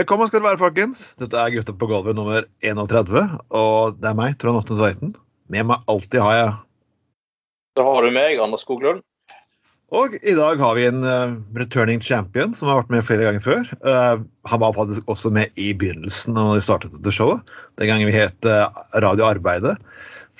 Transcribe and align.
Velkommen 0.00 0.30
skal 0.30 0.40
dere 0.40 0.54
være, 0.54 0.60
folkens. 0.62 1.00
Dette 1.20 1.36
er 1.36 1.50
Gutta 1.52 1.74
på 1.76 1.84
gulvet 1.90 2.16
nummer 2.16 2.46
31. 2.64 3.20
Og 3.52 3.98
det 4.00 4.06
er 4.08 4.14
meg, 4.16 4.36
Trond 4.40 4.56
Åtne 4.56 4.78
Tveiten. 4.78 5.10
Med 5.52 5.66
meg 5.68 5.82
alltid 5.92 6.22
har 6.24 6.36
jeg 6.38 6.52
Så 7.76 7.84
har 7.84 8.06
du 8.06 8.14
meg, 8.14 8.38
Anders 8.40 8.64
Skoglund. 8.64 9.02
Og 9.92 10.14
i 10.22 10.32
dag 10.38 10.62
har 10.62 10.78
vi 10.78 10.86
en 10.88 11.04
uh, 11.04 11.34
returning 11.58 12.00
champion 12.00 12.56
som 12.56 12.70
har 12.70 12.78
vært 12.78 12.94
med 12.94 13.04
flere 13.04 13.26
ganger 13.26 13.44
før. 13.44 13.68
Uh, 13.84 14.22
han 14.48 14.62
var 14.62 14.72
faktisk 14.78 15.10
også 15.12 15.34
med 15.36 15.52
i 15.60 15.74
begynnelsen 15.76 16.38
da 16.38 16.46
vi 16.48 16.62
startet 16.64 16.96
dette 16.96 17.12
showet. 17.12 17.44
Den 17.76 17.90
gangen 17.92 18.08
vi 18.08 18.14
het 18.16 18.48
uh, 18.48 18.70
Radio 19.04 19.26
Arbeidet. 19.28 19.74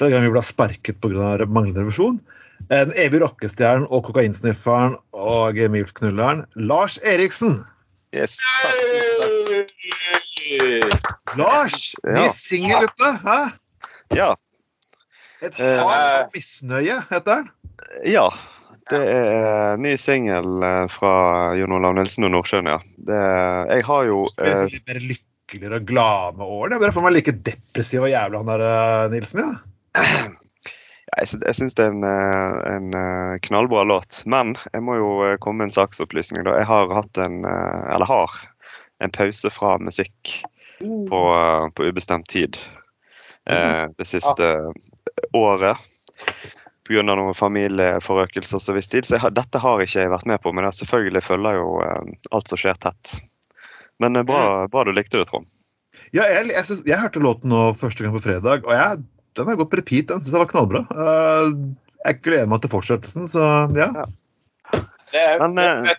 Den 0.01 0.15
gangen 0.15 0.30
vi 0.30 0.38
ble 0.38 0.45
sparket 0.46 1.02
pga. 1.04 1.35
manglende 1.45 1.85
revisjon. 1.85 2.16
En 2.73 2.96
evig 2.96 3.20
rockestjernen 3.26 3.90
og 3.92 4.09
kokainsnifferen 4.09 4.96
og 5.13 5.60
milf-knulleren 5.76 6.46
Lars 6.57 6.96
Eriksen. 7.04 7.59
Yes. 8.16 8.40
Lars! 11.38 11.93
Ny 12.04 12.24
Ja. 12.26 12.30
singel 12.34 12.87
ute! 12.88 13.10
Hæ? 13.24 13.38
Ja. 14.16 14.30
Et 15.42 15.54
hardt 15.57 15.79
hav 15.80 15.90
av 15.95 16.32
misnøye, 16.34 16.96
heter 17.10 17.42
den. 17.42 17.51
ja. 18.12 18.29
Det 18.90 18.98
er 19.07 19.76
ny 19.79 19.92
singel 20.02 20.65
eh, 20.66 20.87
fra 20.90 21.10
Jon 21.54 21.70
Olav 21.76 21.92
Nilsen 21.95 22.24
og 22.26 22.32
Nordsjøen, 22.34 22.66
ja. 22.66 22.79
Det, 23.07 23.18
jeg 23.70 23.84
har 23.87 24.09
jo 24.09 24.24
eh, 24.42 24.65
litt 24.66 24.88
mer 24.90 24.98
lykkeligere 25.04 25.79
og 25.79 25.84
glad 25.87 26.40
med 26.40 26.51
årene. 26.57 26.80
Dere 26.82 26.95
får 26.96 27.04
meg 27.07 27.14
like 27.14 27.35
depressiv 27.46 28.02
og 28.09 28.10
jævla 28.10 28.40
han 28.42 28.51
der 28.51 28.64
eh, 28.66 29.04
Nilsen, 29.14 29.45
ja. 29.46 30.10
Jeg, 31.14 31.26
sy- 31.30 31.38
jeg 31.46 31.54
syns 31.60 31.79
det 31.79 31.87
er 31.87 31.95
en, 31.95 32.02
eh, 32.09 32.59
en 32.74 32.90
eh, 32.98 33.37
knallbra 33.46 33.85
låt. 33.87 34.24
Men 34.26 34.57
jeg 34.73 34.82
må 34.82 34.98
jo 34.98 35.12
eh, 35.29 35.37
komme 35.42 35.62
med 35.62 35.70
en 35.70 35.76
saksopplysning. 35.79 36.42
da. 36.46 36.57
Jeg 36.59 36.66
har 36.73 36.90
hatt 36.98 37.23
en 37.23 37.45
eh, 37.46 37.80
Eller 37.95 38.10
har 38.10 38.35
en 39.01 39.12
pause 39.15 39.51
fra 39.52 39.76
musikk 39.80 40.34
på, 40.80 41.20
eh, 41.37 41.66
på 41.76 41.88
ubestemt 41.88 42.29
tid 42.29 42.59
eh, 43.51 43.87
det 43.96 44.09
siste 44.09 44.52
året. 45.37 45.76
Pga. 46.90 47.04
noen 47.07 47.37
familieforøkelser 47.37 48.59
og 48.59 48.65
så 48.65 48.74
viss 48.74 48.90
tid. 48.90 49.07
Så 49.07 49.16
jeg 49.16 49.24
har, 49.24 49.34
dette 49.34 49.62
har 49.62 49.82
ikke 49.82 50.04
jeg 50.04 50.12
vært 50.12 50.26
med 50.26 50.40
på, 50.42 50.52
men 50.57 50.66
jeg 50.66 50.80
selvfølgelig 50.80 51.23
følger 51.26 51.60
jo 51.60 51.68
eh, 51.84 52.15
alt 52.34 52.51
som 52.51 52.60
skjer 52.60 52.80
tett. 52.82 53.15
Men 54.02 54.18
eh, 54.18 54.26
bra, 54.26 54.66
bra 54.73 54.84
du 54.87 54.92
likte 54.96 55.20
det, 55.20 55.29
Trond. 55.30 55.48
ja 56.16 56.26
jeg, 56.26 56.51
jeg, 56.51 56.66
synes, 56.66 56.82
jeg 56.88 57.02
hørte 57.02 57.23
låten 57.23 57.52
nå 57.52 57.70
første 57.79 58.04
gang 58.04 58.16
på 58.16 58.24
fredag, 58.24 58.66
og 58.66 58.74
jeg, 58.74 59.04
den 59.38 59.52
har 59.52 59.60
gått 59.60 59.73
på 59.73 59.80
repeat. 59.80 60.09
Den 60.10 60.24
syns 60.24 60.35
jeg 60.35 60.42
var 60.42 60.51
knallbra. 60.51 60.85
Uh, 60.90 61.52
jeg 62.07 62.23
gleder 62.24 62.48
meg 62.51 62.64
til 62.64 62.73
fortsettelsen, 62.73 63.29
så 63.30 63.46
ja. 63.76 63.90
Det 65.10 65.20
er, 65.20 65.41
Men, 65.42 65.58
eh, 65.58 65.94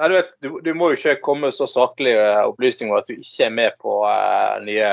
Nei, 0.00 0.08
du, 0.08 0.14
vet, 0.14 0.30
du, 0.40 0.48
du 0.64 0.72
må 0.72 0.88
jo 0.90 0.96
ikke 0.96 1.18
komme 1.24 1.48
med 1.50 1.56
så 1.56 1.66
saklige 1.68 2.24
opplysninger 2.48 2.96
at 2.96 3.08
du 3.10 3.18
ikke 3.18 3.44
er 3.44 3.52
med 3.52 3.74
på 3.82 3.98
uh, 4.08 4.56
nye 4.64 4.92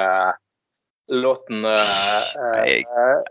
låten 1.16 1.64
uh, 1.64 3.22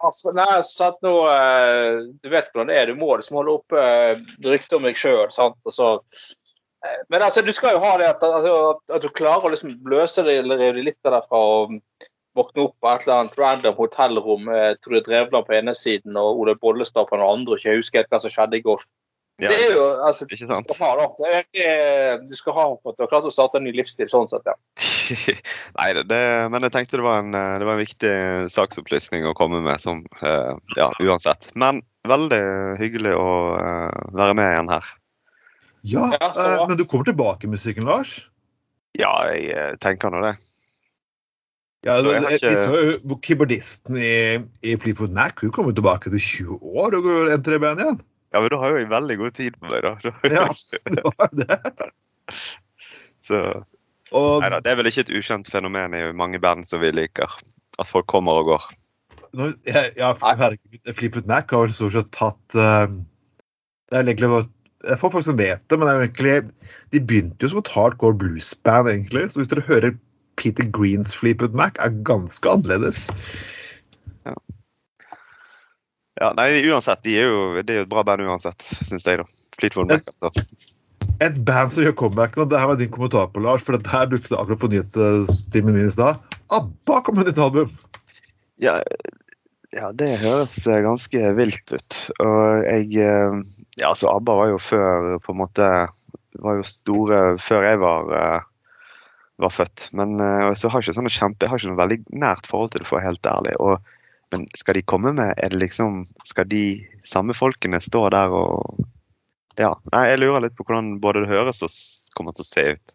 altså, 0.00 0.32
Nei, 0.36 0.46
sant 0.64 0.96
nå 1.04 1.12
eh, 1.28 1.98
Du 2.22 2.30
vet 2.32 2.48
hvordan 2.48 2.72
det 2.72 2.78
er. 2.80 2.88
Du 2.88 2.98
må 2.98 3.12
liksom 3.18 3.36
holde 3.42 3.58
oppe 3.58 3.82
uh, 3.82 4.22
ryktet 4.46 4.78
om 4.78 4.88
deg 4.88 4.96
sjøl. 4.96 5.28
Men 7.12 7.24
altså, 7.26 7.42
du 7.44 7.52
skal 7.52 7.76
jo 7.76 7.82
ha 7.82 7.96
det 8.00 8.08
at, 8.08 8.24
altså, 8.24 8.54
at, 8.88 9.04
du 9.04 9.12
klarer 9.12 9.50
å 9.50 9.52
liksom 9.52 9.74
løse 9.90 10.24
det 10.24 10.38
eller 10.40 10.62
rive 10.62 10.86
litt 10.86 11.10
av 11.10 11.18
det 11.18 11.24
fra 11.26 11.42
å 11.42 11.58
våkne 12.38 12.68
opp 12.68 12.76
på 12.78 12.88
et 12.88 13.04
eller 13.04 13.16
annet 13.18 13.36
random 13.40 13.76
hotellrom 13.76 14.48
Trude 14.80 15.02
Drevland 15.10 15.44
på 15.44 15.56
ene 15.58 15.74
siden 15.76 16.16
og 16.16 16.40
Ole 16.40 16.54
Bollestad 16.56 17.10
på 17.10 17.18
den 17.18 17.26
andre, 17.26 17.58
ikke 17.58 17.80
husker 17.80 18.08
hva 18.08 18.22
som 18.22 18.32
skjedde 18.32 18.60
i 18.60 18.64
går. 18.64 18.86
Ja, 19.38 19.52
Det 19.54 19.58
er 19.68 19.74
jo 19.76 19.82
altså, 20.02 20.26
ikke 20.26 20.48
sant? 20.50 20.70
er 20.74 22.18
du 22.26 22.34
skal 22.34 22.56
ha 22.56 22.64
for 22.82 22.90
at 22.90 22.96
du 22.98 23.04
har 23.04 23.10
klart 23.12 23.28
å 23.28 23.30
starte 23.30 23.60
en 23.60 23.68
ny 23.68 23.70
livsstil 23.76 24.08
sånn 24.10 24.26
sett, 24.26 24.42
ja. 24.48 24.56
Nei, 25.78 25.92
det, 25.94 26.08
det, 26.10 26.22
men 26.50 26.66
jeg 26.66 26.74
tenkte 26.74 26.98
det 26.98 27.06
var, 27.06 27.22
en, 27.22 27.30
det 27.30 27.68
var 27.68 27.76
en 27.76 27.84
viktig 27.84 28.14
saksopplysning 28.50 29.28
å 29.30 29.36
komme 29.38 29.60
med, 29.62 29.78
som 29.82 30.02
eh, 30.18 30.56
Ja, 30.74 30.90
uansett. 30.98 31.52
Men 31.54 31.84
veldig 32.10 32.42
hyggelig 32.82 33.14
å 33.14 33.30
eh, 33.60 34.02
være 34.18 34.34
med 34.40 34.50
igjen 34.56 34.72
her. 34.74 34.90
ja 35.94 36.10
Ja, 36.18 36.32
eh, 36.34 36.66
men 36.66 36.80
du 36.80 36.84
kommer 36.90 37.06
tilbake 37.06 37.46
i 37.46 37.54
musikken, 37.54 37.86
Lars? 37.86 38.18
Ja, 38.98 39.14
jeg 39.30 39.52
eh, 39.54 39.74
tenker 39.78 40.10
nå 40.10 40.24
det. 40.26 40.34
Ja, 41.86 42.00
Så 42.02 42.10
jeg 42.10 42.40
ikke- 42.40 42.50
Vi 42.50 42.56
så 42.58 42.78
jo 43.06 43.18
keyboardisten 43.22 43.96
i, 44.02 44.14
i 44.66 44.74
Fleetwood 44.76 45.14
Mac. 45.14 45.38
Hun 45.38 45.54
kommer 45.54 45.72
tilbake 45.72 46.10
til 46.10 46.18
20 46.18 46.58
år 46.74 46.98
og 46.98 47.06
går 47.06 47.30
entrer 47.38 47.54
i 47.54 47.62
band 47.62 47.86
igjen. 47.86 48.00
Ja, 48.34 48.42
men 48.42 48.50
da 48.52 48.60
har 48.60 48.74
jo 48.74 48.80
jeg 48.82 48.90
veldig 48.90 49.16
god 49.22 49.36
tid 49.38 49.56
på 49.56 49.70
meg, 49.72 49.86
da. 49.86 50.12
Ja, 50.36 50.46
du 50.92 51.00
har 51.08 51.30
det. 51.38 51.60
Så, 53.24 53.38
Og 54.16 54.42
neida, 54.44 54.60
det 54.64 54.72
er 54.72 54.80
vel 54.80 54.90
ikke 54.90 55.06
et 55.06 55.14
ukjent 55.16 55.48
fenomen 55.52 55.96
i 55.96 56.02
mange 56.16 56.40
band 56.42 56.68
som 56.68 56.82
vi 56.84 56.92
liker. 56.92 57.38
At 57.78 57.88
folk 57.88 58.08
kommer 58.10 58.40
og 58.42 58.52
går. 58.52 58.68
Nå, 59.38 59.50
jeg, 59.68 59.92
ja, 59.98 60.12
herregud, 60.22 60.92
Flippet 60.96 61.28
Mac 61.28 61.52
har 61.52 61.66
vel 61.66 61.74
stort 61.76 61.96
sett 61.98 62.08
tatt 62.16 62.56
uh, 62.56 62.88
Det 62.88 63.98
er 63.98 64.06
egentlig 64.06 64.30
Jeg 64.86 65.00
får 65.02 65.12
folk 65.12 65.26
som 65.26 65.36
vet 65.36 65.60
det, 65.68 65.76
men 65.76 65.84
det 65.84 65.92
er 65.92 65.98
jo 65.98 66.06
egentlig 66.06 66.36
de 66.96 67.02
begynte 67.04 67.44
jo 67.44 67.52
som 67.52 67.60
et 67.60 67.72
hardcore 67.74 68.16
bluesband, 68.16 68.88
egentlig. 68.88 69.26
Så 69.28 69.42
hvis 69.42 69.50
dere 69.52 69.66
hører 69.68 69.96
Peter 70.40 70.64
Greens 70.72 71.12
Flippet 71.16 71.56
Mac, 71.56 71.76
er 71.82 71.96
ganske 72.08 72.48
annerledes. 72.48 73.08
Ja, 76.18 76.32
nei, 76.34 76.50
uansett. 76.66 77.04
De 77.06 77.14
er 77.20 77.28
jo, 77.30 77.42
det 77.62 77.74
er 77.74 77.82
jo 77.82 77.86
et 77.86 77.92
bra 77.92 78.02
band 78.06 78.24
uansett, 78.26 78.64
syns 78.88 79.06
jeg, 79.06 79.20
da. 79.20 79.26
Fleetwood 79.58 79.92
Mac. 79.92 80.10
Altså. 80.18 80.46
Et 81.22 81.36
band 81.46 81.72
som 81.74 81.84
gjør 81.84 81.94
comeback 81.98 82.36
nå, 82.38 82.46
det 82.50 82.58
her 82.58 82.70
var 82.70 82.78
din 82.78 82.90
kommentar 82.94 83.30
på, 83.30 83.42
Lars, 83.42 83.62
for 83.66 83.78
det 83.78 83.90
her 83.90 84.10
dukket 84.10 84.34
akkurat 84.34 84.60
på 84.62 84.70
nyhetsstimen 84.72 85.74
min 85.74 85.86
i 85.86 85.94
stad. 85.94 86.18
ABBA 86.54 87.00
kom 87.06 87.18
med 87.18 87.30
nytt 87.30 87.40
album! 87.42 87.70
Ja, 88.62 88.80
ja, 89.76 89.90
det 89.92 90.08
høres 90.22 90.54
eh, 90.64 90.80
ganske 90.84 91.32
vilt 91.36 91.74
ut. 91.74 91.98
Og 92.24 92.64
jeg 92.64 93.02
eh, 93.04 93.40
Ja, 93.78 93.90
altså, 93.90 94.08
ABBA 94.14 94.36
var 94.40 94.52
jo 94.54 94.60
før 94.62 95.18
på 95.22 95.34
en 95.34 95.42
måte 95.42 95.66
Var 96.40 96.56
jo 96.56 96.64
store 96.66 97.20
før 97.42 97.66
jeg 97.66 97.82
var 97.82 98.14
eh, 98.16 98.46
var 99.38 99.52
født. 99.54 99.90
Men 99.94 100.16
så 100.58 100.66
har 100.66 100.80
jeg 100.80 100.88
ikke 100.88 100.96
sånn 100.96 101.12
kjempe, 101.14 101.46
jeg 101.46 101.52
har 101.52 101.60
ikke 101.60 101.70
noe 101.70 101.78
veldig 101.78 101.98
nært 102.18 102.48
forhold 102.50 102.72
til 102.72 102.82
det, 102.82 102.88
for 102.88 102.96
å 102.96 102.98
være 102.98 103.10
helt 103.12 103.28
ærlig. 103.30 103.52
Og, 103.62 103.92
men 104.32 104.44
skal 104.56 104.76
de 104.76 104.82
komme 104.84 105.12
med 105.16 105.34
Er 105.40 105.52
det 105.54 105.60
liksom 105.62 106.02
Skal 106.28 106.48
de 106.50 106.62
samme 107.08 107.32
folkene 107.36 107.80
stå 107.80 108.08
der 108.14 108.34
og 108.34 108.84
Ja. 109.58 109.72
Nei, 109.92 110.04
jeg 110.10 110.20
lurer 110.22 110.44
litt 110.44 110.56
på 110.58 110.66
hvordan 110.68 111.00
både 111.02 111.24
det 111.24 111.32
høres 111.32 111.62
og 111.66 111.72
kommer 112.14 112.36
til 112.36 112.44
å 112.44 112.48
se 112.48 112.64
ut. 112.76 112.94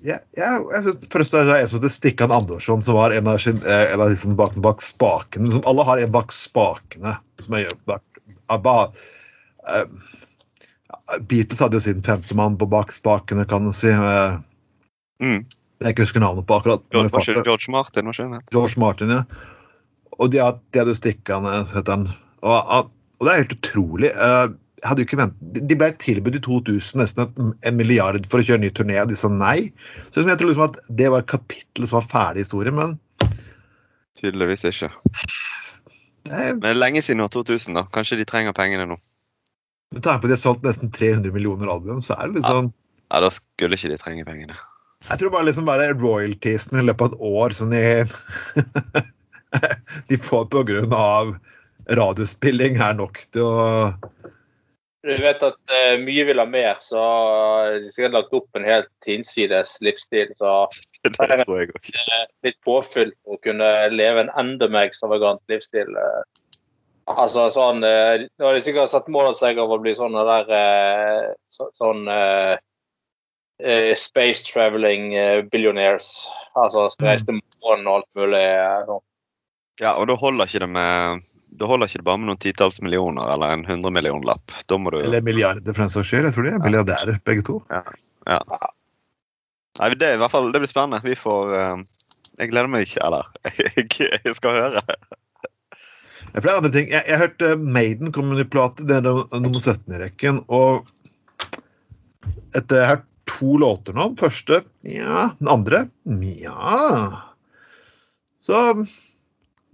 Ja, 0.00 0.16
ja, 0.38 0.54
jeg 0.72 0.84
synes, 0.86 1.08
først 1.12 1.34
er 1.36 1.44
det 1.44 1.56
en 1.58 1.68
som 1.68 1.78
heter 1.78 1.92
Stikkan 1.92 2.32
Andersson, 2.32 2.80
som 2.84 2.96
var 2.96 3.12
en 3.12 3.28
av, 3.28 3.36
sin, 3.42 3.58
eh, 3.66 3.92
en 3.92 4.00
av 4.00 4.08
de 4.08 4.16
som 4.16 4.36
bak, 4.38 4.56
bak 4.64 4.80
spakene. 4.84 5.50
Liksom, 5.50 5.66
alle 5.68 5.84
har 5.84 6.00
en 6.00 6.14
bak 6.14 6.32
spakene. 6.32 7.16
som 7.44 7.54
er 7.58 7.68
bak, 7.84 8.02
ABBA. 8.48 8.76
uh, 9.68 9.84
Beatles 11.28 11.60
hadde 11.60 11.76
jo 11.76 11.84
sin 11.84 12.02
femte 12.02 12.34
mann 12.34 12.56
på 12.56 12.68
bak 12.70 12.92
spakene, 12.94 13.44
kan 13.48 13.68
du 13.68 13.72
si. 13.76 13.92
Uh, 13.92 14.38
Mm. 15.20 15.44
jeg 15.82 15.92
ikke 15.92 16.04
husker 16.06 16.22
navnet 16.22 16.46
på 16.46 16.54
akkurat. 16.60 16.82
George, 16.94 17.10
George 17.44 17.70
Martin, 17.70 18.06
var 18.06 18.14
ikke 18.14 18.30
det? 18.32 18.42
George 18.54 18.78
Martin, 18.78 19.10
ja. 19.10 19.22
Og 20.18 20.30
de, 20.32 20.40
hadde 20.42 20.84
jo 20.90 20.94
Stikkan, 20.98 21.44
heter 21.70 21.92
han. 21.94 22.08
Og, 22.42 22.72
og 22.74 23.26
det 23.26 23.32
er 23.34 23.42
helt 23.44 23.54
utrolig. 23.58 24.10
eh, 24.14 24.48
jeg 24.78 24.86
hadde 24.86 25.02
jo 25.02 25.06
ikke 25.08 25.18
ventet. 25.18 25.60
De- 25.66 25.76
ble 25.78 25.88
tilbudt 25.98 26.36
i 26.38 26.40
2000 26.44 27.00
nesten 27.02 27.52
en 27.66 27.76
milliard 27.78 28.26
for 28.30 28.38
å 28.38 28.46
kjøre 28.46 28.60
ny 28.62 28.70
turné, 28.70 29.00
og 29.02 29.08
de 29.10 29.16
sa 29.18 29.26
nei. 29.30 29.72
Så 30.14 30.22
jeg 30.22 30.38
tror 30.38 30.52
liksom 30.52 30.66
at 30.68 30.78
det 31.00 31.08
var 31.10 31.24
et 31.24 31.30
kapittel 31.32 31.86
som 31.90 31.98
var 31.98 32.06
ferdig 32.12 32.44
historie, 32.46 32.70
men 32.74 32.94
Tydeligvis 34.18 34.64
ikke. 34.66 34.88
nei, 36.30 36.44
Men 36.52 36.60
det 36.62 36.70
er 36.72 36.78
lenge 36.78 37.02
siden 37.06 37.22
år 37.22 37.30
2000, 37.34 37.74
da. 37.78 37.84
Kanskje 37.94 38.18
de 38.18 38.26
trenger 38.26 38.54
pengene 38.54 38.86
nå. 38.90 38.96
med 39.94 40.02
tanke 40.04 40.20
på 40.20 40.26
at 40.28 40.32
de 40.32 40.36
har 40.36 40.42
solgt 40.42 40.66
nesten 40.66 40.90
300 40.92 41.32
millioner 41.32 41.70
album, 41.72 42.00
så 42.04 42.14
er 42.18 42.26
det 42.28 42.40
liksom 42.42 42.50
Ja. 42.50 42.58
sånn 42.60 42.72
Ja, 43.10 43.20
da 43.24 43.30
skulle 43.32 43.74
ikke 43.78 43.88
de 43.88 43.96
trenge 44.02 44.24
pengene. 44.26 44.56
Jeg 45.08 45.18
tror 45.18 45.30
bare 45.32 45.46
liksom 45.46 45.64
bare 45.64 45.94
royaltiesene 45.94 46.82
i 46.82 46.86
løpet 46.86 47.00
av 47.00 47.12
et 47.14 47.20
år 47.24 47.54
som 47.56 47.70
de 47.70 47.82
De 50.08 50.18
får 50.20 50.48
av 50.94 51.36
radiospilling, 51.88 52.76
er 52.80 52.96
nok 52.98 53.20
til 53.32 53.46
å 53.48 53.60
Du 55.06 55.14
vet 55.22 55.42
at 55.46 55.56
uh, 55.72 55.94
mye 56.02 56.24
vil 56.26 56.42
ha 56.42 56.44
mer, 56.44 56.76
så 56.84 57.00
de 57.80 57.88
skal 57.88 58.10
ha 58.10 58.18
lagt 58.18 58.34
opp 58.34 58.58
en 58.58 58.66
helt 58.66 58.90
hinsides 59.06 59.76
livsstil. 59.80 60.34
Så 60.36 60.54
Det 61.04 61.14
tror 61.16 61.60
jeg 61.62 61.70
òg. 61.72 61.90
litt 62.44 62.58
påfylt 62.66 63.16
å 63.24 63.38
kunne 63.44 63.70
leve 63.94 64.26
en 64.26 64.34
enda 64.36 64.68
mer 64.68 64.90
ekstravagant 64.90 65.40
livsstil. 65.48 65.94
eh. 65.96 66.44
Altså 67.08 67.46
sånn 67.54 67.80
eh, 67.86 68.26
Nå 68.36 68.48
har 68.50 68.56
de 68.58 68.64
sikkert 68.66 68.90
satt 68.92 69.06
mål 69.08 69.30
av 69.30 69.36
seg 69.38 69.56
av 69.62 69.70
å 69.72 69.78
bli 69.80 69.94
sånne 69.96 70.24
der 70.28 70.50
eh, 70.58 71.28
så, 71.48 71.70
Sånn 71.72 72.04
eh, 72.12 72.58
eh, 73.64 73.94
space 73.96 74.44
traveling 74.50 75.14
eh, 75.16 75.40
billionaires. 75.48 76.10
Altså 76.58 76.88
skal 76.92 77.12
reise 77.14 77.30
til 77.30 77.40
månen 77.64 77.88
og 77.88 78.00
alt 78.02 78.10
mulig. 78.18 78.44
eh, 78.44 78.82
sånn. 78.90 79.04
Ja, 79.78 79.94
og 79.94 80.08
da 80.10 80.16
holder 80.18 80.48
ikke 80.48 80.64
det 80.64 80.70
med 80.74 81.26
da 81.58 81.68
holder 81.70 81.88
ikke 81.88 82.00
det 82.00 82.06
bare 82.06 82.20
med 82.20 82.28
noen 82.30 82.40
titalls 82.42 82.80
millioner 82.84 83.30
eller 83.32 83.54
en 83.54 83.64
hundremillionlapp. 83.66 84.52
Du 84.68 84.74
Eller 84.76 85.22
milliarder, 85.24 85.72
for 85.72 85.84
den 85.84 85.92
saks 85.92 86.10
skyld. 86.10 86.28
Jeg 86.28 86.36
tror 86.36 86.44
de 86.46 86.52
er 86.52 86.64
milliardærer, 86.64 87.20
begge 87.24 87.46
to. 87.46 87.60
Ja. 87.72 88.42
Nei, 89.78 89.88
det, 89.94 90.04
er 90.04 90.18
i 90.18 90.20
hvert 90.20 90.34
fall, 90.34 90.50
det 90.52 90.60
blir 90.60 90.70
spennende. 90.70 91.00
Vi 91.06 91.16
får 91.16 91.54
eh, 91.56 91.86
Jeg 92.42 92.50
gleder 92.52 92.70
meg 92.70 92.84
ikke, 92.84 93.00
eller 93.06 93.30
jeg, 93.78 93.88
jeg 94.26 94.36
skal 94.36 94.58
høre. 94.58 94.84
Ja, 96.34 96.42
flere 96.42 96.58
andre 96.60 96.72
ting. 96.74 96.90
Jeg, 96.92 97.06
jeg 97.08 97.22
hørte 97.22 97.54
Maiden 97.56 98.12
komme 98.12 98.34
med 98.34 98.42
ny 98.42 98.48
plate. 98.50 98.84
Det 98.88 98.98
er 99.00 99.06
nummer 99.40 99.62
17 99.62 99.94
i 99.94 100.02
rekken. 100.02 100.42
Og 100.52 100.84
etter 102.56 102.82
jeg 102.82 102.90
har 102.92 103.02
to 103.28 103.56
låter 103.60 103.96
nå. 103.96 104.10
Den 104.12 104.20
første 104.20 104.62
ja. 104.84 105.30
Den 105.40 105.52
andre 105.52 105.86
ja. 106.04 107.24
Så 108.44 108.60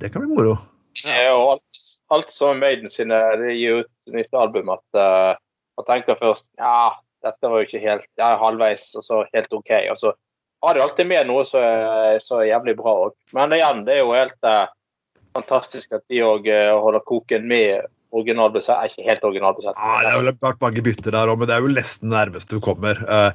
det 0.02 0.10
kan 0.12 0.24
bli 0.24 0.34
moro. 0.34 0.56
Ja, 1.02 1.32
og 1.34 1.56
alt, 1.56 1.86
alt 2.14 2.30
som 2.30 2.60
Maiden 2.62 2.90
sine 2.92 3.18
de 3.40 3.54
gir 3.56 3.82
ut 3.82 4.14
nytt 4.14 4.36
album, 4.38 4.70
at 4.74 4.98
uh, 4.98 5.34
man 5.78 5.88
tenker 5.88 6.18
først 6.20 6.46
ja, 6.60 6.94
dette 7.24 7.50
var 7.50 7.62
jo 7.62 7.68
ikke 7.68 7.82
helt 7.82 8.08
ja, 8.20 8.34
halvveis, 8.40 8.92
og 8.98 9.06
så 9.06 9.24
helt 9.34 9.56
OK. 9.56 9.72
Og 9.90 9.98
så 10.00 10.14
har 10.64 10.76
de 10.76 10.84
alltid 10.84 11.10
med 11.10 11.26
noe 11.28 11.42
som 11.48 11.64
er 11.64 12.20
så 12.22 12.44
jævlig 12.46 12.76
bra 12.78 12.94
òg. 13.08 13.16
Men 13.36 13.56
igjen, 13.56 13.82
det 13.88 13.98
er 13.98 14.04
jo 14.04 14.14
helt 14.16 14.48
uh, 14.48 14.70
fantastisk 15.36 15.96
at 15.96 16.04
de 16.12 16.22
òg 16.24 16.48
holder 16.84 17.02
koken 17.08 17.48
med 17.50 17.88
originalbesett. 18.14 18.92
Ikke 18.92 19.08
helt 19.08 19.24
originalbesett. 19.26 19.74
Ja, 19.74 19.96
det 20.04 20.12
er 20.12 20.20
vel 20.20 20.36
vært 20.46 20.62
mange 20.62 20.84
bytter 20.86 21.16
der 21.16 21.32
òg, 21.32 21.40
men 21.40 21.50
det 21.50 21.56
er 21.56 21.64
jo 21.64 21.72
nesten 21.74 22.12
nærmest 22.14 22.52
du 22.52 22.60
kommer. 22.62 23.00
Uh. 23.08 23.32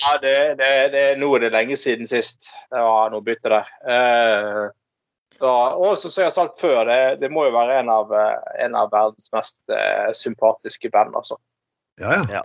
Ja, 0.00 0.14
det, 0.22 0.36
det, 0.60 0.70
det, 0.94 1.04
nå 1.20 1.28
er 1.36 1.44
det 1.44 1.52
lenge 1.54 1.76
siden 1.80 2.08
sist 2.10 2.48
det 2.72 2.80
var 2.80 3.12
noe 3.12 3.24
bytte 3.24 3.52
der. 3.52 3.74
Uh, 3.84 4.72
og 5.42 5.96
så 5.98 6.10
som 6.10 6.22
jeg 6.22 6.28
har 6.28 6.34
sagt 6.36 6.60
før, 6.60 6.84
det, 6.88 6.98
det 7.22 7.30
må 7.32 7.46
jo 7.48 7.54
være 7.56 7.80
en 7.80 7.90
av, 7.92 8.12
eh, 8.14 8.52
en 8.64 8.76
av 8.78 8.92
verdens 8.92 9.32
mest 9.34 9.58
eh, 9.72 10.10
sympatiske 10.14 10.90
band. 10.94 11.16
altså. 11.18 11.38
ja, 12.00 12.20
ja. 12.30 12.42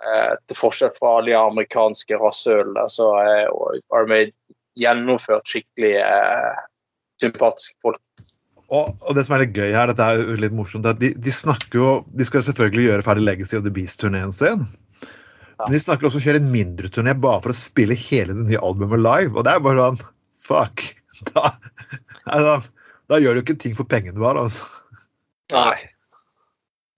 Eh, 0.00 0.34
til 0.48 0.56
forskjell 0.56 0.92
fra 0.96 1.18
alle 1.18 1.32
de 1.32 1.36
amerikanske 1.36 2.16
rasshølene, 2.22 2.86
så 2.88 3.10
er 3.20 4.06
vi 4.08 4.20
gjennomført 4.80 5.48
skikkelig 5.50 5.96
eh, 6.00 6.60
sympatiske 7.20 7.76
folk. 7.84 8.00
Og, 8.70 8.94
og 9.02 9.16
det 9.18 9.26
som 9.26 9.34
er 9.34 9.44
litt 9.44 9.56
gøy 9.58 9.74
her, 9.74 9.90
dette 9.90 10.06
er 10.06 10.22
jo 10.22 10.38
litt 10.40 10.54
morsomt, 10.54 10.86
er 10.86 10.94
at 10.94 11.02
de, 11.02 11.10
de 11.18 11.32
snakker 11.34 11.80
jo 11.80 11.88
De 12.14 12.22
skal 12.26 12.44
selvfølgelig 12.46 12.84
gjøre 12.86 13.04
ferdig 13.04 13.24
Legacy 13.26 13.58
of 13.58 13.64
the 13.66 13.72
Beast-turneen 13.74 14.30
sin. 14.32 14.62
Men 15.60 15.74
de 15.74 15.80
snakker 15.82 16.08
også 16.08 16.16
om 16.16 16.22
å 16.22 16.26
kjøre 16.28 16.40
en 16.40 16.52
mindre 16.54 16.88
turné 16.92 17.12
bare 17.18 17.42
for 17.44 17.52
å 17.52 17.58
spille 17.58 17.98
hele 17.98 18.36
det 18.38 18.46
nye 18.46 18.62
albumet 18.64 19.02
live. 19.02 19.34
Og 19.34 19.44
det 19.44 19.52
er 19.52 19.64
bare 19.66 19.90
sånn 19.90 20.00
Fuck. 20.46 20.86
Da, 21.34 21.50
altså, 22.26 22.70
da 23.10 23.18
gjør 23.20 23.34
du 23.38 23.42
ikke 23.44 23.58
ting 23.62 23.74
for 23.78 23.88
pengene 23.90 24.16
du 24.16 24.22
har, 24.26 24.36
altså. 24.38 24.64
Nei. 25.52 25.76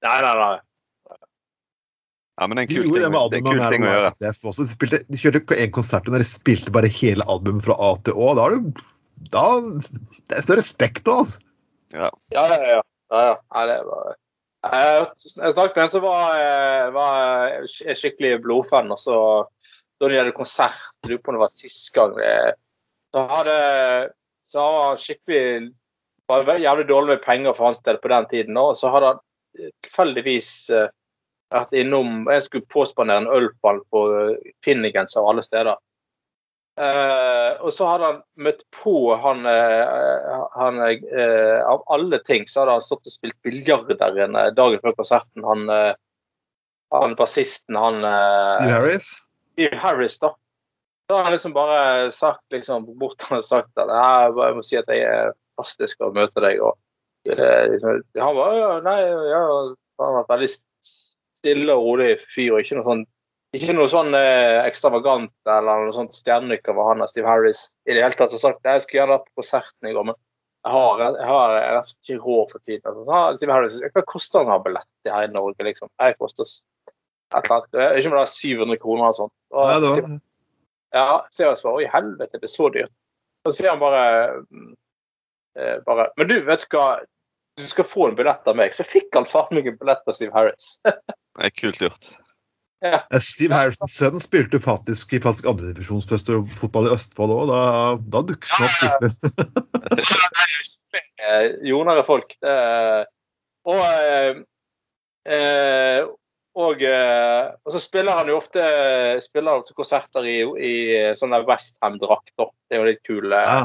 Nei, 0.02 0.18
nei, 0.24 0.32
nei. 0.36 0.58
Ja, 2.40 2.46
men 2.48 2.56
det 2.56 2.62
er 2.62 2.64
en 2.64 2.70
kul 2.72 2.86
de, 2.88 3.02
ting, 3.02 3.12
med 3.12 3.30
det 3.30 3.38
er 3.38 3.42
en 3.42 3.46
kul 3.46 3.60
ting 3.74 3.84
å 3.84 3.90
gjøre. 3.92 4.10
Det. 4.18 4.30
De, 4.56 4.66
spilte, 4.72 4.98
de 5.12 5.20
kjørte 5.20 5.58
én 5.62 5.72
konsert 5.74 6.08
der 6.08 6.22
de 6.24 6.26
spilte 6.26 6.72
bare 6.74 6.88
hele 6.90 7.26
albumet 7.30 7.64
fra 7.66 7.76
A 7.76 7.92
til 8.02 8.16
Å. 8.18 8.32
Da 8.38 8.46
har 8.46 8.56
du 8.56 8.82
da, 9.30 9.42
Det 10.26 10.38
er 10.40 10.46
så 10.46 10.56
respekt 10.58 11.04
da, 11.06 11.18
altså. 11.22 11.42
Ja, 11.92 12.08
ja, 12.32 12.44
ja. 12.56 12.80
ja, 13.12 13.20
ja. 13.28 13.34
Nei, 13.54 13.64
det 13.68 13.78
var... 13.86 14.14
Jeg 14.62 15.06
jeg 15.26 15.52
snakket 15.56 15.76
med 15.76 15.82
en 15.84 15.90
som 15.92 16.04
var, 16.06 16.36
eh, 16.38 16.88
var 16.94 17.54
sk- 17.68 17.94
skikkelig 17.98 18.36
blodfan. 18.44 18.90
og 18.94 18.98
så 19.02 19.16
Da 20.00 20.08
de 20.10 20.18
hadde 20.18 20.34
konsert, 20.34 20.78
lurer 21.06 21.18
på 21.22 21.30
om 21.32 21.36
det 21.36 21.42
var 21.44 21.52
sist 21.54 21.92
gang 21.94 22.14
det- 22.16 22.54
Så 23.12 23.26
hadde 23.28 23.56
så 24.52 24.64
han 24.64 24.74
var 24.76 25.00
skikkelig 25.00 25.72
var 26.32 26.58
jævlig 26.58 26.88
dårlig 26.88 27.16
med 27.16 27.22
penger 27.24 27.54
for 27.56 27.70
hans 27.70 27.82
del 27.84 27.98
på 28.00 28.08
den 28.12 28.26
tiden. 28.30 28.56
Og 28.56 28.76
så 28.78 28.90
hadde 28.92 29.12
han 29.12 29.22
eh, 29.58 29.70
tilfeldigvis 29.84 30.50
eh, 30.72 30.90
vært 31.52 31.74
innom 31.76 32.28
Jeg 32.32 32.46
skulle 32.46 32.72
påspandere 32.72 33.24
en 33.24 33.32
ølball 33.32 33.82
på 33.92 34.04
Finnigens 34.08 34.44
eh, 34.46 34.52
Finnegens 34.64 35.16
av 35.20 35.28
alle 35.32 35.44
steder. 35.44 35.80
Eh, 36.80 37.50
og 37.60 37.72
så 37.76 37.88
hadde 37.90 38.06
han 38.08 38.20
møtt 38.46 38.62
på 38.72 39.12
han, 39.20 39.44
han 40.54 40.78
eh, 40.86 41.58
Av 41.68 41.82
alle 41.92 42.16
ting 42.24 42.46
så 42.48 42.62
hadde 42.62 42.78
han 42.78 42.86
stått 42.86 43.10
og 43.10 43.12
spilt 43.12 43.36
biljard 43.44 43.92
der 43.92 44.22
en, 44.24 44.38
eh, 44.40 44.54
dagen 44.56 44.80
før 44.80 44.96
konserten. 45.02 45.44
Han, 45.44 45.68
han 46.92 47.16
bassisten, 47.16 47.76
han 47.76 48.00
Steve 48.00 48.72
Harris. 48.72 49.10
Steve 49.52 49.82
Harris, 49.84 50.16
da. 50.20 50.32
Så 51.10 51.18
har 51.18 51.26
han 51.26 51.34
liksom 51.34 51.54
bare 51.56 52.10
sagt 52.14 52.54
liksom, 52.54 52.86
bort 52.98 53.22
han 53.28 53.40
har 53.40 53.46
sagt 53.46 53.80
at 53.80 53.90
jeg, 53.92 54.56
må 54.56 54.64
si 54.64 54.78
at 54.80 54.90
jeg 54.90 55.06
er 55.06 55.32
fantastisk 55.56 56.04
å 56.04 56.12
møte 56.14 56.44
deg. 56.44 56.62
Og, 56.64 56.78
liksom, 57.28 58.04
han 58.18 58.36
var 58.38 58.58
ja, 58.58 58.70
nei, 58.84 58.98
ja, 59.30 59.42
han 60.00 60.06
har 60.06 60.20
vært 60.22 60.32
veldig 60.36 60.52
stille 61.42 61.74
og 61.74 61.88
rolig 61.90 62.14
fyr. 62.22 62.54
og 62.54 62.62
Ikke 62.62 62.78
noe 62.78 62.88
sånn 62.88 63.04
ikke 63.52 63.74
noe 63.76 63.88
sånn 63.90 64.14
eh, 64.16 64.62
ekstravagant 64.64 65.32
eller 65.44 65.84
noe 65.84 65.92
sånt 65.92 66.14
stjernenyk 66.16 66.70
over 66.72 66.86
han 66.88 67.04
og 67.04 67.10
Steve 67.12 67.28
Harris. 67.28 67.66
i 67.84 67.92
det 67.92 68.00
hele 68.00 68.16
tatt. 68.16 68.32
har 68.32 68.40
sagt, 68.40 68.64
Jeg 68.64 68.84
skulle 68.84 69.02
gjerne 69.02 69.18
vært 69.18 69.26
på 69.28 69.42
konserten 69.42 69.90
i 69.90 69.92
går, 69.92 70.06
men 70.08 70.16
jeg 70.62 70.72
har, 70.72 71.02
jeg 71.02 71.28
har, 71.28 71.54
jeg 71.58 71.74
har 71.74 71.90
ikke 71.90 72.22
råd 72.22 72.52
for 72.54 72.64
tiden. 72.64 72.86
Altså, 72.88 73.04
så 73.04 73.20
Steve 73.36 73.52
Harris, 73.52 73.76
Hva 73.92 74.04
koster 74.08 74.40
han 74.40 74.48
å 74.48 74.56
ha 74.56 74.64
billett 74.64 75.10
her 75.12 75.26
i 75.26 75.34
Norge? 75.34 75.66
liksom? 75.68 75.90
Jeg 76.00 76.16
koster 76.22 76.48
et 76.48 77.42
eller 77.42 77.58
annet, 77.58 77.98
ikke 77.98 78.12
om 78.12 78.16
det 78.16 78.22
er 78.22 78.32
700 78.32 78.80
kroner 78.80 79.04
eller 79.04 79.18
sånt. 79.20 79.34
Og 79.52 79.68
Ja, 79.68 79.78
det 79.82 79.92
var, 79.92 80.08
ja, 80.92 81.22
så 81.32 81.44
jeg 81.46 81.60
svarer, 81.60 81.84
i 81.84 81.90
helvete, 81.92 82.38
det 82.40 82.48
er 82.48 82.52
så 82.52 82.68
dyrt. 82.74 82.92
Så 83.46 83.56
sier 83.56 83.72
han 83.72 83.80
bare, 83.82 84.02
mm, 84.46 84.72
eh, 85.58 85.76
bare 85.86 86.10
Men 86.20 86.28
du, 86.30 86.36
vet 86.46 86.64
du 86.68 86.76
hva, 86.76 87.00
du 87.58 87.64
skal 87.68 87.84
få 87.88 88.08
en 88.08 88.18
billett 88.18 88.46
av 88.48 88.56
meg. 88.58 88.74
Så 88.76 88.86
fikk 88.86 89.12
han 89.18 89.28
faen 89.28 89.50
meg 89.56 89.66
en 89.68 89.78
billett 89.80 90.06
av 90.08 90.16
Steve 90.18 90.34
Harris. 90.36 90.76
Det 91.38 91.48
er 91.48 91.54
kult 91.56 91.80
gjort. 91.80 92.12
Ja. 92.82 92.98
Steve 93.22 93.54
Harrisons 93.54 93.94
sønn 93.94 94.18
spilte 94.20 94.58
faktisk 94.60 95.12
i 95.14 95.20
faktisk 95.22 95.46
andredivisjonsfotball 95.48 96.88
i 96.88 96.94
Østfold 96.96 97.32
òg. 97.34 97.44
Da, 97.52 97.60
da 98.12 98.22
dukket 98.26 98.50
han 98.58 98.66
opp. 98.90 99.28
Eh, 101.22 101.52
Jordnære 101.62 102.02
folk. 102.02 102.32
Det, 102.42 102.50
er- 102.50 103.04
og 103.70 103.78
eh, 103.78 104.40
eh, 105.30 106.00
og, 106.54 106.82
eh, 106.84 107.52
og 107.64 107.72
så 107.72 107.80
spiller 107.80 108.18
han 108.18 108.28
jo 108.28 108.36
ofte 108.36 108.60
spiller 109.24 109.54
han 109.54 109.62
ofte 109.62 109.76
konserter 109.78 110.26
i, 110.28 110.38
i 110.42 110.74
sånne 111.16 111.42
Westham-drakter. 111.48 112.50
Det 112.68 112.76
er 112.76 112.82
jo 112.82 112.90
litt 112.90 113.02
kul. 113.08 113.32
eh, 113.32 113.48
Ja. 113.48 113.62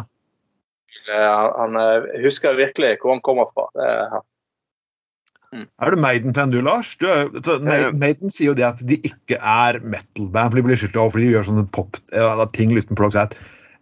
Han, 1.07 1.51
Han 1.57 1.77
eh, 1.81 2.07
husker 2.23 2.55
virkelig 2.59 2.97
hvor 3.01 3.13
han 3.15 3.21
kommer 3.23 3.47
fra. 3.53 3.67
Det, 3.75 3.85
er- 3.87 4.25
Er 5.79 5.91
du 5.91 5.97
Maiden-fan 6.03 6.51
du, 6.51 6.59
Lars? 6.61 6.95
Du, 6.99 7.07
du, 7.39 7.51
Maiden, 7.63 7.99
Maiden 7.99 8.29
sier 8.29 8.49
jo 8.51 8.57
det 8.57 8.65
at 8.67 8.81
de 8.85 8.97
ikke 9.07 9.37
er 9.39 9.79
metal-band, 9.79 10.51
for 10.51 10.59
de 10.59 10.63
blir 10.67 10.75
skyldt 10.79 10.97
av 10.99 11.13
fordi 11.13 11.29
de 11.29 11.37
gjør 11.37 11.47
sånne 11.47 11.63
pop 11.71 11.95
eller 12.11 12.49
ting 12.57 12.73
uten 12.75 12.99
plugg. 12.99 13.15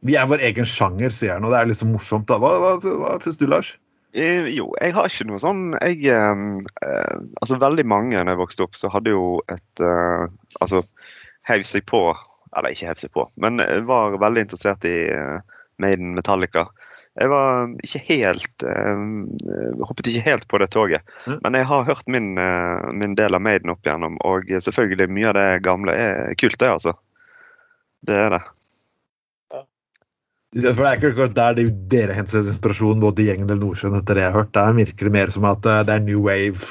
Vi 0.05 0.13
er 0.15 0.27
vår 0.29 0.43
egen 0.45 0.67
sjanger, 0.69 1.09
sier 1.09 1.33
han, 1.33 1.45
og 1.47 1.51
det 1.55 1.59
er 1.63 1.71
liksom 1.71 1.89
morsomt. 1.95 2.27
da. 2.29 2.37
Hva, 2.37 2.51
hva, 2.61 2.75
hva 2.77 3.15
syns 3.23 3.39
du, 3.41 3.47
Lars? 3.49 3.71
Eh, 4.15 4.47
Jo, 4.55 4.69
jeg 4.79 4.95
har 4.95 5.09
ikke 5.09 5.27
noe 5.27 5.41
sånn 5.43 5.73
jeg, 5.75 6.05
eh, 6.07 6.45
eh, 6.87 7.17
Altså, 7.41 7.59
veldig 7.61 7.85
mange 7.89 8.15
når 8.15 8.31
jeg 8.33 8.41
vokste 8.41 8.65
opp, 8.67 8.79
så 8.79 8.91
hadde 8.93 9.11
jo 9.11 9.41
et 9.51 9.83
eh, 9.83 10.25
Altså, 10.63 10.81
heiv 11.49 11.65
seg 11.67 11.85
på 11.89 12.01
Eller 12.55 12.71
ikke 12.71 12.89
heiv 12.89 13.01
seg 13.03 13.11
på, 13.15 13.27
men 13.43 13.59
jeg 13.59 13.83
var 13.89 14.15
veldig 14.21 14.45
interessert 14.47 14.87
i 14.87 14.97
eh, 15.11 15.55
Maiden 15.83 16.13
Metallica. 16.15 16.69
Jeg 17.19 17.27
var 17.31 17.73
ikke 17.83 17.99
helt 18.07 18.63
eh, 18.63 19.01
Hoppet 19.83 20.07
ikke 20.11 20.23
helt 20.29 20.47
på 20.51 20.61
det 20.63 20.69
toget. 20.71 21.03
Mm. 21.27 21.41
Men 21.43 21.57
jeg 21.59 21.67
har 21.67 21.83
hørt 21.89 22.07
min, 22.11 22.29
eh, 22.39 22.85
min 22.95 23.17
del 23.19 23.35
av 23.35 23.43
Maiden 23.43 23.73
opp 23.73 23.83
igjennom, 23.83 24.15
og 24.23 24.47
selvfølgelig 24.47 25.09
mye 25.11 25.33
av 25.33 25.35
det 25.39 25.49
gamle 25.67 25.95
er 25.99 26.35
kult, 26.39 26.55
det, 26.63 26.71
altså. 26.77 26.95
Det 28.07 28.15
er 28.15 28.37
det. 28.37 28.41
For 30.55 30.79
det 30.79 30.87
er 30.87 30.99
ikke 30.99 31.11
akkurat 31.11 31.35
der 31.35 31.55
de, 31.57 31.65
dere 31.91 32.15
henter 32.15 32.45
inspirasjon, 32.47 33.01
både 33.03 33.25
gjengen 33.27 33.49
eller 33.49 33.59
Nordsjøen, 33.59 33.97
etter 33.99 34.15
det 34.15 34.23
jeg 34.23 34.31
har 34.31 34.39
hørt. 34.39 34.53
Der 34.55 34.77
virker 34.77 35.09
det 35.09 35.13
mer 35.15 35.33
som 35.33 35.47
at 35.49 35.67
eh, 35.67 35.81
det 35.87 35.97
er 35.97 36.05
new 36.05 36.21
wave, 36.23 36.69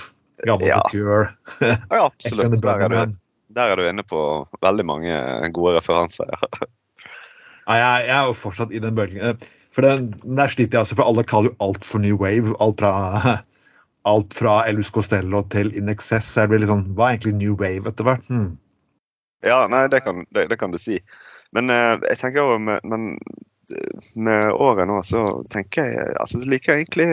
gammel 0.49 0.71
Ja. 0.71 0.81
Cure, 0.89 1.27
Ja, 1.93 2.07
absolutt. 2.07 2.57
Der 2.65 2.87
er, 2.87 2.95
du, 2.95 3.19
der 3.59 3.75
er 3.75 3.81
du 3.81 3.89
inne 3.91 4.07
på 4.09 4.23
veldig 4.65 4.87
mange 4.89 5.19
gode 5.57 5.77
referanser. 5.77 6.33
Ja, 6.33 7.77
jeg, 7.81 8.07
jeg 8.09 8.17
er 8.17 8.31
jo 8.31 8.39
fortsatt 8.39 8.73
i 8.73 8.81
den 8.81 8.97
bølgen. 8.97 9.21
Eh, 9.21 9.51
For 9.75 9.83
den, 9.83 10.13
der 10.23 10.49
sliter 10.53 10.79
jeg 10.79 10.85
altså, 10.85 10.97
for 10.97 11.09
alle 11.09 11.25
kaller 11.27 11.51
jo 11.51 11.57
alt 11.67 11.85
for 11.85 12.01
new 12.01 12.17
wave. 12.21 12.55
Alt 12.65 12.81
fra 12.81 13.39
alt 14.09 14.35
fra 14.37 14.59
Elvis 14.69 14.93
Costello 14.93 15.43
til 15.53 15.73
In 15.77 15.89
Excess. 15.89 16.29
Så 16.29 16.45
det 16.45 16.53
blir 16.53 16.65
litt 16.65 16.73
sånn, 16.73 16.87
Hva 16.97 17.09
er 17.09 17.17
egentlig 17.17 17.37
New 17.41 17.57
Wave 17.61 17.89
etter 17.89 18.07
hvert? 18.07 18.27
Hmm. 18.29 18.55
Ja, 19.45 19.65
nei, 19.69 19.87
det 19.93 20.05
kan, 20.05 20.25
det, 20.37 20.49
det 20.53 20.59
kan 20.61 20.73
du 20.73 20.81
si. 20.81 21.01
Men 21.57 21.73
uh, 21.73 21.97
jeg 22.09 22.21
tenker 22.21 22.41
jo 22.41 22.59
men, 22.61 23.17
med 24.21 24.51
året 24.61 24.87
nå, 24.91 24.99
så 25.07 25.23
tenker 25.53 25.87
jeg 25.89 26.17
altså 26.21 26.41
så 26.43 26.49
liker 26.51 26.75
jeg 26.75 26.85
egentlig 26.85 27.07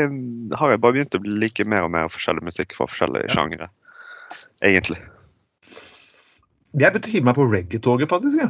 Har 0.59 0.73
jeg 0.73 0.81
bare 0.83 0.97
begynt 0.97 1.15
å 1.15 1.21
like 1.23 1.63
mer 1.69 1.85
og 1.87 1.93
mer 1.93 2.09
forskjellig 2.11 2.43
musikk 2.43 2.75
fra 2.75 2.87
forskjellige 2.91 3.29
Ja. 3.29 3.35
sjangere. 3.37 3.69
Egentlig. 4.61 4.99
Jeg 6.71 6.91
begynte 6.93 7.09
å 7.09 7.13
hive 7.15 7.27
meg 7.27 7.35
på 7.35 7.47
reggae-toget, 7.51 8.09
faktisk. 8.11 8.37
Ja. 8.39 8.49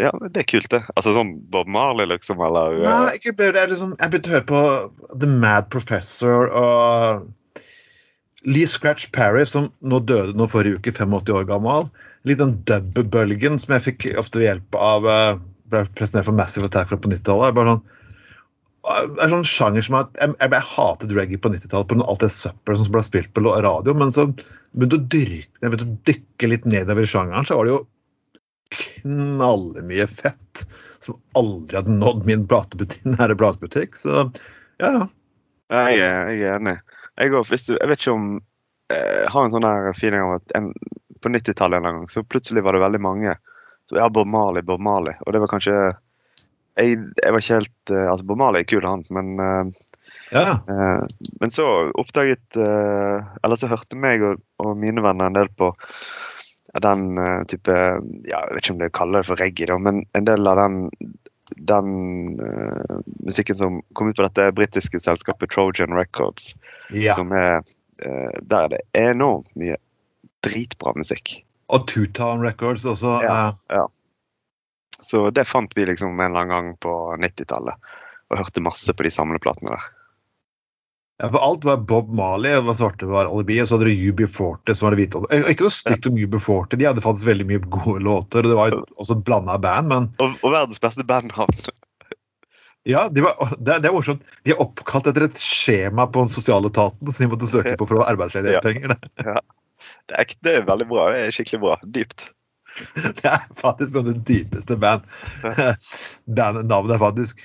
Ja, 0.00 0.10
det 0.32 0.44
er 0.44 0.46
kult, 0.48 0.70
det. 0.72 0.80
Altså 0.96 1.12
sånn 1.12 1.34
Bob 1.52 1.68
Marley, 1.68 2.06
liksom, 2.08 2.40
eller 2.40 2.78
eh, 2.78 2.86
Nei, 2.86 3.16
ikke 3.18 3.34
bare, 3.36 3.58
jeg, 3.64 3.72
liksom, 3.74 3.90
jeg 4.00 4.12
begynte 4.12 4.30
å 4.30 4.34
høre 4.36 4.48
på 4.48 4.60
The 5.20 5.28
Mad 5.28 5.68
Professor 5.74 6.48
og 6.56 7.26
Lee 8.48 8.64
Scratch 8.70 9.10
Parry, 9.12 9.44
som 9.44 9.66
nå 9.84 9.98
døde 10.08 10.32
nå 10.38 10.46
forrige 10.48 10.78
uke, 10.80 10.94
85 10.96 11.34
år 11.36 11.44
gammel. 11.50 11.90
Litt 12.24 12.40
den 12.40 12.54
dub-bølgen 12.68 13.58
som 13.60 13.74
jeg 13.76 13.84
fikk 13.90 14.06
ofte 14.20 14.40
ved 14.40 14.48
hjelp 14.48 14.78
av 14.80 15.08
eh, 15.12 15.34
ble 15.72 15.84
presentert 15.98 16.26
for 16.28 16.36
Massive 16.36 16.68
Attack 16.70 16.90
fra 16.90 16.98
på 17.00 17.10
90-tallet. 17.12 17.56
Bare 17.56 17.74
sånn, 17.74 17.84
det 19.14 19.24
er 19.26 19.32
sånn 19.34 19.44
sjanger 19.46 19.84
som 19.84 19.98
at 20.00 20.14
Jeg, 20.16 20.32
jeg, 20.40 20.50
jeg 20.56 20.66
hatet 20.72 21.14
reggae 21.16 21.40
på 21.44 21.52
90-tallet 21.52 21.90
pga. 21.90 22.06
alt 22.08 22.24
det 22.24 22.32
søppelet 22.34 22.82
som 22.82 22.94
ble 22.96 23.02
spilt 23.06 23.32
på 23.36 23.44
radio, 23.44 23.94
men 23.96 24.12
så 24.14 24.26
begynte 24.30 25.00
å 25.00 25.06
dyrke, 25.12 25.50
jeg 25.60 25.72
begynte 25.72 25.88
å 25.88 25.96
dykke 26.10 26.50
litt 26.52 26.68
nedover 26.70 27.04
i 27.06 27.10
sjangeren, 27.10 27.48
så 27.48 27.58
var 27.58 27.68
det 27.68 27.74
jo 27.74 27.82
knallmye 29.02 30.06
fett 30.06 30.64
som 31.02 31.16
aldri 31.38 31.78
hadde 31.80 31.96
nådd 31.96 32.26
min 32.28 32.46
nære 33.16 33.36
platebutikk. 33.40 33.96
Så 33.98 34.30
ja, 34.80 34.92
ja. 34.92 35.06
Jeg, 35.70 35.98
er- 36.02 36.30
er 36.34 36.56
enig. 36.56 36.76
Jeg, 37.20 37.30
går, 37.34 37.44
hvis 37.50 37.68
jeg 37.70 37.88
vet 37.90 38.00
ikke 38.00 38.14
om 38.16 38.30
Jeg 38.90 39.28
har 39.30 39.44
en 39.46 39.52
sånn 39.54 39.66
her 39.66 39.92
feeling 39.94 40.22
av 40.24 40.32
at 40.40 40.52
en, 40.58 40.72
på 41.22 41.30
90-tallet 41.30 41.78
en 41.78 41.84
gang, 41.86 42.06
så 42.10 42.24
plutselig 42.26 42.64
var 42.66 42.74
det 42.74 42.80
veldig 42.82 43.00
mange. 43.04 43.36
Så 43.90 43.96
ja, 43.96 44.10
Bob 44.10 44.28
Marley, 44.30 44.62
Bob 44.62 44.80
Marley. 44.80 45.16
Og 45.26 45.34
det 45.34 45.40
var 45.42 45.50
kanskje 45.50 45.74
Jeg, 46.78 46.94
jeg 47.18 47.32
var 47.34 47.42
ikke 47.42 47.56
helt 47.56 47.90
eh, 47.90 48.06
Altså, 48.06 48.26
Bob 48.28 48.38
Marley 48.38 48.62
er 48.62 48.68
kul, 48.70 48.84
han, 48.86 49.02
men 49.10 49.32
eh, 49.42 49.80
ja. 50.30 50.44
Eh, 50.70 51.32
Men 51.42 51.50
så 51.50 51.66
oppdaget 51.98 52.58
Eller 52.60 53.58
så 53.58 53.70
hørte 53.72 53.98
meg 53.98 54.22
og, 54.22 54.38
og 54.62 54.78
mine 54.78 55.02
venner 55.02 55.26
en 55.26 55.40
del 55.40 55.50
på 55.58 55.72
den 56.84 57.18
type 57.50 57.74
ja, 57.74 58.44
Jeg 58.44 58.54
vet 58.54 58.62
ikke 58.62 58.76
om 58.76 58.80
det 58.84 58.92
kaller 58.94 59.24
det 59.24 59.30
for 59.32 59.42
reggae, 59.42 59.66
da, 59.72 59.80
men 59.82 60.04
en 60.14 60.28
del 60.28 60.46
av 60.46 60.60
den, 60.60 60.76
den 61.66 61.90
uh, 62.38 63.00
musikken 63.26 63.58
som 63.58 63.80
kom 63.98 64.12
ut 64.12 64.20
på 64.20 64.22
dette 64.28 64.52
britiske 64.54 65.02
selskapet 65.02 65.50
Trojan 65.50 65.98
Records, 65.98 66.52
ja. 66.94 67.18
som 67.18 67.34
er 67.34 67.58
uh, 68.06 68.38
Der 68.38 68.68
er 68.68 68.70
det 68.76 68.84
enormt 69.02 69.50
mye 69.58 69.80
dritbra 70.46 70.94
musikk. 70.94 71.40
Og 71.70 71.86
Two 71.90 72.06
Town 72.16 72.42
Records 72.44 72.84
også. 72.90 73.18
Ja. 73.24 73.52
ja. 73.70 73.86
Så 75.00 75.24
det 75.34 75.46
fant 75.50 75.72
vi 75.74 75.86
liksom 75.88 76.18
en 76.20 76.26
eller 76.30 76.44
annen 76.44 76.52
gang 76.54 76.76
på 76.82 76.92
90-tallet. 77.22 77.90
Og 78.30 78.38
hørte 78.38 78.62
masse 78.62 78.94
på 78.94 79.06
de 79.06 79.10
samleplatene 79.10 79.72
der. 79.74 79.88
Ja, 81.20 81.28
for 81.28 81.42
alt 81.44 81.64
var 81.68 81.82
Bob 81.84 82.14
Marley, 82.16 82.54
det 82.64 82.74
svarte 82.78 83.04
var 83.10 83.28
Alibi, 83.28 83.58
og 83.60 83.66
så 83.68 83.76
hadde 83.76 83.90
du 83.90 84.06
UB40 84.08 84.72
som 84.72 84.86
var 84.86 84.94
det 84.94 85.02
hvite. 85.02 85.20
Eh, 85.34 85.50
Ikke 85.52 85.66
noe 85.66 85.74
stygt 85.74 86.06
om 86.08 86.16
UB40, 86.16 86.78
de 86.80 86.86
hadde 86.88 87.04
faktisk 87.04 87.28
veldig 87.28 87.46
mye 87.50 87.60
gode 87.66 88.00
låter. 88.06 88.46
og 88.46 88.48
Det 88.54 88.56
var 88.56 88.72
jo 88.72 88.78
også 88.96 89.18
et 89.18 89.24
blanda 89.26 89.58
band, 89.60 89.90
men 89.92 90.08
Og, 90.16 90.38
og 90.40 90.54
verdens 90.54 90.80
beste 90.80 91.04
bandnavn. 91.04 91.52
ja, 92.88 93.02
de 93.12 93.26
var, 93.26 93.52
det, 93.58 93.82
det 93.84 93.90
er 93.90 93.92
morsomt. 93.98 94.24
De 94.48 94.54
er 94.54 94.62
oppkalt 94.64 95.10
etter 95.12 95.26
et 95.28 95.42
skjema 95.44 96.06
på 96.08 96.24
den 96.24 96.32
sosiale 96.32 96.72
etaten 96.72 97.12
som 97.12 97.26
de 97.26 97.30
måtte 97.34 97.50
søke 97.50 97.76
på 97.76 97.90
for 97.90 97.98
å 97.98 98.06
ha 98.06 98.14
arbeidsledighetspenger. 98.14 98.96
Det, 99.20 99.34
Det 100.10 100.18
er, 100.18 100.34
det 100.44 100.56
er 100.58 100.68
veldig 100.68 100.90
bra. 100.90 101.08
Det 101.14 101.22
er 101.22 101.34
skikkelig 101.34 101.62
bra. 101.62 101.78
Dypt. 101.96 102.28
det 103.20 103.26
er 103.30 103.46
faktisk 103.58 103.94
sånn 103.94 104.10
det 104.10 104.18
dypeste 104.28 104.76
band. 104.80 105.06
Bandnavnet 106.38 106.96
er 106.96 107.02
faktisk 107.02 107.40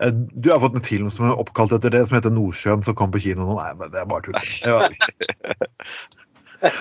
Eh, 0.00 0.12
Du 0.12 0.50
har 0.50 0.60
fått 0.60 0.76
en 0.78 0.84
film 0.84 1.10
som 1.10 1.28
er 1.28 1.40
oppkalt 1.40 1.74
etter 1.74 1.92
det, 1.94 2.04
som 2.08 2.18
heter 2.18 2.34
Nordsjøen, 2.34 2.84
som 2.86 2.96
kom 2.98 3.12
på 3.14 3.22
kino 3.24 3.46
nå. 3.46 3.58
Nei, 3.58 3.72
men 3.80 3.92
det 3.94 4.02
er 4.02 4.10
bare 4.10 4.24
tull. 4.26 4.36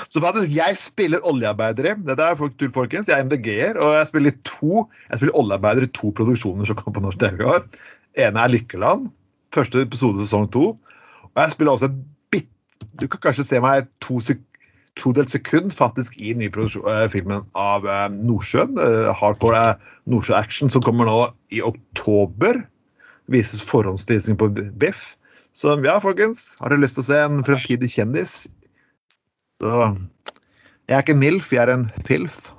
Så 0.10 0.22
faktisk, 0.24 0.50
jeg 0.56 0.78
spiller 0.82 1.26
oljearbeidere. 1.30 1.96
Dette 2.06 2.26
er 2.26 2.40
tull, 2.58 2.74
folkens. 2.74 3.10
Jeg 3.12 3.20
er 3.20 3.28
MDG-er, 3.28 3.78
og 3.78 3.94
jeg 4.00 4.10
spiller 4.10 4.34
to 4.48 4.88
Jeg 5.12 5.20
spiller 5.20 5.38
oljearbeidere 5.38 5.90
i 5.90 5.94
to 5.94 6.10
produksjoner 6.18 6.66
som 6.66 6.80
kom 6.80 6.96
på 6.96 7.04
norsk 7.04 7.22
TV 7.22 7.44
i 7.44 7.50
år. 7.52 7.66
ene 8.18 8.42
er 8.42 8.54
Lykkeland. 8.54 9.12
Første 9.54 9.86
episode 9.86 10.18
sesong 10.24 10.50
to. 10.54 10.72
Og 11.30 11.38
jeg 11.44 11.54
spiller 11.54 11.78
også 11.78 11.92
en 11.92 12.00
bit 12.34 12.50
Du 12.98 13.06
kan 13.08 13.22
kanskje 13.28 13.46
se 13.46 13.62
meg 13.62 13.86
to 14.02 14.18
sek 14.24 14.42
todelt 15.00 15.30
sekund 15.32 15.74
faktisk 15.76 16.18
i 16.20 16.34
nyfilmen 16.38 17.46
av 17.58 17.86
eh, 17.88 18.08
Nordsjøen. 18.14 18.78
Eh, 18.82 19.10
hardcore 19.20 19.62
eh, 19.74 19.94
Nordsjø-action 20.12 20.70
som 20.74 20.84
kommer 20.86 21.08
nå 21.10 21.18
i 21.54 21.62
oktober. 21.66 22.60
Vises 23.32 23.64
forhåndsvisning 23.68 24.38
på 24.40 24.50
Biff. 24.80 25.14
Så 25.58 25.74
ja, 25.84 25.98
folkens. 26.04 26.52
Har 26.62 26.70
dere 26.72 26.84
lyst 26.86 26.96
til 27.00 27.04
å 27.06 27.10
se 27.10 27.18
en 27.26 27.44
fremtidig 27.48 27.90
kjendis? 27.96 28.44
Så 29.64 29.72
Jeg 30.88 30.96
er 30.96 31.02
ikke 31.04 31.16
en 31.18 31.20
MILF, 31.20 31.50
jeg 31.52 31.64
er 31.66 31.72
en 31.74 31.88
FILF. 32.08 32.38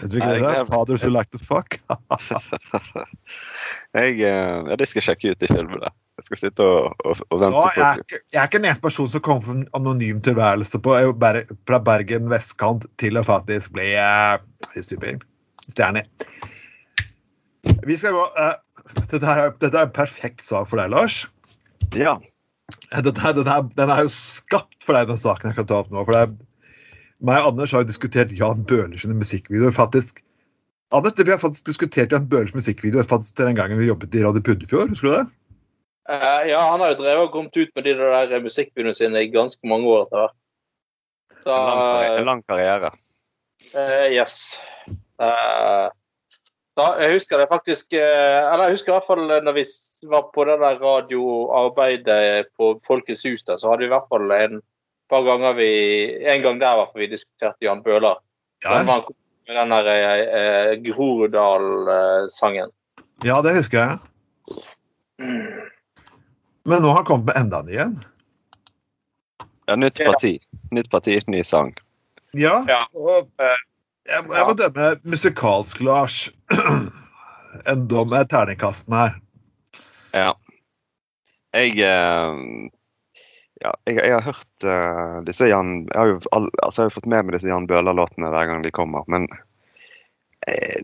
Vet 0.00 0.12
du 0.12 0.16
ikke 0.18 0.30
det? 0.32 0.38
glem- 0.40 0.68
Fathers 0.70 1.02
who 1.04 1.10
like 1.12 1.30
to 1.34 1.38
fuck. 1.42 1.76
Jeg, 3.96 4.20
eh, 4.20 4.70
ja, 4.70 4.76
det 4.76 4.88
skal 4.88 5.00
jeg 5.02 5.06
sjekke 5.10 5.32
ut 5.34 5.44
i 5.44 5.50
filmene. 5.50 5.90
Jeg 6.16 6.24
skal 6.30 6.38
sitte 6.40 6.64
og, 6.64 6.94
og, 7.04 7.18
og 7.28 7.40
vente 7.42 7.62
jeg 7.76 7.82
er, 7.84 7.98
jeg 8.32 8.40
er 8.40 8.48
ikke 8.48 8.60
den 8.62 8.68
eneste 8.70 8.84
personen 8.86 9.10
som 9.12 9.22
kommer 9.26 9.44
fra 9.44 9.56
en 9.58 9.66
anonym 9.76 10.22
tilværelse 10.24 10.80
på, 10.80 10.94
fra 11.68 11.80
Bergen 11.84 12.30
vestkant 12.32 12.86
til 13.02 13.20
å 13.20 13.24
faktisk 13.26 13.74
bli 13.76 13.90
uh, 14.00 14.38
stjerne. 15.68 16.02
Vi 17.84 17.98
skal 18.00 18.16
gå 18.16 18.24
uh, 18.38 18.54
dette, 19.10 19.20
er- 19.20 19.52
dette 19.60 19.76
er 19.76 19.84
en 19.90 19.94
perfekt 19.98 20.46
sak 20.46 20.70
for 20.72 20.80
deg, 20.80 20.94
Lars. 20.94 21.26
Ja. 21.92 22.16
Dette, 22.94 23.12
Dette, 23.12 23.44
den, 23.76 23.90
er, 23.92 24.04
jo 24.06 24.12
skapt 24.12 24.80
for 24.86 24.96
deg, 24.96 25.10
den 25.12 25.20
saken 25.20 25.52
jeg 25.52 25.60
kan 25.60 25.68
ta 25.68 25.82
opp 25.84 25.92
nå. 25.92 26.02
for 26.08 26.16
det 26.16 26.26
meg 27.24 27.40
og 27.40 27.54
Anders 27.54 27.72
har 27.72 27.84
jo 27.84 27.88
diskutert 27.88 28.32
Jan 28.36 28.64
Bøhler 28.68 29.00
sine 29.00 29.16
musikkvideoer. 29.16 29.72
faktisk. 29.72 30.22
Anders, 30.94 31.16
vi 31.18 31.30
har 31.32 31.40
faktisk 31.40 31.66
diskutert 31.66 32.12
Jan 32.12 32.28
Bøhlers 32.30 32.54
musikkvideoer 32.54 33.06
faktisk 33.08 33.36
den 33.40 33.56
gangen 33.58 33.78
vi 33.80 33.88
jobbet 33.88 34.14
i 34.14 34.22
Radio 34.24 34.42
Puddefjord. 34.44 34.92
Husker 34.92 35.08
du 35.08 35.14
det? 35.16 35.24
Eh, 36.08 36.42
ja, 36.52 36.60
han 36.70 36.80
har 36.80 36.92
jo 36.92 36.98
drevet 37.02 37.24
og 37.26 37.32
kommet 37.34 37.56
ut 37.58 37.70
med 37.74 37.84
de 37.86 37.94
der 37.98 38.40
musikkvideoene 38.44 38.94
sine 38.94 39.24
i 39.24 39.30
ganske 39.32 39.66
mange 39.66 39.88
år 39.90 40.04
etter 40.06 40.20
hvert. 40.22 40.36
Så 41.42 41.54
En 41.54 41.66
lang, 41.66 41.80
karri- 41.82 42.18
en 42.20 42.26
lang 42.30 42.42
karriere. 42.46 42.90
Uh, 43.74 44.06
Yes. 44.14 44.36
Uh, 45.18 45.88
da, 46.76 46.86
jeg 47.00 47.14
husker 47.16 47.40
det 47.40 47.46
faktisk 47.48 47.94
eh, 47.96 48.52
Eller 48.52 48.66
jeg 48.68 48.74
husker 48.76 48.92
i 48.92 48.94
hvert 48.98 49.06
fall 49.08 49.22
når 49.46 49.54
vi 49.56 49.62
var 50.12 50.26
på 50.34 50.44
det 50.44 50.58
der 50.60 50.76
radioarbeidet 50.82 52.50
på 52.58 52.74
Folkets 52.86 53.22
hus, 53.24 53.42
der, 53.48 53.56
så 53.58 53.70
hadde 53.70 53.86
vi 53.86 53.88
i 53.88 53.94
hvert 53.94 54.10
fall 54.12 54.28
en 54.36 54.60
par 55.08 55.24
ganger 55.24 55.56
vi 55.56 55.70
En 56.28 56.42
gang 56.44 56.60
der 56.60 56.76
hvert 56.76 56.92
vi 57.00 57.08
diskuterte 57.14 57.64
Jan 57.64 57.80
Bøhler. 57.82 58.20
Ja, 58.64 58.76
han 58.76 58.86
kom 59.06 59.16
med 59.48 59.56
den 59.56 59.70
der 59.72 60.76
Groruddal-sangen. 60.84 62.70
ja 63.24 63.40
det 63.42 63.56
husker 63.56 63.78
jeg. 63.80 63.98
Men 66.66 66.82
nå 66.82 66.90
har 66.90 67.00
han 67.00 67.08
kommet 67.08 67.26
med 67.30 67.36
enda 67.38 67.60
en 67.62 67.68
igjen. 67.70 67.96
Ja, 69.66 69.76
nytt 69.78 69.98
parti. 69.98 70.38
Nytt 70.74 70.90
parti, 70.90 71.20
ny 71.30 71.42
sang. 71.46 71.74
Ja, 72.34 72.64
Ja. 72.68 72.82
og 72.94 73.30
Eh, 73.38 73.60
jeg, 74.06 74.24
jeg 74.30 74.46
må 74.46 74.54
dømme 74.58 74.88
musikalsk, 75.02 75.80
Lars. 75.80 76.30
En 77.70 77.86
dom 77.88 78.12
er 78.12 78.26
terningkasten 78.28 78.92
her. 78.92 79.14
Ja. 80.12 80.34
Jeg 81.56 81.78
eh, 81.80 82.42
Ja, 83.64 83.72
jeg, 83.88 83.96
jeg 83.96 84.12
har 84.12 84.26
hørt 84.26 84.66
uh, 84.68 85.22
disse 85.24 85.46
Jan 85.48 85.86
Jeg 85.86 85.96
har 85.96 86.10
jo 86.10 86.18
all, 86.36 86.50
altså 86.60 86.82
jeg 86.82 86.90
har 86.90 86.94
fått 86.98 87.08
med 87.08 87.24
meg 87.24 87.38
disse 87.38 87.48
Jan 87.48 87.64
Bøhler-låtene 87.70 88.28
hver 88.28 88.50
gang 88.50 88.60
de 88.66 88.72
kommer, 88.76 89.06
men 89.08 89.24
eh, 90.44 90.82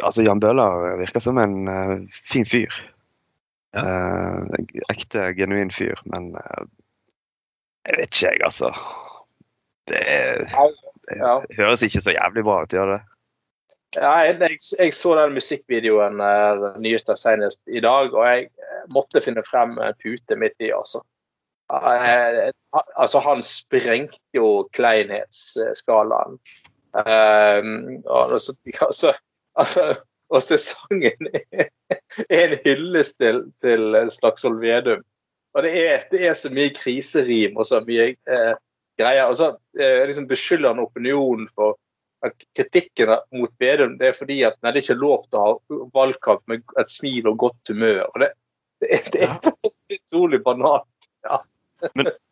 Altså, 0.00 0.24
Jan 0.24 0.40
Bøhler 0.40 0.96
virker 1.02 1.20
som 1.20 1.36
en 1.38 1.68
uh, 1.68 1.98
fin 2.24 2.48
fyr. 2.48 2.72
Ja. 3.72 3.82
Eh, 3.82 4.74
ekte, 4.92 5.30
genuin 5.38 5.70
fyr, 5.72 5.98
men 6.12 6.32
eh, 6.36 6.64
jeg 7.88 7.98
vet 7.98 8.10
ikke, 8.10 8.32
jeg, 8.34 8.42
altså. 8.44 8.72
Det, 9.90 10.02
det 11.08 11.16
Ja. 11.18 11.40
høres 11.58 11.82
ikke 11.82 12.00
så 12.00 12.12
jævlig 12.14 12.44
bra 12.46 12.62
ut, 12.62 12.72
gjør 12.72 12.92
det? 12.94 13.00
Ja, 13.96 14.12
jeg, 14.24 14.36
jeg, 14.40 14.58
jeg 14.78 14.94
så 14.96 15.14
den 15.18 15.34
musikkvideoen 15.36 16.20
eh, 16.24 16.52
den 16.62 16.82
nyeste 16.84 17.16
senest 17.20 17.60
i 17.66 17.80
dag, 17.84 18.12
og 18.14 18.26
jeg 18.28 18.46
eh, 18.48 18.84
måtte 18.94 19.20
finne 19.24 19.42
frem 19.48 19.74
pute 20.04 20.38
midt 20.38 20.56
i, 20.60 20.70
altså. 20.72 21.02
Eh, 21.72 22.50
altså, 22.96 23.20
han 23.24 23.42
sprengte 23.42 24.20
jo 24.36 24.68
kleinhetsskalaen. 24.76 26.38
Um, 26.92 28.02
og 28.04 28.34
så, 28.40 28.52
altså, 28.84 29.12
altså, 29.56 29.94
og 30.32 30.42
sesongen 30.44 31.28
er 31.32 32.44
en 32.46 32.58
hyllest 32.64 33.18
til, 33.20 33.42
til 33.64 33.96
Slagsvold 34.14 34.60
Vedum. 34.62 35.02
Og 35.52 35.66
det 35.66 35.72
er, 35.76 36.04
det 36.12 36.22
er 36.28 36.36
så 36.38 36.48
mye 36.52 36.72
kriserim 36.72 37.58
og 37.60 37.68
så 37.68 37.82
mye 37.84 38.14
eh, 38.14 38.52
greier. 39.00 39.26
Og 39.28 39.36
så 39.36 39.50
eh, 39.78 40.02
liksom 40.08 40.28
beskylder 40.30 40.72
han 40.72 40.80
opinionen 40.80 41.48
for 41.52 41.76
kritikken 42.56 43.10
mot 43.34 43.50
Vedum 43.58 43.96
det 43.98 44.12
er 44.12 44.16
fordi 44.16 44.38
at 44.46 44.54
nei, 44.62 44.70
det 44.70 44.80
er 44.80 44.84
ikke 44.86 45.00
lov 45.02 45.24
til 45.26 45.40
å 45.40 45.44
ha 45.44 45.80
valgkamp 45.96 46.44
med 46.50 46.62
et 46.80 46.90
smil 46.90 47.28
og 47.32 47.40
godt 47.42 47.72
humør. 47.72 48.04
Og 48.12 48.22
det, 48.22 48.30
det, 48.84 49.00
det 49.12 49.24
er 49.26 49.34
så 49.42 49.98
utrolig 49.98 50.40
banalt. 50.46 50.88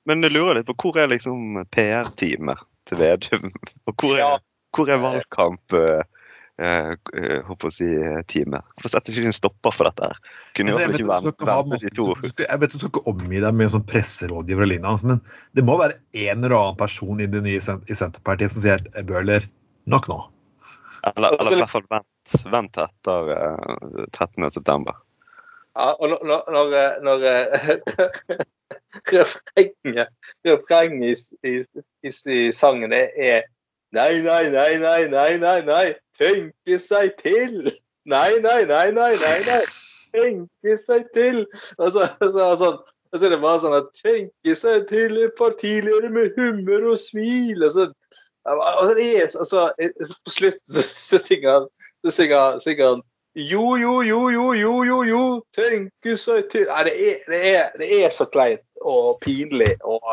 Men 0.06 0.22
jeg 0.24 0.32
lurer 0.36 0.60
litt 0.60 0.68
på 0.70 0.76
hvor 0.78 1.00
er 1.02 1.10
liksom 1.10 1.58
PR-teamet 1.74 2.62
til 2.88 3.02
Vedum? 3.02 3.50
Og 3.90 3.96
hvor 3.98 4.14
er, 4.14 4.22
Ja. 4.22 4.32
hvor 4.76 4.90
er 4.94 5.02
valgkamp 5.02 5.74
eh, 5.76 6.06
eh, 6.60 6.90
eh, 7.16 7.38
håper 7.46 7.70
å 7.70 7.72
si, 7.74 7.88
eh, 7.88 8.20
teamet? 8.30 8.66
Hvorfor 8.76 8.92
setter 8.94 9.16
ikke 9.16 9.30
en 9.32 9.36
stopper 9.36 9.76
for 9.76 9.88
dette? 9.88 10.10
her? 10.10 10.34
Kunne 10.58 10.74
Altså, 10.74 10.82
jeg, 10.84 10.92
vet, 10.92 11.00
ikke 11.00 11.32
ikke 11.34 11.50
ha 11.50 11.58
vente 11.64 11.80
de 11.86 11.92
to. 11.96 12.08
skal, 12.22 12.46
jeg 12.46 12.62
vet 12.62 12.74
du 12.74 12.78
skal 12.80 12.92
ikke 12.92 13.04
omgi 13.14 13.42
deg 13.44 13.56
med 13.56 13.66
en 13.66 13.74
sånn 13.76 13.86
presserådgiver 13.90 14.66
og 14.66 14.72
lignende, 14.72 14.94
altså, 14.94 15.10
men 15.12 15.22
det 15.58 15.66
må 15.66 15.78
være 15.80 15.98
en 16.26 16.44
eller 16.44 16.56
annen 16.58 16.80
person 16.80 17.22
i 17.24 17.28
det 17.30 17.42
nye 17.46 17.60
i 17.60 17.98
Senterpartiet 17.98 18.54
som 18.54 18.64
sier 18.64 18.84
at 18.92 19.08
Bøhler, 19.08 19.48
nok 19.90 20.10
nå. 20.12 20.20
Eller, 21.10 21.36
eller 21.40 21.56
i 21.56 21.60
hvert 21.62 21.72
fall 21.72 21.86
vent, 21.88 22.34
vent 22.52 22.80
etter 22.84 23.30
eh, 23.36 24.02
13.9. 24.12 24.96
Ja, 25.78 25.92
og 25.94 26.10
når, 26.10 26.24
når, 26.26 26.50
når, 26.56 26.74
eh, 26.76 26.98
når 27.06 27.18
eh, 27.30 28.42
refrenget 30.50 31.30
i, 31.46 31.48
i, 31.48 31.54
i, 32.04 32.12
i 32.34 32.40
sangen 32.52 32.92
er, 32.92 33.08
er 33.16 33.48
Nei, 33.92 34.20
nei, 34.22 34.50
nei, 34.50 34.78
nei, 34.78 35.08
nei, 35.08 35.38
nei, 35.38 35.62
nei, 35.66 35.94
tenke 36.18 36.78
seg 36.78 37.16
til! 37.18 37.70
Nei, 38.06 38.38
nei, 38.40 38.64
nei, 38.66 38.92
nei, 38.94 39.12
nei, 39.18 39.40
nei, 39.48 39.64
tenke 40.14 40.76
seg 40.78 41.10
til! 41.14 41.42
Og 41.78 41.92
så, 41.96 42.06
så, 42.22 42.46
sånn, 42.60 42.80
Altså, 43.10 43.26
det 43.26 43.40
bare 43.42 43.58
sånn 43.58 43.74
at 43.74 43.88
tenke 43.98 44.52
seg 44.54 44.84
til 44.86 45.16
en 45.18 45.30
partileder 45.38 46.12
med 46.14 46.36
humør 46.38 46.92
og 46.92 46.98
smil! 47.02 47.64
Og 47.66 47.72
så, 47.74 47.88
yes, 49.02 49.34
så, 49.50 49.64
det 49.74 49.88
er, 49.88 49.94
og 49.98 50.06
så 50.06 50.18
på 50.24 50.30
slutten 50.30 50.74
så, 50.76 50.84
så 50.86 51.18
synger 51.18 51.50
han 51.56 51.66
så 52.06 52.14
synger, 52.14 52.60
synger 52.62 52.92
han 52.92 53.02
jo, 53.34 53.76
jo, 53.82 53.96
jo, 54.06 54.20
jo, 54.30 54.44
jo, 54.54 54.74
jo, 54.86 55.02
jo, 55.06 55.22
tenke 55.54 56.14
seg 56.18 56.46
til 56.50 56.70
Nei, 56.70 56.84
det 56.86 56.94
er, 57.08 57.18
det 57.30 57.40
er, 57.50 57.66
det 57.82 57.90
er 57.98 58.14
så 58.14 58.26
kleint 58.30 58.62
og 58.80 59.18
pinlig 59.22 59.74
og, 59.82 60.06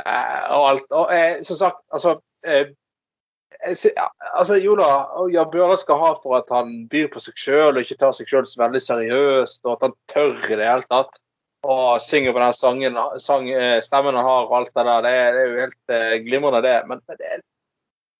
eh, 0.00 0.42
og 0.56 0.66
alt. 0.72 0.88
Og 0.90 1.12
eh, 1.14 1.38
som 1.44 1.56
sagt, 1.60 1.80
altså 1.92 2.16
eh, 2.44 2.72
jeg 2.72 2.72
sy- 2.72 2.72
ja, 2.72 3.41
altså, 3.66 4.56
Jo 4.60 4.76
da, 4.78 4.88
Jan 5.32 5.50
Bøhler 5.52 5.78
skal 5.80 6.00
ha 6.00 6.10
for 6.22 6.32
at 6.40 6.48
han 6.54 6.68
byr 6.92 7.08
på 7.12 7.18
seg 7.22 7.34
sjøl 7.38 7.76
og 7.76 7.82
ikke 7.84 8.00
tar 8.00 8.12
seg 8.16 8.26
sjøl 8.30 8.46
så 8.48 8.56
veldig 8.64 8.82
seriøst, 8.82 9.60
og 9.66 9.72
at 9.74 9.82
han 9.88 9.94
tør 10.12 10.34
i 10.50 10.58
det 10.58 10.68
hele 10.68 10.86
tatt. 10.90 11.14
Og 11.62 12.02
synger 12.02 12.32
på 12.34 12.42
den 12.42 12.58
sangen, 12.58 12.94
sang, 13.22 13.44
eh, 13.50 13.80
stemmen 13.86 14.18
han 14.18 14.26
har 14.26 14.44
og 14.48 14.56
alt 14.58 14.74
det 14.74 14.84
der. 14.88 15.00
Det 15.04 15.12
er, 15.14 15.28
det 15.32 15.40
er 15.40 15.46
jo 15.46 15.62
helt 15.62 15.84
eh, 15.94 16.22
glimrende, 16.24 16.60
det. 16.64 16.78
Men, 16.90 16.98
men 17.06 17.16
det, 17.20 17.26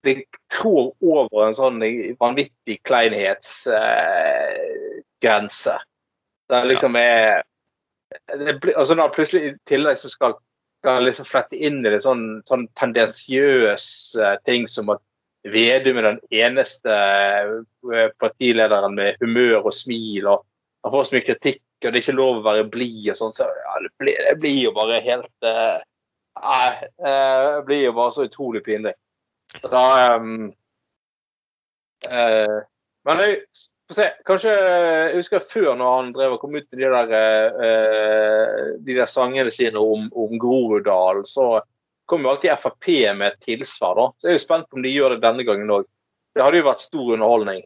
det 0.06 0.14
trår 0.54 0.86
over 1.00 1.40
en 1.48 1.58
sånn 1.58 1.78
vanvittig 2.22 2.76
kleinhetsgrense. 2.86 5.74
det 6.52 6.60
liksom 6.70 6.92
er 7.00 7.42
det 8.46 8.60
blir, 8.60 8.76
altså 8.78 8.96
da 8.98 9.08
plutselig 9.12 9.44
i 9.46 9.54
tillegg 9.68 10.00
så 10.00 10.10
skal, 10.12 10.36
skal 10.82 11.06
liksom 11.06 11.28
flette 11.28 11.56
inn 11.56 11.80
i 11.80 11.92
det 11.92 12.02
sånn, 12.04 12.42
sånn 12.48 12.66
tendensiøs 12.78 13.86
eh, 14.20 14.36
ting 14.46 14.68
som 14.70 14.92
at 14.92 15.02
Vedum 15.42 15.98
er 15.98 16.06
den 16.06 16.20
eneste 16.30 16.94
eh, 16.94 18.10
partilederen 18.22 18.94
med 18.94 19.18
humør 19.22 19.66
og 19.66 19.74
smil, 19.74 20.28
og 20.30 20.44
han 20.86 20.94
får 20.94 21.08
så 21.08 21.16
mye 21.16 21.26
kritikk, 21.26 21.62
og 21.82 21.88
det 21.88 21.98
er 21.98 22.02
ikke 22.04 22.14
lov 22.14 22.38
å 22.38 22.44
være 22.46 22.68
blid 22.70 23.08
og 23.10 23.18
sånn. 23.18 23.34
Så 23.34 23.48
ja, 23.48 23.74
det, 23.82 23.90
blir, 23.98 24.20
det 24.28 24.36
blir 24.42 24.60
jo 24.68 24.74
bare 24.76 25.02
helt 25.02 25.46
uh, 25.46 25.80
Nei, 26.42 26.68
eh, 27.04 27.40
det 27.58 27.64
blir 27.66 27.82
jo 27.84 27.92
bare 27.96 28.14
så 28.16 28.24
utrolig 28.24 28.62
pinlig. 28.64 28.94
Da 29.66 29.82
um, 30.16 30.46
uh, 32.08 32.58
Men 33.04 33.20
jeg 33.20 33.34
får 33.90 33.98
se. 33.98 34.06
Kanskje 34.26 34.54
Jeg 34.54 35.18
husker 35.18 35.44
før 35.52 35.74
når 35.76 35.98
han 35.98 36.14
drev 36.16 36.38
og 36.38 36.40
kom 36.40 36.56
ut 36.56 36.64
med 36.64 36.80
de 36.80 36.88
der, 36.94 37.52
uh, 37.58 38.72
de 38.80 38.96
der 38.96 39.10
sangene 39.10 39.52
sine 39.52 39.82
om, 39.82 40.08
om 40.16 40.38
Groruddalen, 40.40 41.26
så 41.28 41.60
kom 42.10 42.24
jo 42.26 42.32
alltid 42.32 42.54
Frp 42.60 42.88
med 43.18 43.32
et 43.32 43.40
tilsvar. 43.44 43.98
da. 43.98 44.08
Så 44.18 44.28
jeg 44.28 44.34
er 44.34 44.40
jo 44.40 44.46
spent 44.46 44.70
på 44.70 44.78
om 44.78 44.86
de 44.86 44.94
gjør 44.94 45.14
det 45.16 45.22
denne 45.24 45.44
gangen 45.48 45.70
òg. 45.70 45.86
Det 46.32 46.42
hadde 46.44 46.62
jo 46.62 46.66
vært 46.70 46.84
stor 46.84 47.14
underholdning. 47.14 47.62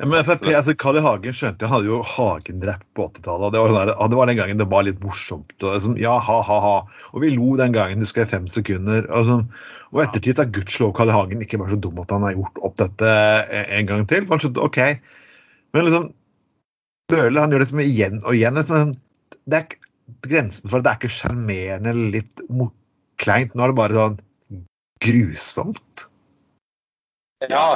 Ja, 0.00 0.06
men 0.08 0.24
FrP, 0.24 0.48
altså 0.56 0.72
Carl 0.74 0.96
I. 0.98 1.02
Hagen 1.04 1.34
skjønte 1.36 1.68
han 1.68 1.76
hadde 1.76 1.90
jo 1.90 1.98
Hagen-rapp 2.02 2.82
på 2.96 3.04
80-tallet. 3.06 3.44
og 3.46 3.52
Det, 3.52 3.60
var 3.60 3.90
det 3.92 4.16
var 4.18 4.30
den 4.30 4.38
gangen 4.40 4.58
det 4.58 4.66
var 4.72 4.86
litt 4.86 5.02
morsomt. 5.04 5.52
Og 5.60 5.76
liksom, 5.76 5.98
ja, 6.00 6.16
ha, 6.18 6.38
ha, 6.48 6.56
ha. 6.64 6.72
Og 7.12 7.22
vi 7.22 7.30
lo 7.36 7.52
den 7.60 7.76
gangen, 7.76 8.02
husker 8.02 8.24
jeg, 8.24 8.32
fem 8.32 8.48
sekunder. 8.50 9.06
Og, 9.12 9.28
sånn, 9.28 9.44
og 9.92 10.02
ettertid 10.02 10.38
så 10.40 10.46
er 10.46 10.54
gudskjelov 10.56 10.96
Carl 10.98 11.12
I. 11.12 11.14
Hagen 11.14 11.44
ikke 11.44 11.60
bare 11.60 11.76
så 11.76 11.80
dum 11.84 12.00
at 12.02 12.10
han 12.16 12.26
har 12.26 12.34
gjort 12.34 12.58
opp 12.66 12.80
dette 12.80 13.14
en 13.62 13.92
gang 13.92 14.08
til. 14.10 14.26
Han 14.32 14.42
skjønte, 14.42 14.64
ok. 14.64 14.82
Men 15.76 15.88
liksom 15.88 16.10
Bøhler 17.12 17.42
han 17.44 17.52
gjør 17.52 17.60
det 17.60 17.66
liksom 17.66 17.80
igjen 17.84 18.20
og 18.22 18.34
igjen. 18.34 18.56
Liksom, 18.56 18.92
det 19.52 19.58
er 19.58 19.74
grensen 20.24 20.70
for 20.72 20.82
det 20.82 20.90
er 20.90 20.98
ikke 20.98 21.12
sjarmerende 21.12 21.92
eller 21.92 22.14
litt 22.16 22.42
mo- 22.48 22.72
kleint. 23.22 23.56
Nå 23.56 23.64
er 23.64 23.72
det 23.72 23.78
bare 23.78 23.98
sånn 23.98 24.20
grusomt. 25.02 26.06
Ja, 27.50 27.66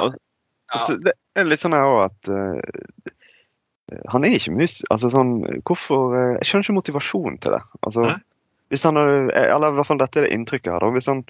Altså, 0.75 0.97
det 0.99 1.13
er 1.39 1.47
litt 1.47 1.61
sånn 1.63 1.75
her 1.75 1.87
òg 1.87 2.01
at 2.09 2.29
uh, 2.31 3.99
han 4.11 4.25
er 4.27 4.35
ikke 4.35 4.51
mus... 4.57 4.81
Altså 4.91 5.07
sånn 5.13 5.37
Hvorfor 5.67 6.11
uh, 6.11 6.33
Jeg 6.41 6.49
skjønner 6.49 6.65
ikke 6.65 6.75
motivasjonen 6.75 7.37
til 7.43 7.55
det. 7.55 7.61
Altså, 7.87 8.09
hvis 8.73 8.83
han 8.83 8.99
hadde, 8.99 9.31
eller 9.39 9.71
i 9.71 9.77
hvert 9.77 9.87
fall 9.87 10.01
dette 10.01 10.19
er 10.19 10.27
det 10.27 10.33
inntrykket 10.35 10.67
jeg 10.67 10.75
har. 10.75 10.83
da, 10.83 10.91
Hvis 10.97 11.07
han, 11.07 11.23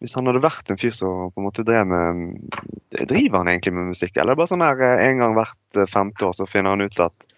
hvis 0.00 0.16
han 0.16 0.30
hadde 0.30 0.44
vært 0.44 0.72
en 0.72 0.80
fyr 0.80 0.94
som 0.96 1.28
på 1.34 1.42
en 1.42 1.48
måte 1.50 1.66
drev 1.66 1.84
med 1.90 2.56
Driver 2.94 3.42
han 3.42 3.52
egentlig 3.52 3.74
med 3.76 3.92
musikk, 3.92 4.16
eller 4.16 4.32
er 4.32 4.36
det 4.36 4.40
bare 4.40 4.52
sånn 4.54 4.64
her 4.64 4.82
eh, 4.86 5.04
en 5.08 5.20
gang 5.20 5.36
hvert 5.36 5.80
eh, 5.80 5.90
femte 5.90 6.28
år 6.28 6.36
så 6.38 6.48
finner 6.48 6.76
han 6.76 6.84
ut 6.86 7.00
at 7.04 7.30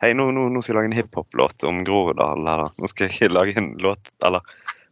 Hei, 0.00 0.14
nå, 0.16 0.30
nå, 0.32 0.46
nå 0.48 0.62
skal 0.62 0.72
jeg 0.72 0.78
lage 0.78 0.88
en 0.88 0.96
hiphop-låt 0.96 1.64
om 1.68 1.82
Groruddalen. 1.84 2.46
Eller 2.48 2.70
nå 2.80 2.88
skal 2.88 3.10
jeg 3.12 3.34
lage 3.34 3.52
en 3.60 3.74
låt 3.84 4.08
Eller 4.24 4.46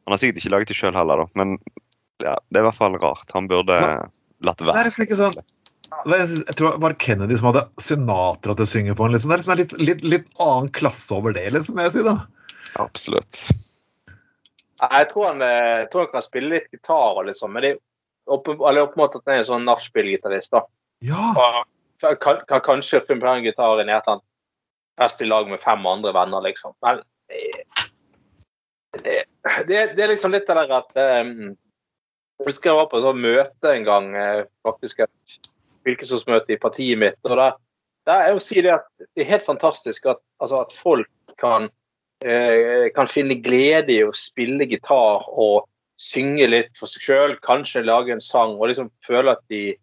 han 0.08 0.14
har 0.14 0.20
sikkert 0.22 0.40
ikke 0.40 0.52
laget 0.54 0.70
det 0.72 0.78
sjøl 0.78 0.96
heller, 0.96 1.20
da, 1.20 1.28
men 1.36 1.50
ja, 2.24 2.32
det 2.48 2.58
er 2.58 2.64
i 2.64 2.66
hvert 2.70 2.78
fall 2.78 2.96
rart. 2.98 3.28
Han 3.36 3.46
burde 3.50 3.76
Nei. 3.76 4.08
latt 4.48 4.62
Det 4.64 4.72
er 4.72 4.88
liksom 4.88 5.04
ikke 5.04 5.18
sånn 5.18 5.36
Jeg 6.08 6.56
tror 6.56 6.72
det 6.78 6.82
var 6.82 6.96
Kennedy 7.02 7.36
som 7.36 7.50
hadde 7.50 7.66
Sinatra 7.82 8.56
til 8.56 8.64
å 8.64 8.70
synge 8.70 8.96
for 8.96 9.06
han. 9.06 9.14
Liksom. 9.14 9.30
Det 9.30 9.36
er 9.36 9.42
liksom 9.42 9.60
litt, 9.60 9.74
litt, 9.82 10.06
litt 10.08 10.30
annen 10.42 10.70
klasse 10.74 11.12
over 11.14 11.36
det, 11.36 11.44
liksom, 11.54 11.78
jeg 11.84 11.94
si. 11.94 12.04
da. 12.06 12.16
Absolutt. 12.80 13.42
Jeg 14.78 15.10
tror 15.12 15.28
han, 15.28 15.44
eh, 15.44 15.74
jeg 15.82 15.90
tror 15.92 16.06
han 16.06 16.12
kan 16.16 16.24
spille 16.24 16.54
litt 16.54 16.68
gitar, 16.72 17.20
og 17.20 17.28
liksom, 17.28 17.52
men 17.52 17.66
det 17.66 17.74
er 17.76 18.82
oppmått 18.82 19.16
at 19.18 19.24
han 19.26 19.36
er 19.36 19.42
en 19.44 19.50
sånn 19.52 19.68
nachspiel-gitarist. 19.68 20.54
da. 20.54 20.64
Ja, 21.04 21.32
Og 21.34 21.64
Kan, 21.98 22.44
kan 22.46 22.60
kanskje 22.62 23.00
finne 23.02 23.24
på 23.24 23.26
en 23.26 23.42
gitar 23.42 23.74
i 23.74 23.82
et 23.82 23.88
eller 23.88 24.12
annet 24.12 24.22
fest 25.00 25.22
i 25.22 25.26
lag 25.26 25.48
med 25.50 25.58
fem 25.58 25.82
andre 25.86 26.12
venner, 26.14 26.44
liksom. 26.44 26.76
Men 26.86 27.00
det, 27.26 27.64
det, 29.02 29.24
det, 29.68 29.94
det 29.96 30.04
er 30.04 30.12
liksom 30.12 30.34
litt 30.34 30.46
det 30.48 30.56
der 30.58 30.74
at 30.78 30.92
um, 31.24 31.54
Jeg 32.38 32.46
husker 32.46 32.70
jeg 32.70 32.78
var 32.78 32.90
på 32.90 32.98
et 33.00 33.06
sånt 33.06 33.22
møte 33.22 33.72
en 33.74 33.86
gang, 33.86 34.12
eh, 34.14 34.44
faktisk 34.66 35.00
et 35.02 35.38
fylkesårsmøte 35.86 36.54
i 36.54 36.60
partiet 36.60 37.00
mitt. 37.00 37.18
og 37.26 37.34
da, 37.40 37.48
jeg 38.06 38.36
vil 38.36 38.44
si 38.44 38.62
det 38.62 38.76
at 38.76 38.86
det 39.02 39.24
er 39.24 39.32
helt 39.32 39.46
fantastisk 39.46 40.06
at, 40.06 40.20
altså, 40.40 40.60
at 40.62 40.74
folk 40.74 41.34
kan, 41.40 41.66
eh, 42.24 42.88
kan 42.94 43.10
finne 43.10 43.40
glede 43.42 43.92
i 43.96 44.04
å 44.06 44.14
spille 44.14 44.68
gitar 44.70 45.26
og 45.34 45.66
synge 45.98 46.46
litt 46.46 46.70
for 46.78 46.86
seg 46.86 47.08
sjøl, 47.08 47.34
kanskje 47.42 47.82
lage 47.82 48.14
en 48.14 48.22
sang 48.22 48.54
og 48.54 48.70
liksom 48.70 48.92
føle 49.04 49.34
at 49.34 49.42
de 49.50 49.74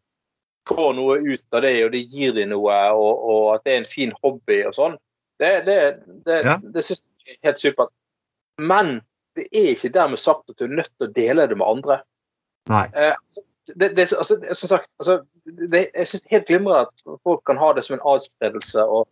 får 0.69 0.95
noe 0.97 1.19
ut 1.21 1.57
av 1.57 1.65
det, 1.65 1.75
og 1.85 1.91
det 1.93 2.05
gir 2.09 2.31
dem 2.33 2.53
noe, 2.53 2.77
og, 2.95 3.25
og 3.29 3.43
at 3.55 3.65
det 3.67 3.73
er 3.73 3.81
en 3.83 3.89
fin 3.89 4.15
hobby 4.23 4.61
og 4.65 4.73
sånn. 4.77 4.95
Det, 5.41 5.51
det, 5.67 5.77
det, 6.25 6.39
Ja. 6.47 6.55
det 6.63 6.85
syns 6.87 7.03
jeg 7.25 7.35
er 7.35 7.51
helt 7.51 7.61
supert. 7.61 7.91
Men 8.57 9.01
det 9.35 9.47
er 9.51 9.73
ikke 9.73 9.93
dermed 9.93 10.21
sagt 10.21 10.49
at 10.49 10.59
du 10.59 10.67
er 10.67 10.77
nødt 10.79 10.91
til 10.93 11.07
å 11.07 11.15
dele 11.15 11.47
det 11.49 11.57
med 11.59 11.67
andre. 11.67 11.99
nei. 12.71 12.85
Eh, 12.93 13.41
det, 13.73 13.89
det, 13.97 14.13
altså, 14.13 14.37
som 14.53 14.69
sagt, 14.69 14.89
altså, 15.01 15.19
det, 15.43 15.87
jeg 15.95 16.07
syns 16.07 16.27
helt 16.29 16.47
glimrende 16.47 16.85
at 16.85 17.21
folk 17.25 17.41
kan 17.49 17.57
ha 17.57 17.71
det 17.73 17.81
som 17.85 17.95
en 17.95 18.03
adspredelse 18.13 18.83
og 18.85 19.07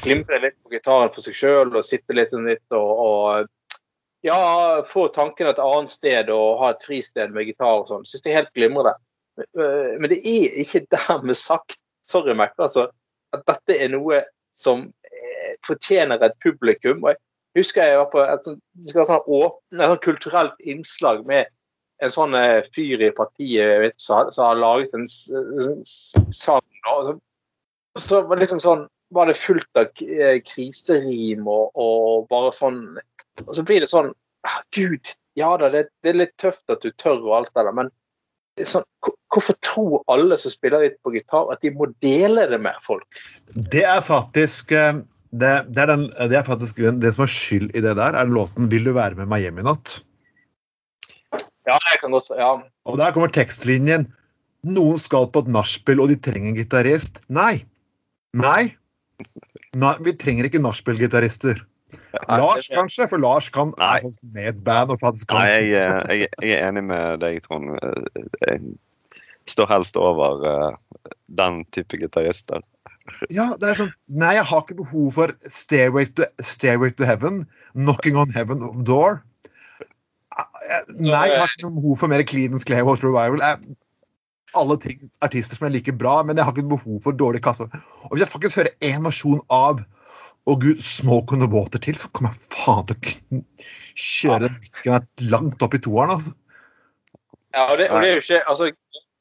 glimre 0.00 0.38
litt 0.40 0.56
på 0.64 0.72
gitaren 0.72 1.12
for 1.12 1.24
seg 1.24 1.36
sjøl 1.36 1.74
og 1.74 1.84
sitte 1.84 2.16
litt 2.16 2.32
sånn 2.32 2.48
litt 2.48 2.76
og, 2.76 3.02
og 3.04 3.50
ja, 4.24 4.38
få 4.88 5.06
tankene 5.12 5.52
et 5.52 5.60
annet 5.60 5.92
sted 5.92 6.32
og 6.32 6.60
ha 6.62 6.72
et 6.72 6.84
fristed 6.84 7.32
med 7.36 7.48
gitar 7.48 7.82
og 7.82 7.88
sånn. 7.90 8.06
Syns 8.08 8.24
det 8.24 8.32
er 8.32 8.40
helt 8.42 8.54
glimrende. 8.56 8.94
Men, 9.56 10.00
Men 10.00 10.12
det 10.12 10.20
er 10.24 10.58
ikke 10.64 10.84
dermed 10.92 11.38
sagt, 11.38 11.78
sorry 12.04 12.36
Mac, 12.36 12.56
altså, 12.60 12.88
at 13.36 13.44
dette 13.48 13.76
er 13.84 13.92
noe 13.92 14.22
som 14.58 14.88
eh, 15.08 15.54
fortjener 15.66 16.20
et 16.24 16.36
publikum. 16.44 17.04
Og 17.04 17.14
jeg 17.14 17.20
husker 17.58 17.82
jeg 17.88 17.98
var 17.98 18.10
på 18.12 18.20
et 18.24 18.44
sånn 18.46 18.60
et 18.78 19.08
sånt 19.08 20.04
kulturelt 20.04 20.54
innslag 20.60 21.24
med 21.26 21.48
en 22.00 22.12
sånn 22.12 22.34
eh, 22.38 22.62
fyr 22.74 23.02
i 23.04 23.10
partiet 23.12 23.80
vet, 23.82 23.96
som 24.00 24.30
som 24.32 24.46
har 24.46 24.60
laget 24.60 24.94
en 24.94 25.02
s- 25.04 26.14
sang. 26.30 26.62
og 26.94 27.06
så- 27.10 27.20
Så 27.98 28.22
var 28.22 28.36
det 28.36 28.44
liksom 28.46 28.60
sånn 28.60 28.86
var 29.12 29.26
det 29.26 29.34
fullt 29.36 29.76
av 29.76 29.88
eh, 30.00 30.38
kriserim 30.46 31.46
og, 31.48 31.70
og 31.74 32.28
bare 32.30 32.52
sånn 32.52 32.98
Og 33.46 33.54
så 33.56 33.62
blir 33.64 33.80
det 33.80 33.88
sånn 33.90 34.12
ah, 34.46 34.62
Gud, 34.72 35.10
ja 35.34 35.56
da, 35.56 35.68
det, 35.68 35.88
det 36.02 36.10
er 36.10 36.18
litt 36.20 36.36
tøft 36.38 36.70
at 36.70 36.80
du 36.82 36.90
tør 36.92 37.18
og 37.26 37.34
alt 37.36 37.54
det 37.54 37.64
der, 37.64 37.72
men 37.72 37.90
sånn, 38.60 38.84
hvorfor 39.32 39.56
tror 39.64 40.02
alle 40.08 40.36
som 40.38 40.50
spiller 40.50 40.80
litt 40.84 40.98
på 41.02 41.12
gitar, 41.14 41.50
at 41.52 41.60
de 41.62 41.70
må 41.70 41.86
dele 42.00 42.46
det 42.50 42.60
med 42.60 42.76
folk? 42.84 43.06
Det 43.54 43.82
er 43.84 44.00
faktisk 44.04 44.72
eh, 44.72 45.00
det, 45.30 45.50
det, 45.70 45.82
er 45.84 45.90
den, 45.92 46.06
det 46.30 46.38
er 46.40 46.46
faktisk 46.46 46.80
den, 46.82 47.00
det 47.02 47.12
som 47.14 47.24
er 47.26 47.30
skyld 47.32 47.70
i 47.76 47.82
det 47.84 47.94
der, 47.98 48.16
er 48.18 48.30
låten 48.30 48.70
'Vil 48.70 48.88
du 48.88 48.92
være 48.96 49.14
med 49.18 49.30
meg 49.30 49.44
hjem 49.46 49.60
i 49.62 49.66
natt'. 49.66 50.00
Ja, 51.68 51.76
jeg 51.76 52.00
kan 52.00 52.10
godt 52.10 52.30
Ja. 52.34 52.58
Og 52.84 52.98
der 52.98 53.12
kommer 53.12 53.30
tekstlinjen. 53.30 54.08
Noen 54.66 54.98
skal 54.98 55.28
på 55.30 55.44
et 55.44 55.48
nachspiel, 55.48 56.00
og 56.00 56.10
de 56.10 56.16
trenger 56.16 56.50
en 56.50 56.58
gitarist. 56.58 57.20
Nei. 57.28 57.64
Nei. 58.34 58.74
Nei. 59.76 59.94
Vi 60.04 60.16
trenger 60.18 60.48
ikke 60.48 60.62
nachspiel-gitarister. 60.62 61.62
Lars 62.28 62.68
kanskje, 62.70 63.08
for 63.10 63.18
Lars 63.18 63.48
kan 63.48 63.72
Nei. 63.78 64.00
med 64.34 64.42
i 64.42 64.48
et 64.48 64.64
band. 64.64 64.90
og 64.90 65.00
faktisk 65.00 65.28
kan 65.28 65.42
Nei, 65.42 65.70
jeg, 65.70 65.72
eh, 65.72 66.18
jeg, 66.20 66.28
jeg 66.42 66.58
er 66.58 66.68
enig 66.68 66.84
med 66.84 67.20
deg, 67.20 67.42
Trond. 67.46 67.70
Eh, 67.78 68.58
Jeg 69.50 69.56
står 69.56 69.66
helst 69.66 69.96
over 69.96 70.44
uh, 70.46 71.06
den 71.26 71.64
type 71.74 71.96
gitarister. 71.98 72.60
Ja, 73.32 73.50
det 73.60 73.68
er 73.70 73.78
sånn 73.82 73.92
Nei, 74.20 74.34
jeg 74.38 74.46
har 74.50 74.62
ikke 74.64 74.78
behov 74.80 75.10
for 75.16 75.34
Stairway 75.52 76.08
to, 76.18 76.26
Stairway 76.44 76.94
to 76.96 77.08
Heaven, 77.08 77.42
Knocking 77.78 78.18
on 78.20 78.32
Heaven 78.34 78.64
Door. 78.86 79.20
Nei, 80.96 81.26
jeg 81.28 81.38
har 81.38 81.50
ikke 81.50 81.66
noe 81.66 81.76
behov 81.78 82.00
for 82.02 82.12
mer 82.12 82.24
Cleanance 82.26 82.66
Clearwater 82.68 83.10
Revival. 83.10 83.42
Jeg, 83.44 83.76
alle 84.58 84.76
ting, 84.82 84.98
artister 85.24 85.58
som 85.58 85.68
jeg 85.68 85.78
liker 85.78 85.96
bra, 85.98 86.20
men 86.26 86.38
jeg 86.38 86.46
har 86.46 86.54
ikke 86.54 86.72
behov 86.72 87.00
for 87.04 87.16
dårlig 87.16 87.42
kasse. 87.44 87.66
Og 88.08 88.12
hvis 88.14 88.24
jeg 88.24 88.32
faktisk 88.32 88.60
hører 88.60 88.76
én 88.92 89.06
versjon 89.06 89.42
av 89.54 89.82
Å 90.48 90.54
gud, 90.56 90.78
Smoke 90.80 91.36
on 91.36 91.42
the 91.42 91.46
Water 91.52 91.78
til, 91.84 91.94
så 91.94 92.08
kommer 92.16 92.32
jeg 92.32 92.48
faen 92.56 92.86
til 92.88 92.96
å 92.96 93.40
kjøre 94.00 94.46
den 94.46 94.54
mikken 94.56 95.26
langt 95.30 95.62
opp 95.62 95.76
i 95.76 95.80
toeren, 95.84 96.14
altså. 96.14 96.32
Ja, 97.52 97.66
og 97.66 97.76
det, 97.76 97.90
og 97.92 98.00
det 98.00 98.08
er 98.08 98.16
jo 98.16 98.22
ikke 98.24 98.38
altså, 98.48 98.70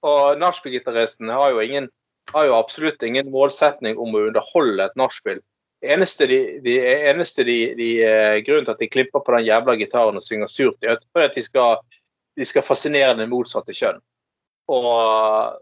Og 0.08 0.40
nachspiel-gitaristen 0.40 1.32
har 1.34 1.52
jo 1.52 1.60
ingen 1.66 1.90
har 2.34 2.50
jo 2.50 2.58
absolutt 2.58 3.04
ingen 3.06 3.32
målsetning 3.34 3.98
om 4.00 4.16
å 4.16 4.26
underholde 4.30 4.86
et 4.86 5.00
nachspiel. 5.00 5.42
Det 5.80 5.94
eneste 5.96 6.28
de, 6.28 6.38
de, 6.66 6.76
eneste 7.08 7.46
de, 7.48 7.58
de 7.78 7.90
eh, 8.04 8.38
Grunnen 8.44 8.68
til 8.68 8.76
at 8.76 8.82
de 8.84 8.90
klipper 8.92 9.24
på 9.24 9.36
den 9.38 9.46
jævla 9.48 9.78
gitaren 9.80 10.20
og 10.20 10.26
synger 10.26 10.52
surt, 10.52 10.80
er 10.84 10.98
at- 10.98 11.36
de 11.36 11.44
skal, 11.44 11.80
de 12.36 12.46
skal 12.48 12.66
fascinere 12.68 13.16
det 13.18 13.30
motsatte 13.32 13.76
kjønn. 13.76 14.02
Og, 14.70 14.86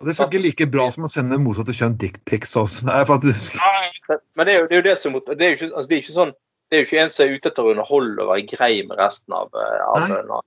Og 0.01 0.07
det 0.09 0.17
funker 0.17 0.41
like 0.43 0.65
bra 0.67 0.89
som 0.91 1.05
å 1.07 1.11
sende 1.11 1.37
motsatte 1.39 1.75
kjønn 1.75 1.95
dickpics 2.01 2.57
også. 2.59 2.89
Nei, 2.89 2.97
er 3.01 3.07
faktisk 3.07 3.55
Men 4.35 4.49
det 4.49 4.55
er 4.55 4.59
jo 4.59 4.67
det, 4.67 4.73
er 4.73 4.81
jo 4.81 4.87
det 4.89 4.97
som 4.99 5.15
det 5.15 5.37
er 5.45 5.53
jo 5.53 5.59
ikke, 5.59 5.69
altså, 5.71 5.87
det 5.87 5.95
er 5.95 6.03
ikke 6.03 6.17
sånn 6.17 6.33
det 6.67 6.75
er 6.75 6.81
jo 6.81 6.87
ikke 6.89 6.99
en 6.99 7.11
som 7.13 7.23
er 7.23 7.37
ute 7.37 7.47
etter 7.51 7.63
å 7.63 7.71
underholde 7.71 8.23
og 8.25 8.33
være 8.33 8.47
grei 8.51 8.73
med 8.83 8.97
resten 8.99 9.35
av, 9.37 9.47
eh, 9.55 9.83
av 9.87 10.09
Nei. 10.11 10.41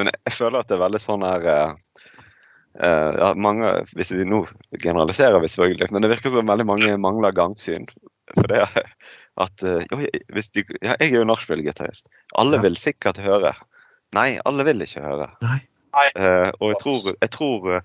Men 0.00 0.08
jeg, 0.08 0.16
jeg 0.30 0.32
føler 0.38 0.62
at 0.62 0.70
det 0.70 0.78
er 0.78 0.80
veldig 0.86 1.00
sånn 1.04 1.26
her 1.26 1.44
eh, 1.52 1.74
eh, 2.82 3.10
ja, 3.20 3.30
mange, 3.36 3.72
hvis 3.96 4.12
vi 4.14 4.26
Nå 4.28 4.42
generaliserer 4.82 5.40
vi 5.42 5.50
selvfølgelig, 5.52 5.90
men 5.92 6.02
det 6.04 6.10
virker 6.12 6.34
som 6.34 6.48
veldig 6.48 6.66
mange 6.68 6.96
mangler 7.00 7.34
gangsyn. 7.36 7.86
For 8.34 8.50
det 8.50 8.62
er 8.64 8.92
at 9.44 9.64
uh, 9.64 9.80
jo, 9.90 10.02
hvis 10.34 10.50
de, 10.56 10.64
ja, 10.82 10.96
Jeg 11.00 11.12
er 11.12 11.20
jo 11.20 11.28
nachspiel-gitarist. 11.28 12.06
Alle 12.38 12.58
Ja. 12.58 12.66
vil 12.66 12.76
sikkert 12.76 13.20
høre. 13.22 13.54
Nei, 14.16 14.38
alle 14.44 14.66
vil 14.66 14.82
ikke 14.84 15.04
høre. 15.04 15.30
Nei. 15.46 15.60
Eh, 16.14 16.50
og 16.60 16.68
jeg 16.70 16.78
tror, 16.82 16.98
jeg 17.20 17.30
tror 17.34 17.82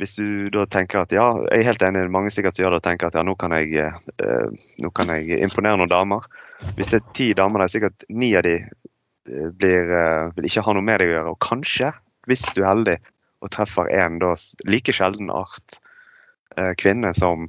hvis 0.00 0.14
du 0.16 0.48
da 0.50 0.64
tenker 0.66 1.02
at 1.04 1.12
ja, 1.14 1.26
jeg 1.52 1.62
er 1.62 1.68
helt 1.68 1.82
enig, 1.86 2.06
mange 2.10 2.32
sikkert 2.32 2.56
som 2.56 2.64
gjør 2.64 2.74
det 2.74 2.80
og 2.80 2.86
tenker 2.86 3.10
at 3.10 3.18
ja, 3.18 3.22
nå 3.26 3.34
kan 3.38 3.52
jeg, 3.54 3.92
eh, 4.18 4.64
nå 4.82 4.90
kan 4.96 5.12
jeg 5.12 5.38
imponere 5.44 5.78
noen 5.78 5.92
damer. 5.92 6.24
Hvis 6.78 6.90
det 6.90 7.00
er 7.00 7.12
ti 7.16 7.28
damer 7.36 7.62
der, 7.62 7.72
sikkert 7.72 8.06
ni 8.08 8.32
av 8.38 8.42
de 8.46 8.56
blir, 9.60 9.92
eh, 9.94 10.32
vil 10.36 10.48
ikke 10.48 10.64
ha 10.66 10.74
noe 10.74 10.84
med 10.84 10.98
deg 11.00 11.12
å 11.12 11.14
gjøre. 11.14 11.34
Og 11.34 11.38
kanskje, 11.44 11.92
hvis 12.28 12.42
du 12.56 12.62
er 12.64 12.70
heldig 12.72 12.96
og 13.44 13.52
treffer 13.52 13.90
en 13.92 14.16
da 14.22 14.32
like 14.64 14.94
sjelden 14.96 15.28
art 15.34 15.78
eh, 16.56 16.72
kvinne 16.80 17.10
som 17.18 17.44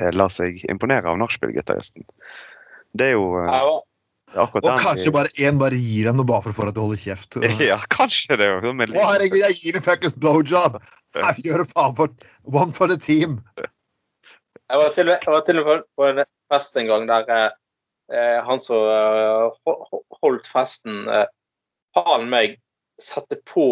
eh, 0.00 0.10
lar 0.16 0.32
seg 0.34 0.58
imponere 0.72 1.06
av 1.12 1.20
nachspiel-gitaristen. 1.22 2.04
Det 2.98 3.12
er 3.12 3.16
jo 3.16 3.28
eh, 3.40 3.52
Ja, 4.32 4.44
akkurat 4.46 4.64
Og 4.64 4.68
den 4.70 4.80
kanskje 4.80 5.12
bare 5.14 5.30
én 5.44 5.58
bare 5.60 5.76
gir 5.78 6.08
deg 6.08 6.16
noe 6.18 6.26
bare 6.28 6.42
for 6.46 6.52
å 6.52 6.56
få 6.56 6.66
deg 6.68 6.74
til 6.76 6.86
holde 6.86 7.00
kjeft. 7.02 7.36
Ja, 7.70 7.78
kanskje 7.92 8.38
det. 8.40 8.48
jo 8.64 8.72
Å 8.72 9.06
herregud, 9.12 9.38
jeg 9.44 9.58
gir 9.60 9.76
deg 9.78 9.84
fuckings 9.86 10.16
blowjob! 10.16 10.78
Jeg 11.12 11.44
gjør 11.44 11.62
det 11.64 11.68
faen 11.74 11.94
for 11.98 12.12
one 12.48 12.72
for 12.72 12.88
the 12.88 12.96
team. 12.96 13.38
Jeg 13.60 14.80
var 14.80 14.94
til, 14.96 15.10
jeg 15.12 15.28
var 15.34 15.42
til 15.44 15.60
og 15.60 15.66
med 15.68 15.82
på 16.00 16.06
en 16.08 16.22
fest 16.48 16.78
en 16.80 16.88
gang 16.88 17.04
der 17.10 17.28
eh, 17.36 18.38
han 18.46 18.60
som 18.62 18.80
eh, 18.88 19.50
ho- 19.68 19.82
ho- 19.90 20.04
holdt 20.22 20.48
festen, 20.48 21.02
eh, 21.12 21.26
han 21.98 22.24
meg 22.32 22.56
satte 22.96 23.36
på 23.52 23.66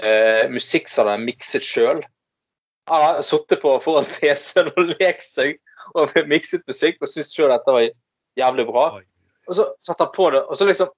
eh, 0.00 0.44
musikk 0.50 0.90
som 0.90 1.06
han 1.06 1.14
hadde 1.16 1.28
mikset 1.28 1.66
sjøl. 1.66 2.02
Han 2.90 3.02
har 3.06 3.22
sittet 3.24 3.62
foran 3.62 4.08
PC-en 4.16 4.72
og 4.74 4.94
lekt 4.98 5.26
seg 5.26 5.58
og 5.94 6.12
mikset 6.32 6.64
musikk 6.70 7.00
og 7.00 7.10
syntes 7.10 7.34
sjøl 7.34 7.52
dette 7.52 7.76
var 7.76 7.88
jævlig 8.40 8.66
bra. 8.70 8.88
Og 9.44 9.56
så 9.58 9.66
satte 9.84 10.06
han 10.06 10.12
på 10.14 10.30
det, 10.32 10.40
og 10.48 10.56
så 10.56 10.64
liksom 10.64 10.88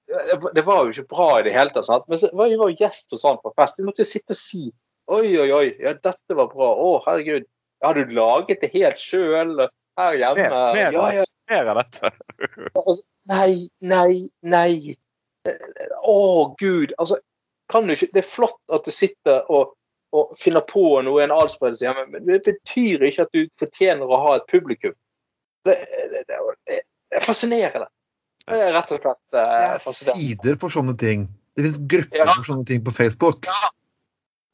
Det 0.55 0.63
var 0.63 0.85
jo 0.85 0.93
ikke 0.93 1.11
bra 1.11 1.31
i 1.41 1.47
det 1.49 1.55
hele 1.55 1.73
tatt. 1.75 1.89
Sant? 1.89 2.05
Men 2.09 2.21
så 2.21 2.31
var 2.33 2.53
jo 2.53 2.69
gjest 2.79 3.11
hos 3.15 3.25
han 3.27 3.41
på 3.43 3.53
fest. 3.59 3.81
Vi 3.81 3.87
måtte 3.89 4.05
jo 4.05 4.11
sitte 4.11 4.37
og 4.37 4.41
si 4.41 4.69
Oi, 5.07 5.37
oi, 5.39 5.51
oi, 5.55 5.67
ja, 5.79 5.93
dette 6.03 6.35
var 6.35 6.49
bra. 6.51 6.73
Å, 6.83 6.87
herregud. 7.05 7.45
Har 7.85 7.95
du 7.95 8.15
laget 8.17 8.65
det 8.65 8.73
helt 8.73 8.99
sjøl 8.99 9.53
her 10.01 10.17
hjemme? 10.19 10.47
Mer- 10.49 10.75
mer 10.75 10.97
ja, 10.97 11.05
ja. 11.21 11.27
mer 11.53 11.71
av 11.71 11.79
dette. 11.79 12.11
Altså, 12.73 13.03
nei, 13.31 13.53
nei, 13.87 14.27
nei. 14.43 14.97
Å, 16.03 16.17
gud. 16.59 16.97
Altså, 16.99 17.21
kan 17.73 17.87
du 17.87 17.95
ikke 17.95 18.09
Det 18.15 18.23
er 18.23 18.29
flott 18.29 18.61
at 18.73 18.87
du 18.87 18.93
sitter 18.95 19.49
og, 19.53 19.75
og 20.15 20.37
finner 20.41 20.65
på 20.67 21.01
noe 21.07 21.21
i 21.23 21.27
en 21.27 21.35
adspredelse 21.35 21.87
hjemme, 21.87 22.07
men 22.13 22.29
det 22.31 22.43
betyr 22.47 23.07
ikke 23.09 23.27
at 23.27 23.35
du 23.35 23.47
fortjener 23.61 24.07
å 24.07 24.23
ha 24.23 24.37
et 24.39 24.49
publikum. 24.51 24.95
Det, 25.67 25.77
det, 26.13 26.25
det, 26.31 26.81
det 27.11 27.19
er 27.19 27.25
fascinerende. 27.27 27.89
Det 28.47 28.59
er 28.63 28.77
rett 28.77 28.93
og 28.95 29.01
slett 29.03 29.35
eh, 29.35 29.55
Det 29.67 29.75
er 29.75 29.97
sider 30.15 30.59
for 30.63 30.71
sånne 30.73 30.95
ting. 31.01 31.27
Det 31.57 31.65
finnes 31.65 31.81
grupper 31.91 32.21
Ja. 32.21 32.29
for 32.35 32.47
sånne 32.47 32.67
ting 32.69 32.85
på 32.87 32.95
Facebook. 32.95 33.49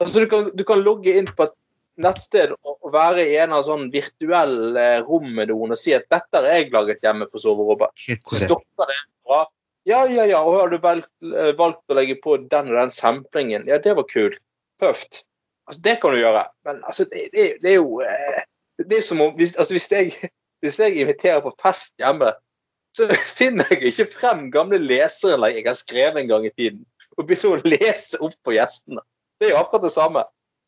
Altså, 0.01 0.23
du, 0.23 0.27
kan, 0.31 0.49
du 0.57 0.63
kan 0.67 0.81
logge 0.81 1.13
inn 1.19 1.29
på 1.29 1.45
et 1.45 1.53
nettsted 2.01 2.55
og, 2.55 2.79
være 2.93 3.23
i 3.25 3.37
en 3.41 3.53
av 3.55 3.63
sånn 3.65 3.87
virtuell 3.93 4.75
eh, 4.77 4.99
rom 5.01 5.29
med 5.33 5.49
noen 5.49 5.73
og 5.73 5.79
si 5.79 5.95
at 5.95 6.03
'dette 6.11 6.37
har 6.37 6.45
jeg 6.45 6.67
laget 6.73 7.01
hjemme 7.01 7.25
på 7.25 7.41
soverommet'. 7.41 7.93
Helt 8.07 8.21
korrekt. 8.21 8.45
stopper 8.45 8.89
det 8.91 8.97
bra. 9.25 9.39
Ja, 9.83 10.05
ja, 10.07 10.25
ja. 10.25 10.39
Og 10.43 10.59
har 10.59 10.71
du 10.71 10.77
valgt, 10.83 11.11
eh, 11.23 11.51
valgt 11.59 11.91
å 11.91 11.97
legge 11.97 12.15
på 12.23 12.37
den 12.37 12.71
og 12.71 12.77
den 12.79 12.93
samplingen? 12.93 13.67
Ja, 13.67 13.79
det 13.83 13.95
var 13.97 14.07
kult. 14.07 14.39
Tøft. 14.81 15.23
Altså, 15.67 15.81
det 15.83 15.97
kan 16.01 16.15
du 16.15 16.19
gjøre. 16.21 16.45
Men 16.67 16.79
altså, 16.87 17.05
det, 17.11 17.27
det, 17.35 17.49
det 17.63 17.73
er 17.73 17.79
jo 17.79 17.99
eh, 18.03 18.41
Det 18.83 18.97
er 18.97 19.05
som 19.05 19.21
om 19.21 19.35
Hvis, 19.37 19.55
altså, 19.55 19.75
hvis, 19.75 19.91
jeg, 19.91 20.31
hvis 20.63 20.79
jeg 20.79 20.97
inviterer 21.03 21.43
på 21.43 21.53
fest 21.61 21.95
hjemme, 22.01 22.33
så 22.95 23.09
finner 23.39 23.67
jeg 23.71 23.91
ikke 23.91 24.09
frem 24.13 24.47
gamle 24.53 24.79
leserinnlegg 24.81 25.59
jeg 25.59 25.67
har 25.67 25.79
skrevet 25.79 26.21
en 26.23 26.31
gang 26.31 26.47
i 26.47 26.53
tiden, 26.55 26.83
og 27.17 27.27
begynner 27.29 27.61
å 27.63 27.73
lese 27.75 28.19
opp 28.23 28.35
for 28.45 28.55
gjestene. 28.55 29.03
Det 29.39 29.49
er 29.49 29.55
jo 29.55 29.61
akkurat 29.63 29.87
det 29.87 29.93
samme. 29.95 30.23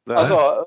Altså, 0.09 0.37
al- 0.37 0.65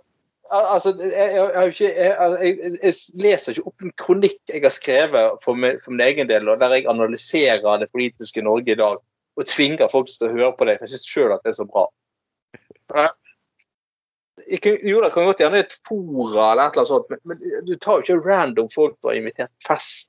altså 0.50 0.92
jeg, 0.96 1.12
jeg, 1.12 1.34
jeg, 1.34 1.52
har 1.56 1.68
jeg, 1.68 2.16
altså, 2.18 2.38
jeg, 2.44 2.78
jeg 2.82 2.94
leser 3.24 3.52
ikke 3.52 3.68
opp 3.70 3.84
en 3.84 3.92
kronikk 4.00 4.38
jeg 4.52 4.62
har 4.64 4.72
skrevet 4.74 5.38
for, 5.44 5.54
min- 5.54 5.80
for 5.82 5.92
min 5.94 6.04
egen 6.06 6.28
del, 6.30 6.48
og 6.48 6.60
der 6.60 6.74
jeg 6.76 6.86
analyserer 6.88 7.80
det 7.82 7.90
politiske 7.92 8.42
Norge 8.42 8.72
i 8.72 8.78
dag 8.78 8.96
og 9.38 9.46
tvinger 9.46 9.90
folk 9.92 10.08
til 10.10 10.28
å 10.28 10.32
høre 10.34 10.52
på 10.58 10.66
det. 10.66 10.78
for 10.78 10.88
Jeg 10.88 10.96
syns 10.96 11.10
sjøl 11.12 11.34
at 11.36 11.44
det 11.44 11.52
er 11.52 11.58
så 11.60 11.66
bra. 11.68 11.84
Kan, 14.62 14.78
jo, 14.86 15.00
det 15.04 15.10
kan 15.12 15.26
godt 15.28 15.40
gjerne 15.42 15.60
et 15.60 15.74
fora 15.86 16.52
eller 16.52 16.62
et 16.70 16.76
eller 16.78 16.84
annet 16.84 16.88
sånt, 16.88 17.08
men, 17.10 17.20
men 17.28 17.66
du 17.66 17.74
tar 17.76 17.98
jo 17.98 18.06
ikke 18.06 18.24
random 18.30 18.70
folk 18.72 18.94
du 19.02 19.10
har 19.10 19.18
invitert 19.18 19.52
fest 19.66 20.08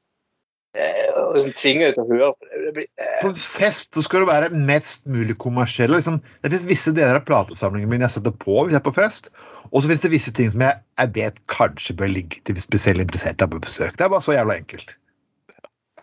og 0.77 1.33
liksom 1.33 1.53
tvinger 1.57 1.89
deg 1.89 1.95
til 1.97 2.03
å 2.03 2.09
høre 2.11 2.29
på 2.37 2.49
det. 2.49 2.73
blir, 2.75 2.87
eh, 3.01 3.15
På 3.23 3.31
fest 3.33 3.97
så 3.97 4.03
skal 4.05 4.21
du 4.21 4.29
være 4.29 4.49
mest 4.53 5.07
mulig 5.09 5.37
kommersiell. 5.41 5.91
Liksom. 5.91 6.19
Det 6.41 6.51
finnes 6.51 6.67
visse 6.69 6.93
deler 6.93 7.17
av 7.17 7.25
platesamlingen 7.25 7.89
min 7.89 8.05
jeg 8.05 8.13
setter 8.17 8.31
på 8.31 8.61
hvis 8.61 8.75
jeg 8.77 8.81
er 8.81 8.85
på 8.85 8.93
fest. 8.93 9.31
Og 9.71 9.81
så 9.81 9.89
finnes 9.89 10.05
det 10.05 10.13
visse 10.13 10.33
ting 10.35 10.51
som 10.53 10.61
jeg, 10.61 10.77
jeg 11.01 11.13
vet 11.17 11.41
kanskje 11.47 11.97
bør 11.97 12.13
ligge 12.13 12.41
til 12.45 12.61
spesielt 12.61 13.01
interesserte 13.01 13.49
på 13.49 13.61
besøk. 13.65 13.97
Det 13.97 14.05
er 14.05 14.13
bare 14.13 14.25
så 14.25 14.37
jævla 14.37 14.59
enkelt. 14.61 14.95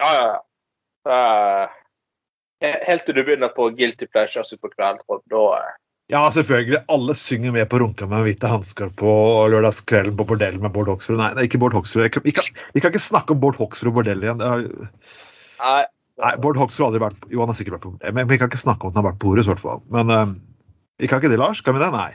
Ja, 0.01 0.13
ja, 0.13 0.27
ja. 0.35 0.39
Uh, 1.07 1.69
Helt 2.65 3.05
til 3.05 3.15
du 3.15 3.21
begynner 3.21 3.53
på 3.53 3.69
Guilty 3.77 4.07
Pleasures 4.09 4.55
på 4.61 4.71
Trond. 4.73 5.03
Da 5.31 5.43
eh, 5.59 5.75
Ja, 6.13 6.23
selvfølgelig. 6.31 6.85
Alle 6.93 7.17
synger 7.19 7.55
med 7.57 7.67
på 7.71 7.81
Runka 7.83 8.07
med 8.07 8.23
hvite 8.23 8.51
hansker 8.51 8.93
på 9.01 9.11
lørdagskvelden 9.51 10.15
på 10.19 10.27
bordell 10.29 10.61
med 10.63 10.71
Bård 10.75 10.91
Hoksrud. 10.93 11.19
Nei, 11.19 11.33
det 11.35 11.43
er 11.43 11.49
ikke 11.49 11.61
Bård 11.65 11.75
Hoksrud. 11.75 12.05
Vi 12.07 12.35
kan, 12.37 12.51
kan 12.79 12.93
ikke 12.93 13.03
snakke 13.03 13.35
om 13.35 13.41
Bård 13.43 13.59
Hoksrud 13.59 13.91
og 13.91 13.97
bordell 13.99 14.23
igjen. 14.23 14.39
Det 14.39 14.51
har, 14.53 14.63
Nei. 15.65 15.81
nei, 16.23 16.35
Bård 16.45 16.61
Hoksrud 16.61 16.85
har 16.85 16.93
aldri 16.93 17.03
vært 17.09 17.27
Jo, 17.33 17.41
han 17.43 17.51
har 17.51 17.59
sikkert 17.59 17.79
vært 17.79 17.89
på 17.89 17.95
bordell, 17.97 18.15
men 18.21 18.31
vi 18.31 18.39
kan 18.39 18.53
ikke 18.53 18.63
snakke 18.63 18.87
om 18.87 18.93
at 18.93 18.99
han 18.99 19.03
har 19.03 19.11
vært 19.11 19.21
på 19.25 19.33
Horus, 19.33 19.49
i 19.49 19.53
hvert 19.55 19.65
fall. 19.65 19.83
Men 19.91 20.15
vi 20.15 20.29
vi 21.03 21.11
kan 21.11 21.21
ikke 21.21 21.29
det, 21.29 21.41
Lars? 21.43 21.61
Kan 21.61 21.77
vi 21.77 21.83
det? 21.83 21.91
Nei. 21.93 22.13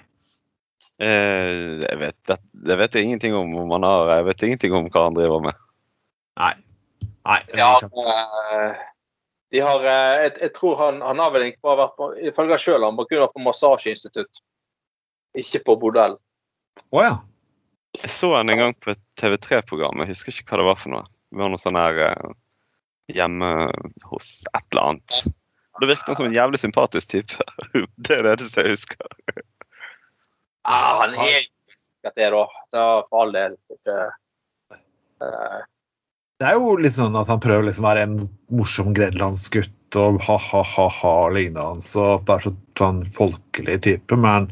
Eh, 1.02 1.82
jeg, 1.84 1.98
vet, 2.02 2.18
det, 2.30 2.38
det 2.68 2.78
vet 2.80 2.96
jeg 2.96 3.10
ingenting 3.10 3.36
om 3.38 3.54
om 3.62 3.76
han 3.76 3.86
har. 3.86 4.16
Jeg 4.16 4.28
vet 4.30 4.48
ingenting 4.48 4.78
om 4.78 4.88
hva 4.88 5.04
han 5.10 5.18
driver 5.18 5.44
med. 5.44 5.60
Nei. 6.42 6.54
Nei. 7.28 7.40
Ja, 7.60 7.76
har, 9.60 9.84
eh, 9.84 10.22
jeg, 10.24 10.36
jeg 10.46 10.54
tror 10.56 10.78
han, 10.80 11.02
han 11.04 11.20
har 11.20 11.34
vel 11.34 11.50
ikke 11.50 11.66
bare 11.68 11.82
vært 11.82 11.98
på 12.00 12.08
Ifølge 12.32 12.56
han 12.56 12.64
sjøl, 12.64 12.86
han 12.86 12.96
bare 12.96 13.10
kunne 13.10 13.26
vært 13.26 13.36
på 13.36 13.44
massasjeinstitutt. 13.44 14.40
Ikke 15.42 15.60
på 15.68 15.76
bordell. 15.82 16.16
Å 16.96 17.04
ja. 17.04 17.18
Jeg 18.00 18.14
så 18.14 18.30
han 18.38 18.50
en 18.50 18.62
gang 18.62 18.78
på 18.80 18.94
et 18.94 19.02
TV3-program, 19.20 20.00
jeg 20.06 20.14
husker 20.14 20.32
ikke 20.32 20.54
hva 20.54 20.62
det 20.62 20.70
var 20.70 20.80
for 20.80 20.94
noe. 20.94 21.04
Det 21.28 21.42
var 21.42 21.52
noe 21.52 21.60
sånn 21.60 21.80
her 21.80 22.00
eh, 22.08 22.32
hjemme 23.12 23.52
hos 24.08 24.30
et 24.54 24.64
eller 24.72 24.94
annet. 24.94 25.18
Det 25.82 25.90
virket 25.90 26.18
som 26.18 26.28
en 26.30 26.36
jævlig 26.36 26.60
sympatisk 26.62 27.12
type. 27.12 27.44
Det 28.06 28.16
er 28.16 28.24
det 28.24 28.34
eneste 28.38 28.64
jeg 28.64 28.78
husker. 28.78 29.44
Ah, 30.62 31.02
han 31.02 31.16
er 31.18 31.32
jo 31.32 31.40
sikkert 31.82 32.18
det, 32.20 32.28
da. 32.36 32.42
Så 32.70 32.84
for 33.10 33.24
all 33.24 33.32
del. 33.34 33.56
Ikke, 33.74 33.96
eh, 35.26 35.62
Det 36.42 36.48
er 36.50 36.58
jo 36.58 36.74
litt 36.82 36.96
sånn 36.96 37.14
at 37.20 37.30
han 37.30 37.42
prøver 37.42 37.68
liksom 37.68 37.86
å 37.86 37.92
være 37.92 38.04
en 38.08 38.16
morsom 38.58 38.96
grenlandsgutt 38.98 39.98
og 40.02 40.18
ha-ha-ha-ha 40.26 41.12
lignende. 41.36 41.84
Så 41.86 42.16
det 42.26 42.34
er 42.34 42.46
så 42.48 42.54
sånn 42.80 43.04
folkelig 43.14 43.76
type. 43.86 44.18
Men 44.18 44.48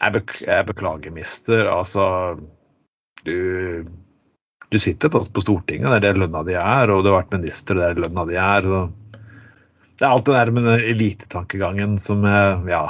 jeg, 0.00 0.14
bek 0.16 0.32
jeg 0.46 0.68
beklager, 0.70 1.12
mister. 1.12 1.68
Altså 1.68 2.06
Du, 3.24 3.84
du 4.72 4.80
sitter 4.80 5.12
på, 5.12 5.20
på 5.28 5.44
Stortinget, 5.44 5.92
det 5.92 5.96
er 6.00 6.06
det 6.08 6.24
lønna 6.24 6.42
di 6.44 6.56
er, 6.60 6.92
og 6.92 7.04
du 7.04 7.12
har 7.12 7.22
vært 7.22 7.36
minister, 7.36 7.76
det 7.76 7.86
er 7.86 8.00
lønna 8.04 8.24
di 8.28 8.40
er. 8.40 8.68
Og 8.68 9.20
det 10.00 10.08
er 10.08 10.10
alt 10.10 10.24
det 10.24 10.40
der 10.40 10.52
med 10.56 10.68
den 10.68 10.88
elitetankegangen 10.94 12.00
som 12.00 12.24
ja 12.24 12.86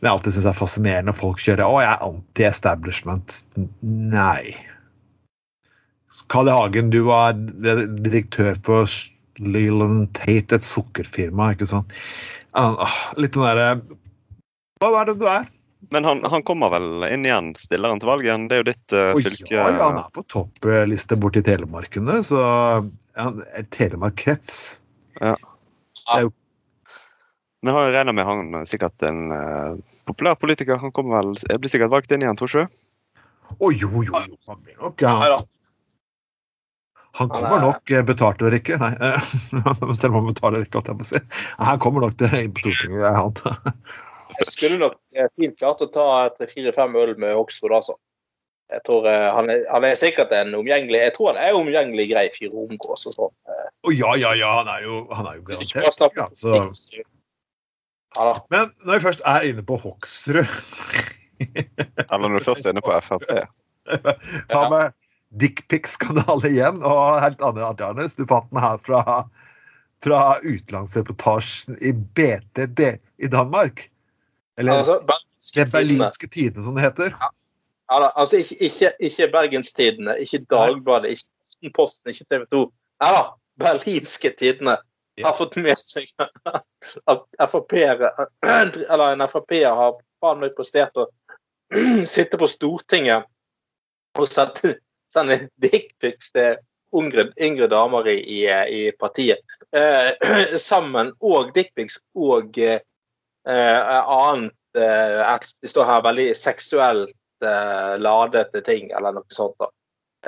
som 0.00 0.06
jeg 0.06 0.14
alltid 0.14 0.32
syns 0.32 0.46
er 0.48 0.56
fascinerende 0.56 1.10
når 1.10 1.16
folk 1.18 1.42
kjører 1.44 1.66
'Å, 1.66 1.80
jeg 1.82 1.92
er 1.92 2.04
anti-establishment'. 2.06 3.40
Nei. 3.84 4.69
Carl 6.32 6.48
I. 6.48 6.54
Hagen, 6.54 6.90
du 6.90 7.00
var 7.06 7.38
direktør 8.04 8.58
for 8.66 8.90
Leland 9.40 10.10
Tate, 10.18 10.58
et 10.58 10.66
sukkerfirma, 10.66 11.52
ikke 11.54 11.68
sant? 11.70 11.94
Litt 13.20 13.36
den 13.36 13.46
derre 13.46 13.70
Hva 14.82 14.90
er 15.00 15.10
det 15.10 15.18
du 15.20 15.26
er? 15.30 15.48
Men 15.90 16.04
han, 16.04 16.20
han 16.28 16.42
kommer 16.46 16.70
vel 16.74 17.06
inn 17.08 17.24
igjen? 17.24 17.54
Stiller 17.58 17.90
han 17.90 18.02
til 18.02 18.10
valg 18.10 18.26
igjen? 18.26 18.48
Det 18.50 18.58
er 18.58 18.60
jo 18.60 18.66
ditt 18.68 18.94
uh, 18.94 19.14
fylke. 19.16 19.48
ja, 19.48 19.64
ja, 19.64 19.86
han 19.86 19.98
er 20.02 20.10
på 20.14 20.22
toppliste 20.30 21.16
borti 21.18 21.42
Telemarkene, 21.46 22.20
så 22.26 22.42
han 23.16 23.40
er 23.56 23.66
Telemark 23.74 24.18
krets. 24.20 24.78
Men 27.60 27.72
jeg 27.76 27.94
regner 27.96 28.16
med 28.16 28.28
han 28.28 28.54
er 28.60 28.68
sikkert 28.68 29.08
en 29.08 29.32
uh, 29.32 29.96
populær 30.08 30.38
politiker. 30.40 30.78
Han 30.80 30.92
kommer 30.96 31.18
vel, 31.18 31.34
jeg 31.48 31.62
blir 31.62 31.72
sikkert 31.72 31.94
valgt 31.96 32.12
inn 32.14 32.24
igjen, 32.24 32.38
tror 32.38 32.52
du 32.52 32.60
ikke? 32.60 32.70
Å 33.50 33.72
jo, 33.74 33.90
jo, 34.04 34.14
jo. 34.14 34.38
Han 34.52 34.62
blir 34.62 34.78
nok 34.78 35.02
ja. 35.02 35.40
Nei 37.10 37.28
kommer 37.28 37.34
Han 37.34 37.50
kommer 37.50 37.64
nok 37.66 37.90
eh, 37.90 38.04
betalt 38.06 38.42
eller 38.42 38.56
ikke. 38.60 38.78
Nei, 38.80 38.92
eh, 39.02 39.32
selv 40.00 40.12
om 40.12 40.20
han 40.20 40.30
betaler 40.30 40.62
ikke, 40.64 40.78
holdt 40.78 40.92
jeg 40.92 41.00
på 41.00 41.06
å 41.06 41.10
si. 41.10 41.22
Han 41.58 41.82
kommer 41.82 42.06
nok 42.06 42.16
til 42.20 42.30
på 42.54 42.62
Stortinget, 42.64 43.02
jeg 43.02 43.24
antar. 43.24 43.58
Jeg 44.40 44.46
skulle 44.54 44.78
nok 44.80 44.94
eh, 45.12 45.26
fint 45.36 45.58
klart 45.58 45.82
å 45.84 45.88
ta 45.92 46.04
tre-fire-fem 46.38 46.94
øl 46.96 47.10
med 47.20 47.34
Oxford, 47.36 47.74
altså. 47.76 47.96
Jeg 48.70 48.84
tror 48.86 49.08
eh, 49.10 49.26
han 49.34 49.50
er, 49.52 49.64
han 49.68 49.84
er 49.84 49.98
sikkert 49.98 50.30
en 50.32 50.54
omgjengelig 50.54 51.00
Jeg 51.00 51.12
tror 51.16 51.32
han 51.32 51.40
er 51.42 51.56
omgjengelig 51.58 52.06
grei 52.12 52.22
fyr 52.32 52.54
å 52.54 52.64
omgås 52.68 53.08
og 53.10 53.16
sånn. 53.16 53.34
Å 53.58 53.92
ja, 53.92 54.14
ja, 54.20 54.30
ja. 54.38 54.52
Han 54.60 54.70
er 54.70 54.86
jo, 54.86 55.00
han 55.10 55.26
er 55.26 55.40
jo 55.40 55.44
garantert. 55.48 56.14
Ja, 56.16 56.28
så. 56.38 56.54
Ja. 58.14 58.30
Men 58.54 58.70
når 58.86 58.94
vi 58.94 59.04
først 59.08 59.26
er 59.28 59.48
inne 59.50 59.62
på 59.66 59.76
Hoksrud 59.78 60.46
Eller 61.40 62.24
når 62.26 62.38
du 62.38 62.46
først 62.46 62.66
er 62.66 62.72
inne 62.72 62.82
på 62.84 62.94
Frp. 63.06 63.26
Hva 64.50 64.64
med 64.70 64.96
dickpic-skandale 65.38 66.50
igjen? 66.50 66.82
Og 66.82 67.20
helt 67.22 67.42
annet, 67.44 67.80
Arnes, 67.84 68.16
du 68.18 68.26
fant 68.30 68.48
den 68.50 68.62
her 68.62 68.78
fra, 68.82 69.22
fra 70.04 70.20
utenlandsreportasjen 70.42 71.78
i 71.80 71.92
BTD 71.92 72.86
i 73.18 73.30
Danmark. 73.30 73.86
Eller 74.58 74.80
Altså, 74.80 74.98
det 74.98 75.06
Bergenske 75.06 75.64
Tidende. 75.64 75.72
berlinske 75.78 76.28
tidene, 76.28 76.64
som 76.64 76.74
det 76.74 76.82
heter. 76.84 77.14
Ja, 77.90 78.00
da, 78.00 78.12
altså 78.14 78.36
ikke, 78.42 78.56
ikke, 78.66 78.92
ikke 79.00 79.28
Bergenstidene, 79.32 80.18
ikke 80.20 80.44
Dagbladet, 80.50 81.10
ikke 81.16 81.28
Aftenposten, 81.50 82.10
ikke 82.10 82.24
TV 82.30 82.44
2. 82.50 82.72
Ja 83.02 83.08
da, 83.14 83.22
Berlinske 83.60 84.30
Tidene 84.38 84.76
har 85.20 85.34
fått 85.36 85.56
med 85.60 85.76
seg 85.76 86.06
at 87.12 87.24
Frp-ere 87.50 88.08
Eller 88.46 89.12
en 89.12 89.24
Frp-er 89.28 89.74
har 89.76 89.98
faen 90.22 90.40
meg 90.40 90.54
prestert 90.56 90.96
å 90.96 91.08
sitte 92.14 92.38
på 92.40 92.48
Stortinget 92.48 93.26
og 94.18 94.26
sende, 94.28 94.76
sende 95.12 95.38
dickpics 95.62 96.32
til 96.34 96.58
yngre, 96.96 97.28
yngre 97.40 97.68
damer 97.70 98.08
i, 98.10 98.18
i, 98.18 98.40
i 98.50 98.82
partiet. 98.98 99.42
Eh, 99.76 100.12
sammen. 100.70 101.12
Og 101.20 101.52
dickpics 101.56 102.00
og 102.18 102.58
eh, 102.58 102.80
annet 103.46 104.54
eh, 104.78 105.48
Det 105.62 105.70
står 105.70 105.88
her 105.88 106.06
veldig 106.06 106.28
seksuelt 106.38 107.46
eh, 107.46 107.94
ladete 108.02 108.62
ting, 108.66 108.90
eller 108.96 109.18
noe 109.18 109.34
sånt. 109.34 109.58
da. 109.60 109.70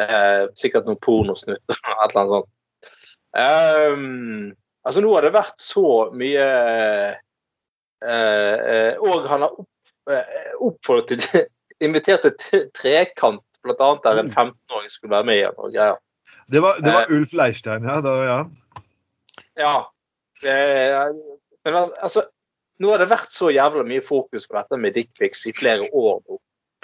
Eh, 0.03 0.43
sikkert 0.59 0.89
noen 0.89 1.01
pornosnutter 1.05 1.79
eller 1.87 2.05
et 2.05 2.17
eller 2.17 2.25
annet 2.25 2.37
sånt. 2.39 2.51
Um, 3.33 4.51
altså 4.85 5.01
Nå 5.01 5.13
har 5.15 5.25
det 5.25 5.31
vært 5.33 5.63
så 5.65 5.87
mye 6.13 6.49
Uh, 8.03 8.59
uh, 8.67 8.93
Og 8.99 9.29
han 9.31 9.45
har 9.45 9.53
opp, 9.55 9.91
uh, 10.11 10.55
oppfordret 10.67 11.23
til 11.23 11.45
invitert 11.87 12.27
til 12.41 12.65
trekant, 12.75 13.45
blant 13.65 13.81
annet 13.85 14.03
der 14.07 14.21
en 14.23 14.31
15-åring 14.33 14.91
skulle 14.91 15.15
være 15.17 15.25
med 15.29 15.41
igjen. 15.41 15.57
og 15.59 15.73
greier. 15.75 15.99
Det 16.53 16.61
var, 16.65 16.79
det 16.85 16.93
var 16.93 17.11
Ulf 17.15 17.33
Leirstein, 17.39 17.85
ja. 17.89 18.01
Da, 18.05 18.15
ja. 18.27 18.39
Ja. 19.61 19.75
Eh, 20.43 21.13
men 21.65 21.75
al- 21.79 21.95
altså, 22.03 22.25
nå 22.83 22.91
har 22.91 22.99
det 23.05 23.11
vært 23.13 23.31
så 23.31 23.51
jævla 23.55 23.85
mye 23.87 24.03
fokus 24.05 24.49
på 24.51 24.57
dette 24.59 24.79
med 24.81 24.95
dickpics 24.99 25.45
i 25.47 25.53
flere 25.57 25.87
år 25.93 26.19
nå. 26.29 26.41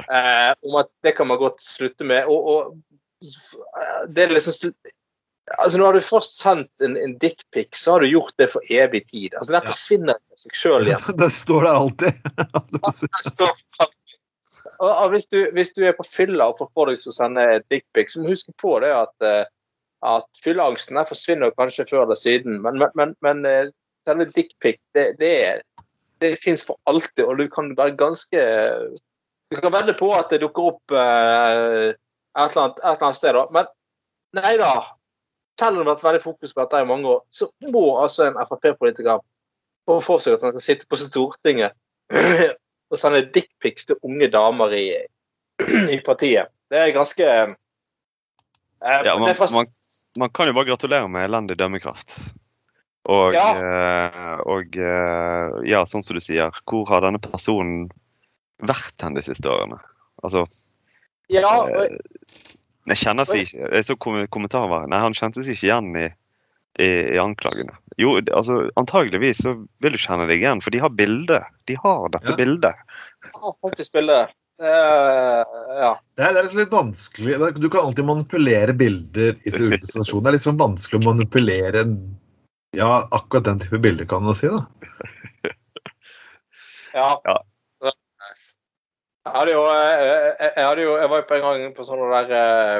Eh, 0.06 0.52
om 0.62 0.76
at 0.78 0.90
det 1.02 1.16
kan 1.18 1.26
man 1.26 1.40
godt 1.40 1.60
slutte 1.64 2.06
med. 2.06 2.28
Og, 2.30 2.46
og 2.46 2.78
det 4.14 4.28
er 4.28 4.36
liksom 4.36 4.72
Altså, 5.58 5.78
Når 5.80 5.86
har 5.86 5.92
du 5.96 6.04
først 6.04 6.34
sendt 6.42 6.84
en, 6.84 6.92
en 7.00 7.14
dickpic, 7.18 7.70
så 7.80 7.94
har 7.94 8.02
du 8.04 8.10
gjort 8.10 8.34
det 8.36 8.50
for 8.52 8.60
evig 8.68 9.06
tid. 9.08 9.32
Altså, 9.32 9.54
Den 9.54 9.62
Ja. 9.64 9.70
forsvinner 9.72 10.18
av 10.20 10.36
seg 10.42 10.58
sjøl 10.60 10.84
igjen. 10.90 11.06
Det 11.16 11.30
står 11.32 11.64
der 11.64 11.78
alltid. 11.80 12.12
Og, 14.78 14.90
og 14.90 15.08
hvis, 15.10 15.26
du, 15.26 15.38
hvis 15.52 15.72
du 15.74 15.82
er 15.84 15.94
på 15.96 16.06
fylla 16.06 16.50
og 16.50 16.60
får 16.60 16.70
folk 16.74 16.92
deg 16.92 17.06
å 17.10 17.14
sende 17.14 17.46
dickpic, 17.72 18.12
så 18.12 18.20
må 18.20 18.28
du 18.28 18.34
huske 18.36 18.54
på 18.62 18.76
det 18.84 18.92
at, 18.94 19.14
eh, 19.26 19.48
at 20.06 20.42
fylleangsten 20.44 21.00
forsvinner 21.08 21.54
kanskje 21.58 21.88
før 21.90 22.04
eller 22.04 22.18
siden. 22.18 22.60
Men, 22.62 22.78
men, 22.78 22.92
men, 22.98 23.14
men 23.26 23.48
eh, 23.48 23.72
selve 24.06 24.28
dickpic, 24.36 24.78
det, 24.94 25.08
det, 25.18 25.32
det 26.22 26.36
fins 26.42 26.62
for 26.66 26.78
alltid, 26.90 27.24
og 27.26 27.42
du 27.42 27.48
kan 27.52 27.74
være 27.78 27.96
ganske 27.98 28.44
Du 29.48 29.56
kan 29.56 29.72
vedde 29.72 29.94
på 29.96 30.10
at 30.12 30.28
det 30.30 30.42
dukker 30.42 30.74
opp 30.74 30.92
eh, 30.92 31.88
et, 31.88 31.96
eller 32.36 32.62
annet, 32.62 32.78
et 32.78 32.84
eller 32.84 33.04
annet 33.06 33.16
sted. 33.16 33.34
da. 33.34 33.46
Men 33.56 33.70
nei 34.36 34.54
da. 34.60 34.72
Selv 35.58 35.80
om 35.80 35.82
det 35.82 35.88
har 35.88 35.94
vært 35.96 36.04
veldig 36.04 36.22
fokus 36.22 36.52
på 36.54 36.62
dette 36.62 36.82
i 36.84 36.86
mange 36.86 37.08
år, 37.16 37.22
så 37.34 37.48
må 37.72 37.84
altså 37.98 38.28
en 38.28 38.36
Frp-politiker 38.44 39.24
få 39.88 39.96
for 40.04 40.22
seg 40.22 40.36
at 40.36 40.44
han 40.44 40.52
skal 40.54 40.66
sitte 40.66 40.86
på 40.86 41.00
Stortinget 41.00 41.72
og 42.90 43.00
sende 43.00 43.24
dickpics 43.34 43.88
til 43.88 43.98
unge 44.06 44.28
damer 44.32 44.72
i, 44.76 44.86
i 45.94 45.98
partiet. 46.04 46.52
Det 46.68 46.80
er 46.82 46.94
ganske 46.96 47.24
eh, 47.24 47.54
Ja, 48.80 49.16
man, 49.18 49.28
er 49.32 49.54
man, 49.54 49.66
man 50.16 50.30
kan 50.30 50.46
jo 50.46 50.54
bare 50.56 50.68
gratulere 50.70 51.08
med 51.10 51.26
elendig 51.26 51.58
dømmekraft. 51.58 52.14
Og, 53.08 53.32
Ja. 53.34 53.46
eh, 53.56 54.40
og 54.44 54.76
eh, 54.76 55.54
ja, 55.70 55.84
sånn 55.88 56.04
som 56.04 56.18
du 56.18 56.20
sier, 56.20 56.52
hvor 56.68 56.84
har 56.90 57.06
denne 57.06 57.20
personen 57.22 57.88
vært 58.60 59.00
hen 59.02 59.16
de 59.16 59.24
siste 59.24 59.48
årene? 59.48 59.80
Altså, 60.22 60.44
Ja, 61.32 61.44
og, 61.62 61.70
eh, 61.84 61.96
jeg 62.88 62.96
kjenner 62.96 63.26
seg 63.28 63.42
ikke 63.44 63.68
Jeg 63.76 63.84
så 63.84 63.96
kommentarer. 64.00 64.86
Nei, 64.88 65.00
han 65.00 65.16
kjente 65.16 65.42
seg 65.44 65.56
ikke 65.56 65.68
igjen 65.68 65.90
i, 65.96 66.06
i, 66.80 66.88
i 67.16 67.18
anklagene. 67.20 67.74
Jo, 67.98 68.16
altså 68.30 68.68
antageligvis 68.78 69.40
så 69.42 69.54
vil 69.82 69.94
du 69.94 69.98
kjenne 69.98 70.28
deg 70.30 70.42
igjen, 70.42 70.60
for 70.62 70.74
de 70.74 70.82
har 70.82 70.92
bilde. 70.94 71.40
De 71.66 71.74
har 71.82 72.12
dette 72.14 72.30
Ja. 72.30 72.36
bildet. 72.38 72.84
ja, 73.32 73.54
faktisk 73.64 73.92
bildet. 73.96 74.34
Uh, 74.58 75.42
ja. 75.78 75.90
Det 76.18 76.24
er, 76.24 76.32
det 76.32 76.38
er 76.38 76.42
liksom 76.46 76.60
litt 76.62 76.72
vanskelig. 76.74 77.36
Du 77.62 77.68
kan 77.70 77.86
alltid 77.86 78.06
manipulere 78.06 78.74
bilder 78.74 79.36
i 79.46 79.52
så 79.54 79.68
ulike 79.68 79.86
situasjoner. 79.86 80.24
Det 80.24 80.30
er 80.30 80.36
litt 80.38 80.46
sånn 80.46 80.58
vanskelig 80.62 80.98
å 80.98 81.06
manipulere 81.12 81.84
ja, 82.76 83.08
akkurat 83.14 83.44
den 83.44 83.62
type 83.62 83.78
bilder, 83.82 84.06
kan 84.10 84.24
man 84.26 84.34
si. 84.38 84.50
da. 84.50 84.64
ja. 86.98 87.10
Ja. 87.24 87.38
Jeg 89.28 89.34
hadde 89.36 89.52
jo, 89.52 89.64
eh, 89.68 90.04
jeg, 90.08 90.52
jeg, 90.56 90.64
hadde 90.64 90.84
jo, 90.86 90.94
jeg 90.96 91.10
var 91.12 91.20
jo 91.20 91.26
på 91.28 91.36
en 91.36 91.44
gang 91.44 91.74
på 91.76 91.84
sånn 91.84 92.04
der 92.14 92.30
eh, 92.38 92.78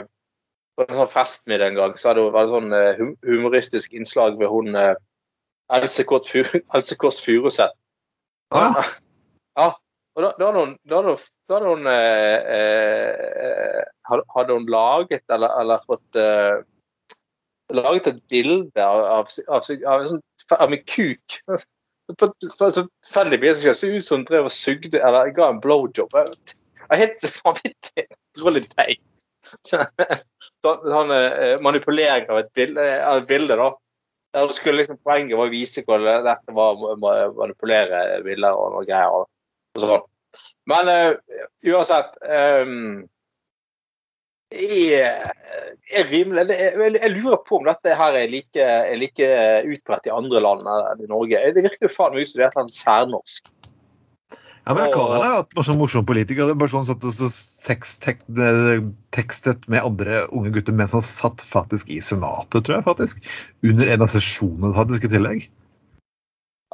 på 0.78 0.86
en 0.86 0.96
sånn 0.96 1.10
festmiddag 1.12 1.72
en 1.72 1.78
gang, 1.78 1.96
så 1.98 2.10
hadde 2.10 2.24
det 2.24 2.36
vært 2.36 2.52
sånn 2.54 2.72
eh, 2.76 3.02
humoristisk 3.28 3.96
innslag 3.98 4.38
ved 4.40 4.48
hun 4.52 4.78
Else 5.72 6.04
Kåss 6.08 6.30
Fu- 6.32 6.64
Else 6.74 6.96
Furuseth. 7.24 7.74
Ah, 8.54 8.84
Ja. 9.56 9.74
Og 10.18 10.24
da, 10.24 10.30
da 10.38 10.46
hadde 10.48 10.60
hun, 10.64 10.70
da 10.88 10.96
hadde 10.98 11.10
hun, 11.14 11.26
da 11.48 11.54
hadde 11.58 11.68
hun 11.70 11.86
eh, 11.86 12.38
eh, 12.56 13.82
hadde- 14.10 14.54
hun 14.56 14.66
laget 14.66 15.22
eller, 15.30 15.52
eller 15.60 15.78
fått 15.86 16.18
eh, 16.18 16.56
laget 17.76 18.08
et 18.10 18.22
bilde 18.32 18.82
av, 18.82 19.04
av, 19.04 19.28
av, 19.46 19.68
av, 19.86 20.06
sånn, 20.10 20.22
av 20.58 20.72
en 20.74 20.82
kuk. 20.90 21.38
På, 22.18 22.30
så 22.50 22.70
tilfeldigvis 23.04 23.62
så 23.78 23.92
ut 23.92 24.04
som 24.04 24.18
hun 24.18 24.24
drev 24.26 24.48
og 24.48 24.54
sugde 24.56 24.98
eller 25.04 25.30
ga 25.36 25.50
en 25.52 25.60
blowjob. 25.62 26.16
Helt 26.90 27.26
vanvittig 27.44 28.08
teit. 28.74 29.04
Sånn 30.64 31.12
eh, 31.14 31.54
manipulering 31.62 32.26
av 32.32 32.40
et 32.42 32.50
bilde, 32.58 32.88
av 33.04 33.20
et 33.22 33.28
bilde 33.30 33.54
da. 33.60 33.68
Der 34.36 34.48
skulle 34.52 34.82
liksom 34.82 34.98
Poenget 35.04 35.38
var 35.38 35.48
å 35.48 35.52
vise 35.52 35.84
hvordan 35.86 36.26
dette 36.26 36.54
var 36.56 36.76
å 36.76 36.96
manipulere 37.00 38.22
bilder 38.26 38.56
og 38.56 38.74
noe 38.74 38.88
greier. 38.88 39.14
Og, 39.22 39.28
sånn. 39.80 40.04
Men 40.68 40.90
uh, 40.92 41.38
uansett 41.70 42.18
um, 42.28 43.06
jeg, 44.52 45.12
jeg, 45.92 46.04
rimelig, 46.08 46.46
jeg, 46.52 46.72
jeg, 46.96 47.12
lurer 47.12 47.40
på 47.44 47.58
om 47.58 47.66
dette 47.68 47.96
her 47.96 48.16
er 48.16 48.30
like, 48.32 48.64
er 48.64 48.96
like 49.00 49.28
utbredt 49.68 50.08
i 50.08 50.14
andre 50.14 50.40
land 50.44 50.64
enn 50.72 51.04
i 51.04 51.10
Norge. 51.10 51.42
Det 51.52 51.64
virker 51.66 51.88
jo 51.88 51.92
faen 51.92 52.16
meg 52.16 52.28
som 52.28 52.40
det 52.40 52.48
er 52.48 52.60
et 52.62 52.76
særnorsk. 52.76 53.52
Ja, 54.68 54.74
Amerikanerne 54.74 55.24
har 55.24 55.38
hatt 55.40 55.60
sånn 55.64 55.78
morsom 55.80 56.04
politiker. 56.04 56.44
Det 56.44 56.52
er 56.52 56.58
bare 56.60 56.68
sånn 56.68 56.84
satt 56.84 57.04
og 57.08 57.36
tekst, 57.64 58.04
tekstet 59.16 59.62
med 59.72 59.80
andre 59.80 60.26
unge 60.36 60.52
gutter 60.52 60.76
mens 60.76 60.92
han 60.92 61.04
satt 61.06 61.40
faktisk 61.40 61.88
i 61.88 62.02
Senatet, 62.04 62.66
tror 62.66 62.76
jeg. 62.76 62.84
faktisk. 62.84 63.30
Under 63.64 63.88
en 63.94 64.04
av 64.04 64.12
sesjonene 64.12 64.74
faktisk 64.76 65.06
i 65.08 65.12
tillegg. 65.14 65.46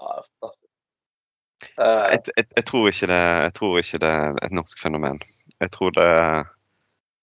Ja, 0.01 0.17
fantastisk. 0.19 0.73
Uh, 1.79 2.03
jeg, 2.11 2.19
jeg, 2.35 2.49
jeg, 2.59 2.67
tror 2.67 2.91
ikke 2.91 3.11
det, 3.13 3.23
jeg 3.47 3.55
tror 3.61 3.79
ikke 3.79 4.03
det 4.03 4.13
er 4.25 4.43
et 4.43 4.59
norsk 4.59 4.83
fenomen. 4.83 5.23
Jeg 5.63 5.75
tror 5.79 5.95
det 5.95 6.11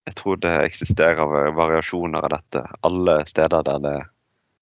jeg 0.08 0.16
tror 0.18 0.40
det 0.42 0.56
eksisterer 0.66 1.52
variasjoner 1.54 2.26
av 2.26 2.32
dette 2.34 2.64
alle 2.88 3.20
steder 3.30 3.68
der 3.68 3.84
det, 3.84 3.98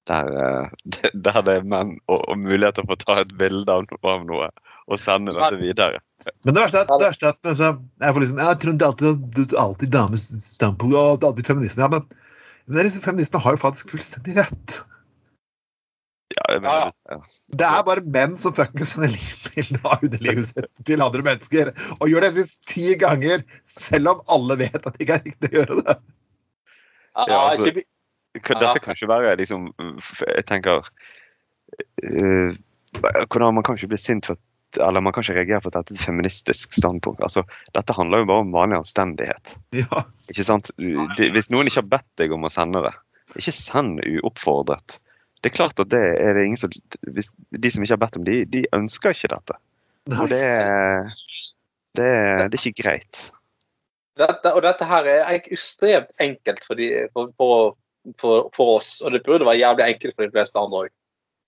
der, 0.09 0.33
eh, 0.45 1.11
der 1.25 1.39
det 1.45 1.55
er 1.59 1.69
menn 1.75 1.95
og, 2.07 2.19
og 2.19 2.41
muligheter 2.41 2.85
for 2.87 2.97
å 2.97 3.03
ta 3.03 3.21
et 3.23 3.33
bilde 3.39 3.71
av, 3.71 3.87
av 4.03 4.25
noe 4.27 4.49
og 4.89 4.97
sende 4.97 5.35
dette 5.37 5.59
videre. 5.61 6.01
Men 6.43 6.55
det 6.55 6.63
verste 6.63 6.81
er, 6.81 6.89
det 6.89 7.09
verste 7.11 7.27
er 7.27 7.35
at 7.35 7.49
altså, 7.51 7.73
jeg 8.01 8.15
får 8.15 8.23
liksom, 8.25 8.39
jeg 8.41 8.59
tror 8.61 8.73
det 8.73 8.85
er 8.85 8.93
alltid, 8.93 9.57
alltid 9.63 9.91
dames 9.93 10.29
standpunkt 10.45 10.97
og 10.97 11.27
alltid 11.29 11.49
feministene. 11.51 11.85
Ja, 11.85 11.91
men, 11.93 12.79
men 12.79 12.95
feministene 13.03 13.43
har 13.43 13.53
jo 13.53 13.61
faktisk 13.61 13.93
fullstendig 13.93 14.39
rett. 14.39 14.79
Ja, 16.29 16.59
mener, 16.61 16.91
ja. 17.09 17.19
Det 17.57 17.65
er 17.65 17.85
bare 17.85 18.05
menn 18.05 18.35
som 18.37 18.53
fuckings 18.53 18.93
sender 18.93 19.13
bilde 19.53 19.79
av 19.85 20.03
underlivet 20.05 20.49
sitt 20.49 20.83
til 20.89 21.05
andre 21.05 21.25
mennesker. 21.25 21.71
Og 21.99 22.09
gjør 22.11 22.25
det 22.25 22.33
minst 22.37 22.61
ti 22.69 22.93
ganger, 23.01 23.45
selv 23.69 24.13
om 24.13 24.25
alle 24.33 24.59
vet 24.61 24.77
at 24.81 24.91
det 24.93 25.05
ikke 25.05 25.17
er 25.17 25.25
riktig 25.25 25.53
å 25.53 25.57
gjøre 25.61 25.79
det. 25.81 25.97
Ja, 27.19 27.39
altså, 27.39 27.73
dette 28.47 28.83
kan 28.83 28.95
ikke 28.95 29.09
være 29.09 29.35
liksom 29.39 29.69
Jeg 29.79 30.45
tenker 30.49 30.85
uh, 32.05 32.51
hvordan 32.99 33.57
Man 33.57 33.65
kan 33.65 33.77
ikke 33.77 33.91
bli 33.93 33.99
sint 34.01 34.29
for 34.29 34.39
eller 34.77 35.01
man 35.01 35.09
kan 35.15 35.23
ikke 35.25 35.33
reagere 35.33 35.63
på 35.63 35.71
at 35.71 35.79
dette 35.79 35.95
er 35.95 35.97
et 35.97 36.05
feministisk 36.05 36.75
standpunkt. 36.77 37.23
Altså, 37.25 37.41
dette 37.73 37.93
handler 37.97 38.21
jo 38.21 38.27
bare 38.29 38.43
om 38.43 38.51
vanlig 38.53 38.77
anstendighet. 38.77 39.55
Ja. 39.73 40.03
Ikke 40.29 40.45
sant? 40.45 40.69
Hvis 40.77 41.49
noen 41.49 41.65
ikke 41.65 41.81
har 41.81 41.87
bedt 41.95 42.21
deg 42.21 42.35
om 42.35 42.45
å 42.45 42.51
sende 42.53 42.83
det, 42.85 42.91
ikke 43.41 43.55
send 43.57 43.97
uoppfordret 44.05 44.99
det 45.39 45.51
er 45.51 45.55
klart 45.55 45.79
at 45.79 45.91
det 45.91 46.01
er 46.19 46.35
det 46.35 46.45
ingen 46.45 46.59
som 46.59 46.71
hvis, 47.15 47.31
De 47.49 47.71
som 47.71 47.83
ikke 47.83 47.95
har 47.95 48.03
bedt 48.03 48.17
om 48.19 48.25
det, 48.27 48.39
de 48.51 48.65
ønsker 48.75 49.15
ikke 49.15 49.31
dette. 49.31 49.59
Og 50.17 50.25
det, 50.31 50.45
det, 51.95 52.09
det 52.51 52.57
er 52.57 52.57
ikke 52.59 52.83
greit. 52.83 53.21
Dette, 54.19 54.51
og 54.51 54.63
dette 54.65 54.87
her 54.87 55.07
er 55.07 55.37
ekstremt 55.37 56.11
enkelt 56.19 56.65
for, 56.67 56.79
de, 56.79 57.07
for, 57.15 57.31
for, 57.39 57.77
for, 58.19 58.49
oss, 58.59 58.99
og 59.03 59.13
det 59.13 59.23
burde 59.25 59.47
være 59.47 59.61
jævlig 59.61 59.85
enkelt 59.85 60.15
for 60.15 60.25
de 60.25 60.33
fleste 60.33 60.59
andre 60.61 60.83
òg. 60.85 60.93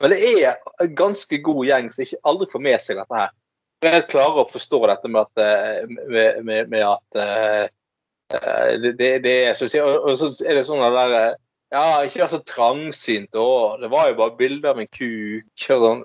Men 0.02 0.16
det 0.16 0.32
er 0.32 0.58
en 0.82 0.96
ganske 0.98 1.38
god 1.46 1.62
gjeng 1.68 1.92
som 1.94 2.04
ikke 2.06 2.24
aldri 2.32 2.48
får 2.52 2.64
med 2.66 2.82
seg 2.82 2.98
dette 2.98 3.20
her. 3.20 3.36
Jeg 3.86 4.08
klarer 4.12 4.44
å 4.44 4.50
forstå 4.50 4.80
dette 4.90 5.10
med 5.10 5.22
at, 5.26 5.42
eh, 5.42 5.86
med, 5.90 6.42
med, 6.46 6.70
med 6.70 6.84
at 6.86 7.18
uh, 7.18 8.82
det, 8.82 9.10
det, 9.26 9.36
er 9.50 9.58
så, 9.58 9.66
og 9.82 10.14
så 10.18 10.30
er 10.46 10.58
det 10.60 10.66
sånn 10.68 10.84
at 10.86 10.98
der, 10.98 11.16
ja, 11.74 11.86
ikke 12.06 12.22
vær 12.22 12.32
så 12.34 12.42
trangsynt. 12.46 13.38
Å, 13.38 13.78
det 13.82 13.90
var 13.92 14.12
jo 14.12 14.20
bare 14.20 14.38
bilder 14.38 14.74
av 14.74 14.82
en 14.84 14.92
kuk 14.92 15.68
og 15.74 15.86
sånn. 15.86 16.04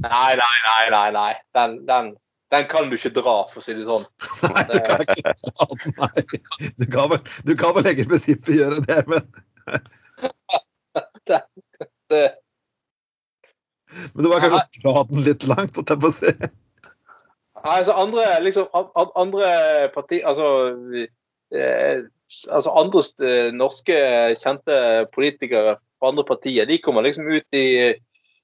Nei, 0.00 0.32
nei, 0.38 0.56
nei, 0.64 0.82
nei. 0.94 1.06
nei. 1.14 1.32
Den, 1.56 1.78
den, 1.88 2.12
den, 2.50 2.66
kan 2.70 2.90
du 2.90 2.96
ikke 2.96 3.12
dra, 3.14 3.36
for 3.50 3.60
å 3.60 3.64
si 3.64 3.74
det 3.78 3.86
sånn. 3.86 4.06
Nei, 4.50 4.64
du 4.70 4.78
kan 4.86 5.04
ikke 5.04 5.34
dra 5.40 5.66
nei. 6.02 6.24
Du 6.80 6.86
kan 6.90 7.10
vel, 7.12 7.20
du 7.46 7.52
kan 7.58 7.74
vel 7.76 7.90
egentlig 7.90 8.08
i 8.08 8.12
prinsippet 8.14 8.56
gjøre 8.56 8.80
det, 8.88 9.00
men 9.10 9.22
det, 11.30 11.42
det. 12.10 12.24
Men 14.14 14.24
det 14.24 14.32
var 14.32 14.44
kanskje 14.44 14.58
å 14.60 14.82
dra 14.82 15.04
den 15.10 15.24
litt 15.26 15.46
langt, 15.50 15.78
holdt 15.78 15.94
jeg 15.94 16.02
på 16.02 16.10
å 16.10 16.16
si. 16.18 16.34
Nei, 17.60 17.76
altså 17.76 17.94
andre, 18.00 18.26
liksom, 18.40 18.68
andre 19.20 19.48
partier 19.92 20.24
Altså 20.30 20.46
eh, 21.52 22.06
altså 22.48 22.72
andre 22.78 23.02
eh, 23.26 23.48
norske 23.54 23.98
kjente 24.40 24.76
politikere 25.14 25.76
fra 26.00 26.12
andre 26.12 26.24
partier 26.28 26.68
de 26.68 26.78
kommer 26.82 27.04
liksom 27.04 27.28
ut 27.28 27.56
i 27.56 27.66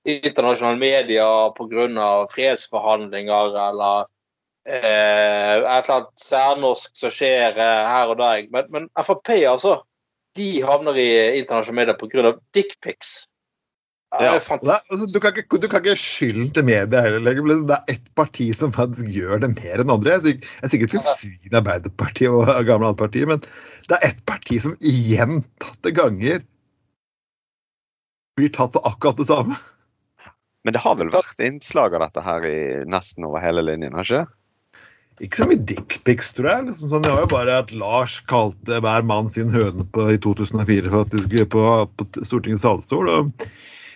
internasjonale 0.06 0.78
medier 0.78 1.50
pga. 1.56 2.10
fredsforhandlinger 2.32 3.58
eller 3.68 4.06
eh, 4.68 4.80
et 4.80 5.64
eller 5.66 5.94
annet 5.98 6.22
særnorsk 6.22 6.96
som 6.98 7.14
skjer 7.14 7.58
eh, 7.58 7.84
her 7.90 8.12
og 8.12 8.20
der. 8.22 8.46
Men, 8.54 8.70
men 8.70 8.90
Frp, 8.98 9.34
altså, 9.50 9.80
de 10.38 10.50
havner 10.66 10.98
i 11.00 11.08
internasjonale 11.40 11.82
medier 11.82 11.98
pga. 12.00 12.36
dickpics. 12.54 13.24
Ja. 14.20 14.36
Altså, 14.38 15.06
du, 15.12 15.18
kan 15.20 15.34
ikke, 15.34 15.58
du 15.60 15.66
kan 15.68 15.82
ikke 15.82 15.98
skylden 15.98 16.50
til 16.54 16.64
media 16.64 17.00
heller. 17.02 17.40
Det 17.66 17.74
er 17.74 17.94
ett 17.96 18.06
parti 18.16 18.46
som 18.54 18.72
faktisk 18.72 19.10
gjør 19.12 19.42
det 19.42 19.50
mer 19.58 19.82
enn 19.82 19.92
andre. 19.92 20.14
Jeg 20.14 20.38
er 20.62 20.70
sikkert 20.72 20.94
ikke 20.94 21.02
svin 21.04 21.58
Arbeiderpartiet 21.58 22.30
og 22.30 22.68
gamle 22.68 22.94
partier, 22.96 23.26
men 23.28 23.42
det 23.90 23.98
er 23.98 24.12
ett 24.12 24.22
parti 24.30 24.60
som 24.62 24.76
gjentatte 24.80 25.92
ganger 25.94 26.44
blir 28.36 28.52
tatt 28.54 28.78
av 28.78 28.86
akkurat 28.92 29.18
det 29.18 29.28
samme. 29.28 29.58
Men 30.66 30.74
det 30.74 30.82
har 30.82 30.96
vel 30.98 31.12
vært 31.14 31.38
innslag 31.46 31.94
av 31.94 32.02
dette 32.02 32.22
her 32.26 32.44
i 32.48 32.58
nesten 32.90 33.26
over 33.28 33.38
hele 33.38 33.62
linjen, 33.62 33.94
har 33.94 34.08
ikke 34.08 34.24
Ikke 35.22 35.38
som 35.38 35.52
i 35.54 35.56
dickpics, 35.56 36.32
tror 36.34 36.50
jeg. 36.50 36.64
Liksom 36.66 36.90
sånn, 36.90 37.06
det 37.06 37.12
var 37.14 37.22
jo 37.22 37.30
bare 37.30 37.60
at 37.62 37.70
Lars 37.72 38.18
kalte 38.28 38.80
hver 38.82 39.06
mann 39.06 39.30
sin 39.32 39.52
høne 39.54 39.86
på, 39.94 40.08
i 40.10 40.18
2004 40.18 40.90
faktisk 40.92 41.38
på, 41.54 41.62
på 41.86 42.08
Stortingets 42.18 42.66
salestol. 42.66 43.08
og 43.08 43.30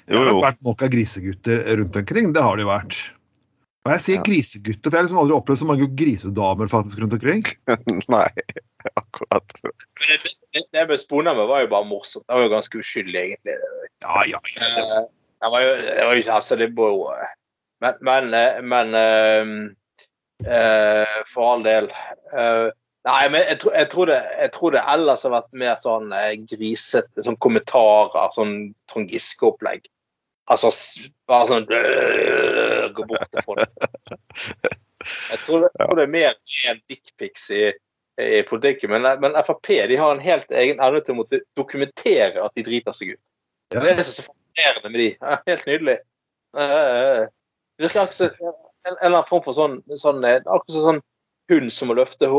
det 0.06 0.16
har 0.16 0.30
nok 0.30 0.46
vært 0.46 0.62
nok 0.66 0.86
av 0.86 0.94
grisegutter 0.94 1.60
rundt 1.82 1.98
omkring. 1.98 2.32
Det 2.34 2.46
har 2.46 2.56
det 2.56 2.64
jo 2.64 2.70
vært. 2.70 3.02
Og 3.86 3.92
jeg 3.94 4.02
sier 4.04 4.18
ja. 4.20 4.24
grisegutter, 4.30 4.86
for 4.86 4.94
jeg 4.94 5.00
har 5.00 5.06
liksom 5.08 5.20
aldri 5.24 5.36
opplevd 5.36 5.60
så 5.60 5.68
mange 5.68 5.92
grisedamer 5.98 6.70
faktisk 6.70 7.02
rundt 7.02 7.14
omkring. 7.18 7.46
Nei, 8.14 8.26
akkurat. 8.94 9.60
Det, 10.06 10.18
det 10.70 10.86
med 10.86 11.00
sponene 11.02 11.46
var 11.50 11.66
jo 11.66 11.70
bare 11.74 11.88
morsomt. 11.88 12.26
Det 12.28 12.38
var 12.38 12.46
jo 12.46 12.52
ganske 12.54 12.82
uskyldig, 12.82 13.22
egentlig. 13.22 13.56
Ja, 14.06 14.28
ja, 14.30 14.42
ja. 14.54 15.00
Det 15.40 15.50
var, 15.52 15.62
jo, 15.64 15.76
det 15.84 16.04
var 16.04 16.18
jo 16.18 16.32
altså, 16.36 16.56
det 16.60 16.72
var 16.76 16.90
jo 16.92 17.06
Men, 17.80 17.94
men, 18.04 18.34
men 18.68 18.94
uh, 18.94 19.52
uh, 20.44 21.20
for 21.28 21.54
all 21.54 21.62
del 21.64 21.88
uh, 22.34 22.68
Nei, 23.08 23.22
men 23.32 23.46
jeg, 23.48 23.56
tror, 23.62 23.72
jeg, 23.78 23.88
tror 23.94 24.10
det, 24.10 24.18
jeg 24.36 24.52
tror 24.52 24.74
det 24.74 24.82
ellers 24.92 25.22
har 25.24 25.32
vært 25.32 25.54
mer 25.56 25.78
sånn 25.80 26.10
grisete 26.50 27.24
sånn 27.24 27.38
kommentarer, 27.40 28.28
sånn 28.34 28.52
Trond 28.92 29.08
Giske-opplegg. 29.08 29.88
Altså 30.52 30.68
bare 31.30 31.48
sånn 31.48 31.64
Gå 32.92 33.06
bort 33.08 33.32
til 33.32 33.46
folk. 33.46 33.72
Jeg 35.00 35.38
tror, 35.46 35.64
jeg 35.64 35.86
tror 35.86 35.96
det 35.96 36.04
er 36.04 36.12
mer 36.12 36.34
enn 36.68 36.80
dickpics 36.90 37.46
i, 37.56 37.70
i 38.20 38.42
politikken. 38.48 38.92
Men, 38.92 39.06
men, 39.22 39.36
Frp 39.46 39.70
de 39.88 39.96
har 39.96 40.12
en 40.12 40.22
helt 40.22 40.52
egen 40.52 40.82
evne 40.84 41.00
til 41.04 41.14
å 41.14 41.20
måtte 41.22 41.40
dokumentere 41.58 42.42
at 42.44 42.56
de 42.58 42.66
driter 42.66 42.96
seg 42.96 43.14
ut. 43.14 43.29
Ja. 43.70 43.84
Det 43.84 43.92
er 43.92 44.02
så 44.06 44.24
fascinerende 44.26 44.90
med 44.90 45.00
de. 45.00 45.10
Helt 45.50 45.68
nydelig. 45.68 45.98
Det 46.56 47.84
virker 47.84 48.02
akkurat 48.02 48.16
som 48.18 48.30
en, 48.88 48.96
eller 48.96 49.12
annen 49.12 49.28
form 49.28 49.44
for 49.44 49.56
sånn, 49.56 49.76
sånn 50.00 50.24
akkurat 50.26 50.74
som 50.74 50.86
sånn 50.88 51.04
hund 51.50 51.72
som 51.74 51.90
må 51.90 51.96
løfte 51.98 52.30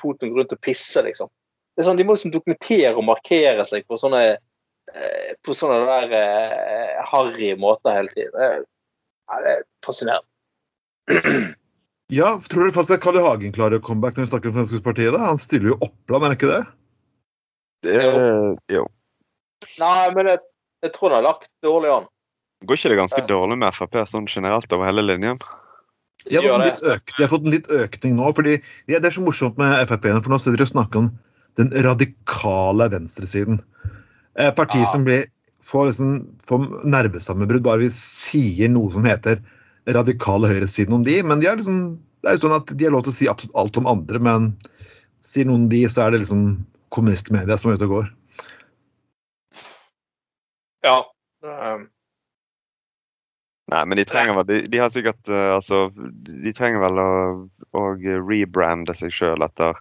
foten 0.00 0.32
rundt 0.36 0.54
og 0.54 0.60
pisse, 0.64 1.02
liksom. 1.04 1.28
Det 1.72 1.82
er 1.82 1.88
sånn, 1.88 2.00
De 2.00 2.04
må 2.04 2.16
liksom 2.16 2.32
dokumentere 2.32 2.94
og 2.96 3.06
markere 3.08 3.64
seg 3.68 3.84
på 3.88 4.00
sånne 4.00 4.22
Eh, 4.90 5.32
på 5.46 5.54
sånne 5.56 5.78
der 5.86 6.12
uh, 6.12 7.02
harry 7.08 7.52
måter 7.56 7.94
hele 7.96 8.12
tiden. 8.12 8.64
Ja, 9.30 9.40
det 9.44 9.56
er 9.56 9.66
fascinerende. 9.86 10.28
Ja, 12.12 12.34
tror 12.52 12.66
du 12.68 12.74
faktisk 12.74 12.98
at 12.98 13.00
Carl 13.00 13.16
I. 13.16 13.22
Hagen 13.24 13.54
klarer 13.56 13.80
comeback 13.80 14.18
når 14.18 14.26
vi 14.26 14.28
snakker 14.28 14.50
om 14.50 14.56
Fremskrittspartiet? 14.58 15.14
da? 15.14 15.30
Han 15.30 15.38
stiller 15.40 15.70
jo 15.70 15.76
Oppland, 15.80 16.26
er 16.26 16.34
det 16.34 16.36
ikke 16.36 16.50
det? 16.50 16.64
det 17.86 18.74
jo. 18.76 18.82
Nei, 19.80 20.10
men 20.12 20.28
jeg, 20.28 20.42
jeg 20.82 20.94
tror 20.94 21.12
han 21.12 21.20
har 21.20 21.28
lagt 21.30 21.50
dårlig 21.64 21.90
an. 21.92 22.08
Går 22.66 22.78
ikke 22.78 22.92
det 22.92 23.00
ganske 23.00 23.24
dårlig 23.26 23.58
med 23.58 23.74
Frp 23.74 23.98
sånn 24.06 24.28
generelt 24.30 24.72
over 24.74 24.86
hele 24.86 25.04
linjen? 25.06 25.40
De 26.28 26.38
har, 26.38 26.62
fått 26.62 26.86
økt, 26.86 27.14
de 27.16 27.24
har 27.24 27.30
fått 27.32 27.46
en 27.46 27.54
litt 27.56 27.70
økning 27.74 28.14
nå. 28.14 28.28
fordi 28.36 28.60
Det 28.86 29.00
er 29.00 29.14
så 29.14 29.24
morsomt 29.24 29.58
med 29.58 29.74
Frp-ene, 29.88 30.22
for 30.22 30.30
nå 30.30 30.38
sitter 30.38 30.60
de 30.60 30.66
og 30.68 30.70
snakker 30.70 31.00
om 31.00 31.08
den 31.58 31.72
radikale 31.84 32.86
venstresiden. 32.92 33.58
Eh, 34.38 34.52
partiet 34.54 34.86
Ja. 34.86 34.92
som 34.92 35.04
blir, 35.04 35.26
får, 35.62 35.90
liksom, 35.90 36.12
får 36.46 36.86
nervesammenbrudd 36.86 37.66
bare 37.66 37.82
vi 37.82 37.90
sier 37.90 38.70
noe 38.70 38.90
som 38.90 39.04
heter 39.04 39.42
radikale 39.88 40.46
høyresiden 40.46 40.94
om 40.94 41.04
de. 41.04 41.22
Men 41.22 41.40
de 41.40 41.50
er 41.50 41.58
liksom, 41.58 41.98
det 42.22 42.30
er 42.30 42.38
jo 42.38 42.46
sånn 42.46 42.56
at 42.60 42.70
de 42.70 42.84
har 42.84 42.94
lov 42.94 43.02
til 43.02 43.12
å 43.12 43.18
si 43.18 43.28
absolutt 43.28 43.58
alt 43.58 43.76
om 43.76 43.90
andre, 43.90 44.18
men 44.22 44.52
sier 45.20 45.44
noen 45.44 45.66
om 45.66 45.68
de, 45.68 45.82
så 45.90 46.06
er 46.06 46.14
det 46.14 46.22
liksom 46.22 46.64
kommunistmedia 46.94 47.58
som 47.58 47.72
er 47.72 47.80
ute 47.80 47.90
og 47.90 47.96
går. 47.98 48.12
Ja. 50.86 50.98
Um, 51.42 51.88
Nei, 53.72 53.82
men 53.88 53.98
de 53.98 54.04
trenger 54.06 54.36
vel 54.36 54.46
De, 54.46 54.58
de 54.70 54.78
har 54.78 54.90
sikkert 54.94 55.30
uh, 55.30 55.56
Altså, 55.56 55.88
de 56.28 56.52
trenger 56.54 56.82
vel 56.84 57.00
å, 57.02 57.10
å 57.74 57.82
rebrande 57.98 58.94
seg 58.98 59.14
sjøl 59.14 59.42
etter 59.46 59.78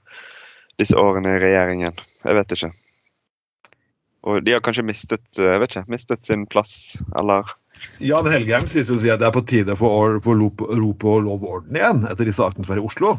disse 0.80 0.97
årene 0.97 1.36
i 1.36 1.41
regjeringen. 1.43 1.93
Jeg 2.26 2.34
vet 2.34 2.54
ikke. 2.56 2.70
Og 4.26 4.39
de 4.45 4.54
har 4.56 4.64
kanskje 4.66 4.86
mistet 4.88 5.38
eh, 5.38 5.49
jeg 5.52 5.62
vet 5.62 5.74
ikke, 5.76 5.91
mistet 5.93 6.26
sin 6.26 6.45
plass, 6.49 6.74
eller 7.20 7.52
Jan 8.02 8.28
Helgheim 8.30 8.68
synes 8.70 8.91
å 8.93 8.97
si 9.02 9.10
at 9.10 9.22
det 9.22 9.28
er 9.28 9.34
på 9.34 9.43
tide 9.49 9.74
å 9.74 9.80
få 9.80 9.89
rop 10.20 10.62
og 10.62 11.24
lov 11.26 11.45
og 11.45 11.47
orden 11.56 11.78
igjen 11.78 12.04
etter 12.10 12.28
disse 12.28 12.41
sakene 12.41 12.66
som 12.66 12.76
er 12.76 12.82
i 12.82 12.86
Oslo. 12.86 13.16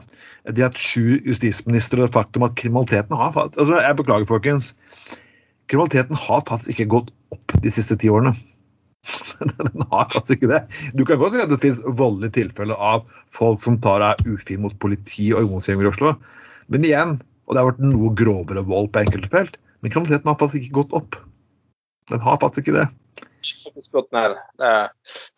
De 0.46 0.62
har 0.62 0.70
hatt 0.70 0.82
sju 0.82 1.18
justisministre 1.26 2.00
og 2.00 2.06
det 2.06 2.14
faktum 2.14 2.46
at 2.46 2.54
kriminaliteten 2.60 3.18
har 3.18 3.34
faktisk 3.34 3.64
altså 3.64 3.80
Jeg 3.82 3.98
beklager, 3.98 4.28
folkens. 4.30 4.72
Kriminaliteten 5.70 6.18
har 6.18 6.46
faktisk 6.48 6.74
ikke 6.76 6.90
gått 6.94 7.10
opp 7.34 7.54
de 7.64 7.72
siste 7.74 7.96
ti 8.00 8.10
årene. 8.12 8.34
Den 9.42 9.82
har 9.90 10.12
altså 10.14 10.36
ikke 10.36 10.50
det. 10.52 10.62
Du 10.94 11.02
kan 11.08 11.18
godt 11.18 11.34
si 11.34 11.42
at 11.42 11.50
det 11.50 11.58
finnes 11.62 11.82
voldelige 11.98 12.36
tilfeller 12.38 12.78
av 12.78 13.02
folk 13.34 13.62
som 13.64 13.80
tar 13.82 14.02
deg 14.04 14.30
ufin 14.30 14.62
mot 14.62 14.76
politi 14.82 15.32
og 15.32 15.46
ungdomsgjenger 15.46 15.88
i 15.88 15.90
Oslo. 15.90 16.14
Men 16.70 16.86
igjen, 16.86 17.16
og 17.46 17.54
det 17.54 17.62
har 17.62 17.70
vært 17.72 17.84
noe 17.84 18.12
grovere 18.18 18.62
vold 18.68 18.92
på 18.94 19.02
enkelte 19.02 19.30
felt, 19.32 19.58
men 19.82 19.90
kriminaliteten 19.90 20.30
har 20.30 20.38
faktisk 20.38 20.68
ikke 20.68 20.78
gått 20.84 20.98
opp. 21.02 21.18
Den 22.12 22.22
har 22.22 22.38
faktisk 22.42 22.68
ikke 22.68 22.78
det. 22.78 22.88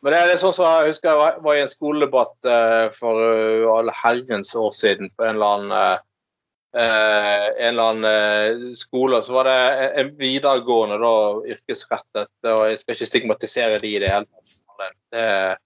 Men 0.04 0.12
det 0.12 0.18
er 0.18 0.28
litt 0.28 0.42
sånn 0.42 0.52
som 0.52 0.66
jeg 0.68 0.90
husker 0.92 1.10
jeg 1.10 1.40
var- 1.40 1.56
i 1.56 1.62
en 1.62 1.70
skoledebatt 1.70 2.48
eh, 2.48 2.88
for 2.92 3.20
eh, 3.32 3.64
alle 3.72 3.94
herrens 3.96 4.52
år 4.54 4.72
siden 4.76 5.08
på 5.16 5.24
en 5.24 5.36
eller 5.38 5.54
annen 5.56 5.72
eh, 5.78 6.02
en 6.74 7.68
eller 7.68 7.90
annen 7.90 8.08
eh, 8.10 8.74
skole. 8.78 9.22
Så 9.22 9.36
var 9.36 9.48
det 9.50 9.54
en- 9.54 9.98
en 10.02 10.10
videregående 10.18 10.98
da, 11.02 11.14
yrkesrettet, 11.54 12.32
og 12.50 12.64
jeg 12.68 12.78
skal 12.80 12.96
ikke 12.96 13.10
stigmatisere 13.10 13.78
de 13.82 13.94
i 13.94 14.00
det 14.02 14.10
hele 14.10 14.26
tatt. 14.26 15.60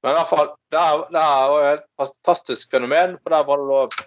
Men 0.00 0.14
i 0.14 0.16
hvert 0.16 0.30
fall, 0.30 0.54
det 0.72 0.80
er, 0.80 1.50
jo 1.50 1.56
et 1.74 1.84
fantastisk 2.00 2.70
fenomen. 2.70 3.18
for 3.22 3.30
der 3.30 3.44
var 3.44 3.56
det 3.60 3.68
da 3.68 4.06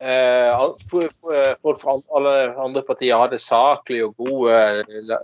Eh, 0.00 0.68
folk 0.90 1.80
fra 1.80 1.94
alle 2.16 2.32
andre 2.60 2.82
partier 2.84 3.16
hadde 3.16 3.38
saklige 3.40 4.10
og 4.10 4.26
gode 4.26 4.56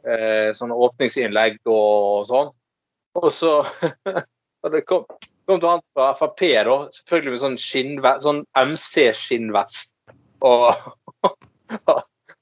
eh, 0.09 0.49
sånne 0.57 0.78
åpningsinnlegg 0.86 1.59
og 1.68 2.24
sånn. 2.30 2.49
Og 3.20 3.28
så 3.34 3.59
og 4.64 4.72
det 4.72 4.86
kom, 4.88 5.05
kom 5.45 5.61
til 5.61 5.68
han 5.68 5.84
fra 5.93 6.14
Frp, 6.16 6.47
da, 6.64 6.76
selvfølgelig 6.97 7.34
med 7.34 7.43
sånn, 7.45 7.59
sånn 8.24 8.40
MC-skinnvest 8.57 9.91
og, 10.43 10.74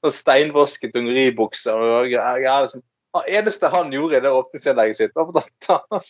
og 0.01 0.13
steinvasket 0.15 0.93
dungeribukser. 0.95 1.77
Og, 1.77 2.11
jeg, 2.11 2.43
liksom, 2.45 2.83
det 3.17 3.35
eneste 3.39 3.71
han 3.73 3.91
gjorde 3.93 4.19
i 4.19 4.23
det 4.23 4.31
åpningsinnlegget 4.31 5.01
sitt, 5.01 5.15
var 5.15 5.41
at 5.41 5.71
han, 5.71 6.05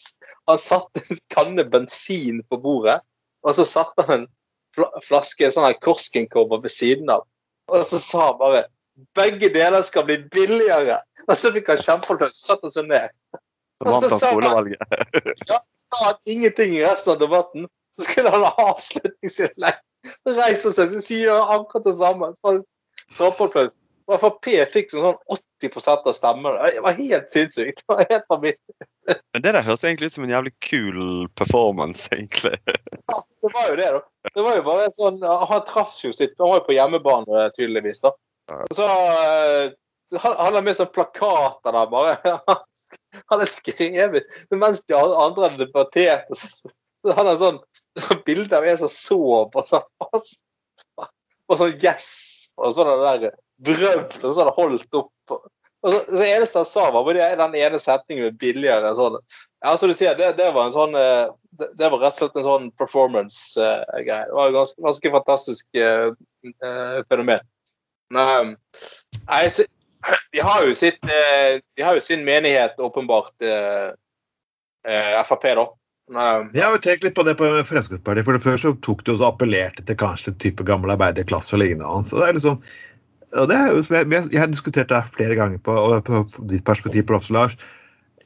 han 0.52 0.62
satte 0.62 1.04
en 1.08 1.22
kanne 1.34 1.66
bensin 1.72 2.44
på 2.50 2.60
bordet, 2.62 3.00
og 3.42 3.58
så 3.58 3.66
satte 3.66 4.06
han 4.08 4.24
en 4.24 4.28
fla- 4.78 4.94
flaske 5.04 5.50
sånn 5.52 5.66
her 5.66 5.80
Korsken-cover 5.82 6.62
ved 6.64 6.74
siden 6.74 7.10
av. 7.14 7.26
Og 7.72 7.86
så 7.88 8.00
sa 8.02 8.28
han 8.30 8.40
bare 8.42 8.66
begge 9.18 9.50
deler 9.54 9.82
skal 9.88 10.06
bli 10.06 10.18
billigere. 10.34 11.00
Og 11.28 11.38
så 11.40 11.52
fikk 11.56 11.72
han 11.72 11.82
kjempeapplaus, 11.82 12.38
så 12.38 12.52
satte 12.54 12.70
han 12.70 12.76
seg 12.76 12.90
ned. 12.92 13.14
så 13.82 14.20
vant 14.20 14.46
han. 14.46 14.74
Ja, 15.50 15.58
sa 15.88 16.02
han 16.06 16.20
ingenting 16.30 16.76
i 16.78 16.84
resten 16.86 17.16
av 17.16 17.22
debatten. 17.24 17.66
Så 17.98 18.08
skulle 18.08 18.34
han 18.34 18.46
ha 18.46 18.68
avslutningsinnlegg. 18.72 19.80
Reiser 20.26 20.74
seg, 20.76 20.94
så 20.96 21.04
sier 21.06 21.42
akkurat 21.56 21.86
det 21.86 21.96
samme. 22.00 22.32
I 22.34 22.62
hvert 23.22 24.24
fall 24.24 24.38
P 24.44 24.56
Og 24.62 24.72
fikk 24.74 24.94
sånn 24.94 25.20
80 25.32 25.92
av 25.94 26.14
stemmene. 26.18 26.72
Det 26.74 26.84
var 26.84 26.98
helt 26.98 27.30
sinnssykt. 27.32 27.84
Det 27.84 27.94
var 27.94 28.02
helt 28.10 28.26
vanvittig. 28.34 28.88
Men 29.34 29.46
det 29.46 29.54
der 29.56 29.66
høres 29.66 29.86
egentlig 29.86 30.10
ut 30.12 30.16
som 30.16 30.26
en 30.26 30.34
jævlig 30.34 30.54
kul 30.66 30.98
performance, 31.40 32.10
egentlig. 32.14 32.58
Det 32.66 33.54
var 33.54 33.70
jo 33.70 33.78
det, 33.80 33.92
da. 33.98 34.02
Det 34.36 34.46
var 34.46 34.58
jo 34.58 34.66
bare 34.66 34.90
sånn, 34.96 35.22
Han 35.22 35.64
traff 35.70 35.96
jo 36.04 36.12
sitt 36.14 36.36
Han 36.40 36.52
var 36.52 36.60
jo 36.62 36.68
på 36.68 36.76
hjemmebane, 36.76 37.46
tydeligvis. 37.58 38.04
da. 38.04 38.12
Så 38.76 38.90
eh, 38.90 39.72
han 40.18 40.36
han 40.36 40.46
hadde 40.50 40.66
med 40.66 40.76
seg 40.76 40.92
plakater 40.94 41.78
der, 41.78 41.88
bare. 41.94 42.18
Han 43.30 43.40
hadde 43.40 43.48
skrevet 43.48 44.36
Mens 44.52 44.82
de 44.88 44.96
andre 44.98 45.48
hadde 45.48 45.66
debattert, 45.66 46.28
så 46.36 46.72
så 47.02 47.16
hadde 47.18 47.34
han 47.34 47.40
sånn 47.42 47.60
bilde 48.28 48.58
av 48.58 48.68
en 48.68 48.82
som 48.84 48.92
sov, 48.92 49.52
og 49.60 49.68
sånn 49.68 49.88
og 51.52 51.58
sånn 51.60 51.80
gjesp, 51.82 52.52
og 52.62 52.76
sånn 52.76 52.92
der 53.04 53.34
brøvl, 53.62 54.06
og 54.24 54.38
sånn 54.38 54.54
holdt 54.56 54.98
opp. 54.98 55.36
Og 55.82 55.94
så, 55.94 56.00
så 56.06 56.22
eneste 56.24 56.62
han 56.62 56.70
sa, 56.70 56.86
var 56.94 57.18
den 57.18 57.56
ene 57.58 57.80
setningen 57.82 58.36
billigere. 58.40 58.94
sånn. 58.96 59.18
Ja, 59.64 59.74
som 59.78 59.92
du 59.92 59.96
sier, 59.98 60.16
det, 60.18 60.36
det 60.38 60.52
var 60.54 60.70
en 60.70 60.76
sånn 60.76 60.98
eh, 60.98 61.32
det, 61.60 61.72
det 61.80 61.90
var 61.92 62.04
rett 62.04 62.16
og 62.16 62.22
slett 62.22 62.40
en 62.40 62.48
sånn 62.48 62.70
performance-greie. 62.80 64.28
det 64.30 64.38
var 64.38 64.50
et 64.52 64.56
ganske, 64.56 64.82
ganske 64.86 65.12
fantastisk 65.18 65.82
uh, 65.82 67.02
fenomen. 67.12 67.44
Nei, 68.12 69.42
så, 69.54 69.66
de, 70.34 70.42
har 70.42 70.66
jo 70.66 70.78
sitt, 70.78 71.02
de 71.04 71.86
har 71.86 71.98
jo 71.98 72.04
sin 72.04 72.24
menighet, 72.28 72.80
åpenbart, 72.82 73.36
eh, 73.46 73.92
Frp, 75.28 75.46
da. 75.60 75.68
Jeg 76.12 76.64
har 76.64 76.74
jo 76.76 76.80
tenkt 76.84 77.06
litt 77.06 77.16
på 77.16 77.24
det 77.24 77.38
på 77.40 77.48
Fremskrittspartiet. 77.68 78.26
for 78.28 78.36
det 78.36 78.44
Før 78.44 78.58
så 78.60 78.72
tok 78.84 79.04
det 79.08 79.14
og 79.16 79.28
appellerte 79.30 79.84
til 79.88 79.96
kanskje 80.00 80.34
en 80.34 80.40
type 80.44 80.66
gammel 80.68 80.92
arbeiderklasse 80.92 81.56
og 81.56 81.62
lignende. 81.64 82.08
Så 82.08 82.20
det 82.20 82.28
er 82.28 82.36
liksom, 82.36 82.58
og 83.40 83.48
det 83.48 83.56
er 83.56 83.72
jo, 83.72 83.84
som 83.88 83.96
jeg, 83.96 84.10
jeg 84.34 84.42
har 84.42 84.52
diskutert 84.52 84.92
det 84.92 85.04
flere 85.16 85.38
ganger 85.40 85.62
på, 85.64 85.76
på 86.08 86.24
ditt 86.52 86.66
perspektiv 86.68 87.12
også, 87.16 87.34
Lars. 87.36 87.56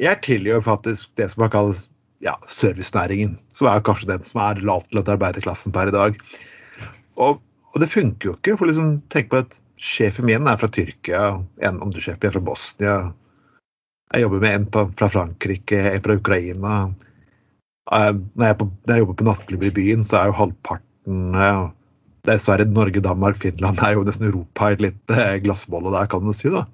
Jeg 0.01 0.21
tilgjør 0.25 0.65
faktisk 0.65 1.11
det 1.19 1.29
som 1.31 1.45
kalles 1.53 1.85
ja, 2.25 2.33
servicenæringen, 2.49 3.37
som 3.53 3.69
er 3.69 3.83
kanskje 3.85 4.09
den 4.09 4.25
som 4.25 4.41
er 4.43 4.63
lavtlønnet 4.65 5.13
arbeiderklassen 5.13 5.75
per 5.75 5.91
i 5.91 5.95
dag. 5.95 6.17
Og, 7.21 7.37
og 7.37 7.83
det 7.83 7.91
funker 7.91 8.31
jo 8.31 8.35
ikke. 8.39 8.57
for 8.57 8.71
liksom, 8.71 8.97
Tenk 9.13 9.29
på 9.31 9.43
at 9.43 9.59
sjefen 9.77 10.25
min 10.25 10.49
er 10.49 10.57
fra 10.57 10.71
Tyrkia, 10.71 11.35
en 11.61 11.81
sjef 11.99 12.23
er 12.23 12.33
fra 12.33 12.43
Bosnia. 12.43 12.97
Jeg 14.13 14.25
jobber 14.25 14.41
med 14.41 14.57
en 14.57 14.69
på, 14.71 14.87
fra 14.97 15.11
Frankrike, 15.11 15.81
en 15.91 16.03
fra 16.05 16.17
Ukraina. 16.17 16.75
Eh, 17.93 18.11
Når 18.35 18.47
jeg, 18.49 18.57
på, 18.59 18.67
når 18.87 18.93
jeg 18.97 19.03
jobber 19.03 19.17
på 19.19 19.27
nattklubber 19.29 19.69
i 19.69 19.75
byen, 19.75 20.05
så 20.05 20.17
er 20.19 20.29
jo 20.31 20.37
halvparten 20.39 21.35
eh, 21.37 21.65
Det 22.25 22.33
er 22.33 22.41
Norge, 22.73 23.03
Danmark, 23.05 23.37
Finland. 23.37 23.81
Er 23.85 23.93
jo 23.97 24.05
nesten 24.07 24.29
Europa 24.31 24.71
i 24.71 24.77
et 24.77 24.81
lite 24.87 25.25
glassbolle 25.45 25.93
der, 25.93 26.07
kan 26.09 26.25
du 26.25 26.33
si. 26.33 26.49
da. 26.49 26.65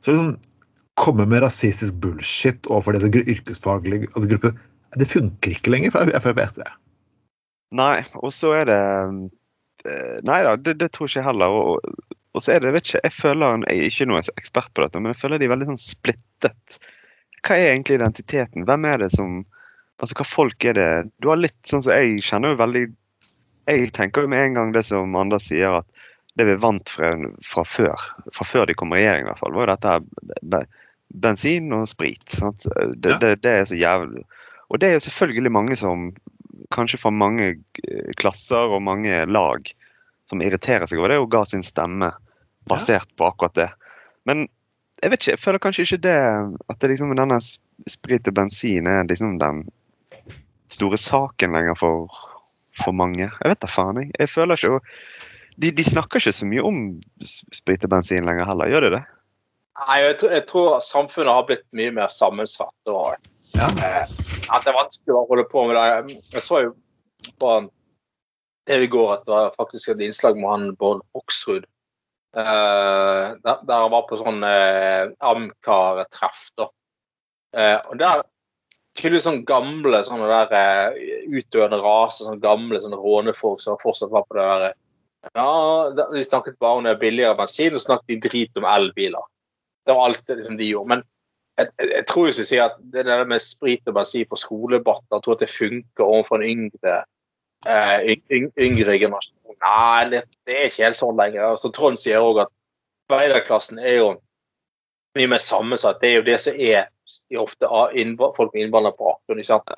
Så 0.00 0.12
liksom, 0.14 0.36
komme 0.96 1.26
med 1.28 1.42
rasistisk 1.42 1.98
bullshit 2.00 2.66
overfor 2.70 2.96
disse 2.96 3.10
yrkesfaglige 3.10 4.08
altså 4.14 4.28
grupper, 4.30 4.52
Det 4.96 5.08
funker 5.10 5.50
ikke 5.50 5.70
lenger 5.74 5.90
for 5.92 6.08
Frp. 6.22 6.38
tror 6.38 6.62
det. 6.62 6.70
Nei, 7.76 8.04
og 8.22 8.30
så 8.32 8.52
er 8.60 8.68
det 8.70 8.78
eh, 9.84 10.20
Nei 10.24 10.38
da, 10.46 10.54
det, 10.56 10.78
det 10.80 10.92
tror 10.94 11.10
jeg 11.10 11.26
heller. 11.26 11.50
Og, 11.50 12.14
og 12.36 12.42
så 12.44 12.54
er 12.54 12.60
det, 12.62 12.70
vet 12.78 12.86
ikke, 12.86 13.02
jeg 13.02 13.12
føler 13.18 13.66
Jeg 13.66 13.80
er 13.82 13.90
ikke 13.90 14.06
noen 14.06 14.30
ekspert 14.38 14.70
på 14.72 14.86
dette, 14.86 15.02
men 15.02 15.12
jeg 15.12 15.20
føler 15.24 15.42
de 15.42 15.48
er 15.50 15.54
veldig 15.56 15.68
sånn 15.72 15.82
splittet. 15.82 16.78
Hva 17.42 17.58
er 17.58 17.72
egentlig 17.74 17.98
identiteten? 17.98 18.64
Hvem 18.68 18.86
er 18.88 19.02
det 19.02 19.10
som 19.18 19.42
Altså, 20.02 20.16
hva 20.18 20.26
folk 20.28 20.64
er 20.68 20.76
det 20.76 20.88
Du 21.22 21.30
har 21.30 21.40
litt 21.40 21.56
sånn 21.64 21.80
som 21.84 21.94
jeg 21.96 22.20
kjenner 22.24 22.52
jo 22.52 22.60
veldig 22.60 22.82
Jeg 23.70 23.92
tenker 23.96 24.26
jo 24.26 24.30
med 24.32 24.42
en 24.44 24.58
gang 24.58 24.74
det 24.74 24.84
som 24.88 25.16
Anders 25.16 25.48
sier, 25.48 25.80
at 25.80 26.04
det 26.36 26.44
vi 26.44 26.58
vant 26.60 26.90
fra, 26.92 27.14
fra 27.40 27.62
før, 27.64 28.02
fra 28.36 28.44
før 28.44 28.66
de 28.68 28.74
kom 28.76 28.92
i 28.92 28.98
regjering 29.00 29.24
i 29.24 29.28
hvert 29.30 29.40
fall, 29.40 29.54
var 29.56 29.64
jo 29.64 29.72
dette 29.72 29.94
her 29.94 30.66
bensin 31.24 31.72
og 31.72 31.86
sprit. 31.88 32.26
Sant? 32.28 32.66
Det, 32.92 33.14
Ja. 33.14 33.18
det, 33.22 33.30
det 33.40 33.54
er 33.54 33.64
så 33.64 33.78
jævlig 33.78 34.26
Og 34.68 34.80
det 34.82 34.90
er 34.90 34.98
jo 34.98 35.06
selvfølgelig 35.06 35.52
mange 35.52 35.78
som 35.80 36.10
kanskje 36.74 37.00
fra 37.00 37.10
mange 37.14 37.48
eh, 37.54 38.12
klasser 38.20 38.68
og 38.74 38.82
mange 38.84 39.24
lag 39.30 39.72
som 40.28 40.42
irriterer 40.42 40.86
seg 40.90 40.98
over 40.98 41.14
det 41.14 41.18
og 41.22 41.30
ga 41.30 41.44
sin 41.46 41.62
stemme 41.64 42.10
basert 42.66 43.08
på 43.16 43.28
akkurat 43.28 43.54
det. 43.54 43.68
Men 44.26 44.48
jeg 45.02 45.12
vet 45.12 45.20
ikke, 45.22 45.34
jeg 45.36 45.42
føler 45.42 45.62
kanskje 45.62 45.84
ikke 45.86 46.02
det 46.08 46.16
at 46.72 46.80
det 46.80 46.90
liksom 46.90 47.12
denne 47.14 47.38
sprit 47.86 48.28
og 48.28 48.34
bensin 48.34 48.88
er 48.90 49.06
liksom 49.06 49.36
den 49.38 49.62
store 50.76 50.98
saken 51.00 51.56
lenger 51.56 51.78
for, 51.80 52.12
for 52.84 52.96
mange. 52.96 53.26
Jeg 53.28 53.52
vet 53.52 53.62
da 53.64 53.70
faen, 53.70 54.02
jeg. 54.02 54.12
Jeg 54.20 54.32
føler 54.32 54.60
ikke 54.60 54.80
de, 55.56 55.70
de 55.72 55.84
snakker 55.84 56.20
ikke 56.20 56.34
så 56.36 56.46
mye 56.48 56.64
om 56.68 56.80
sprit 57.24 57.84
og 57.86 57.92
bensin 57.94 58.26
lenger 58.28 58.44
heller, 58.50 58.68
gjør 58.68 58.86
de 58.86 58.90
det? 58.98 59.04
Nei, 59.76 59.96
jeg 60.04 60.16
tror, 60.20 60.32
jeg 60.36 60.44
tror 60.50 60.74
samfunnet 60.84 61.32
har 61.36 61.46
blitt 61.48 61.64
mye 61.76 61.94
mer 61.96 62.12
sammensatt. 62.12 62.76
og 62.92 63.16
Ja. 63.56 63.68
eh, 63.84 64.04
At 64.52 64.64
det 64.64 64.70
er 64.72 64.76
vanskelig 64.76 65.16
å 65.16 65.24
holde 65.28 65.46
på 65.48 65.64
med 65.68 65.76
det. 65.78 66.18
Jeg 66.36 66.44
så 66.44 66.60
jo 66.66 66.74
på 67.40 67.54
TV 68.68 68.84
i 68.84 68.90
går 68.92 69.12
at 69.14 69.24
det 69.26 69.32
var 69.32 69.56
faktisk 69.56 69.94
et 69.94 70.04
innslag 70.04 70.36
med 70.36 70.50
han 70.50 70.68
Bård 70.76 71.00
Hoksrud. 71.16 71.64
Eh, 72.36 73.26
der, 73.40 73.60
der 73.64 73.82
han 73.86 73.92
var 73.94 74.04
på 74.10 74.18
sånn 74.20 74.44
eh, 74.44 75.08
Amcar-treff. 75.24 76.50
da. 76.60 76.68
Eh, 77.56 77.78
og 77.88 77.96
der 78.00 78.24
tydeligvis 78.96 79.26
sånn 79.28 79.44
gamle 79.48 80.00
sånne 80.06 80.28
der 80.30 80.54
eh, 80.56 81.24
utdøende 81.28 81.78
raser, 81.82 82.26
sånne 82.26 82.42
gamle 82.42 82.80
sånne 82.82 82.98
rånefolk 83.00 83.62
som 83.62 83.80
fortsatt 83.82 84.12
var 84.14 84.26
på 84.26 84.38
det 84.38 84.46
der 84.46 84.74
Ja, 85.34 85.50
de 86.12 86.22
snakket 86.22 86.58
bare 86.62 86.80
om 86.80 86.86
det 86.86 86.98
billigere 87.00 87.36
bensin, 87.38 87.74
og 87.74 87.82
snakket 87.82 88.12
de 88.12 88.28
drit 88.28 88.58
om 88.60 88.66
elbiler. 88.70 89.24
Det 89.86 89.94
var 89.94 90.08
alt 90.08 90.22
det 90.28 90.36
liksom 90.38 90.58
de 90.58 90.68
gjorde. 90.70 90.92
Men 90.92 91.02
jeg, 91.58 91.72
jeg, 91.80 92.04
tror 92.06 92.28
hvis 92.28 92.38
vi 92.42 92.46
sier 92.50 92.68
at 92.68 92.76
det 92.94 93.06
der 93.08 93.24
med 93.26 93.42
sprit 93.42 93.90
og 93.90 93.96
bensin 93.96 94.28
på 94.30 94.38
skolebatter, 94.38 95.16
jeg 95.16 95.24
tror 95.24 95.38
at 95.38 95.42
det 95.42 95.50
funker 95.50 96.04
overfor 96.06 96.38
en 96.38 96.46
yngre 96.46 97.00
eh, 97.66 98.12
yng, 98.12 98.22
yng, 98.30 98.46
yngre 98.68 98.98
generasjon. 99.02 99.56
Nei, 99.64 100.04
det, 100.12 100.22
det 100.46 100.54
er 100.56 100.70
ikke 100.70 100.84
helt 100.84 101.00
sånn 101.00 101.18
lenger. 101.18 101.56
Så 101.58 101.72
Trond 101.74 101.98
sier 102.00 102.22
òg 102.22 102.44
at 102.44 102.52
arbeiderklassen 103.08 103.80
er 103.82 103.98
jo 104.00 104.08
mye 105.16 105.30
mer 105.32 105.42
sammensatt. 105.42 106.00
Det 106.00 106.10
er 106.10 106.18
jo 106.20 106.26
det 106.26 106.38
som 106.42 106.56
er 106.56 106.86
ofte 107.40 107.68
folk 108.36 108.54
med 108.54 108.66
innvandrerbakgrunn. 108.66 109.44
sant? 109.44 109.76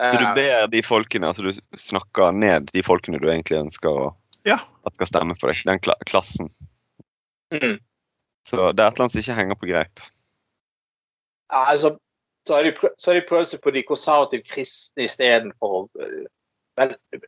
Så 0.00 0.16
du 0.16 0.24
Eh, 0.24 0.34
ber 0.34 0.66
de 0.72 0.80
folkene, 0.82 1.28
altså 1.28 1.42
du 1.44 1.52
snakker 1.76 2.32
ned 2.32 2.70
de 2.72 2.82
folkene 2.82 3.18
du 3.20 3.28
egentlig 3.28 3.58
ønsker 3.60 3.88
å, 3.90 4.14
Ja. 4.46 4.56
at 4.86 4.94
skal 4.94 5.06
stemme 5.06 5.36
for 5.38 5.52
deg, 5.52 5.60
den 5.66 5.80
klassen. 6.06 6.48
mm. 7.52 7.78
Så 8.48 8.72
det 8.72 8.80
er 8.80 8.88
et 8.88 8.94
eller 8.94 9.04
annet 9.04 9.12
som 9.12 9.20
ikke 9.20 9.36
henger 9.36 9.54
på 9.60 9.68
greip. 9.68 10.00
Ja, 11.52 11.66
altså, 11.72 11.98
så 12.46 12.54
har 12.54 12.62
de 12.64 12.72
så 12.96 13.10
har 13.10 13.20
de 13.20 13.26
prøvd 13.28 13.46
seg 13.46 13.60
på 13.60 13.74
de 13.74 13.82
konservative 13.82 14.42
kristne 14.48 15.04
istedenfor. 15.04 15.90
Men 16.78 16.94
øh, 17.12 17.20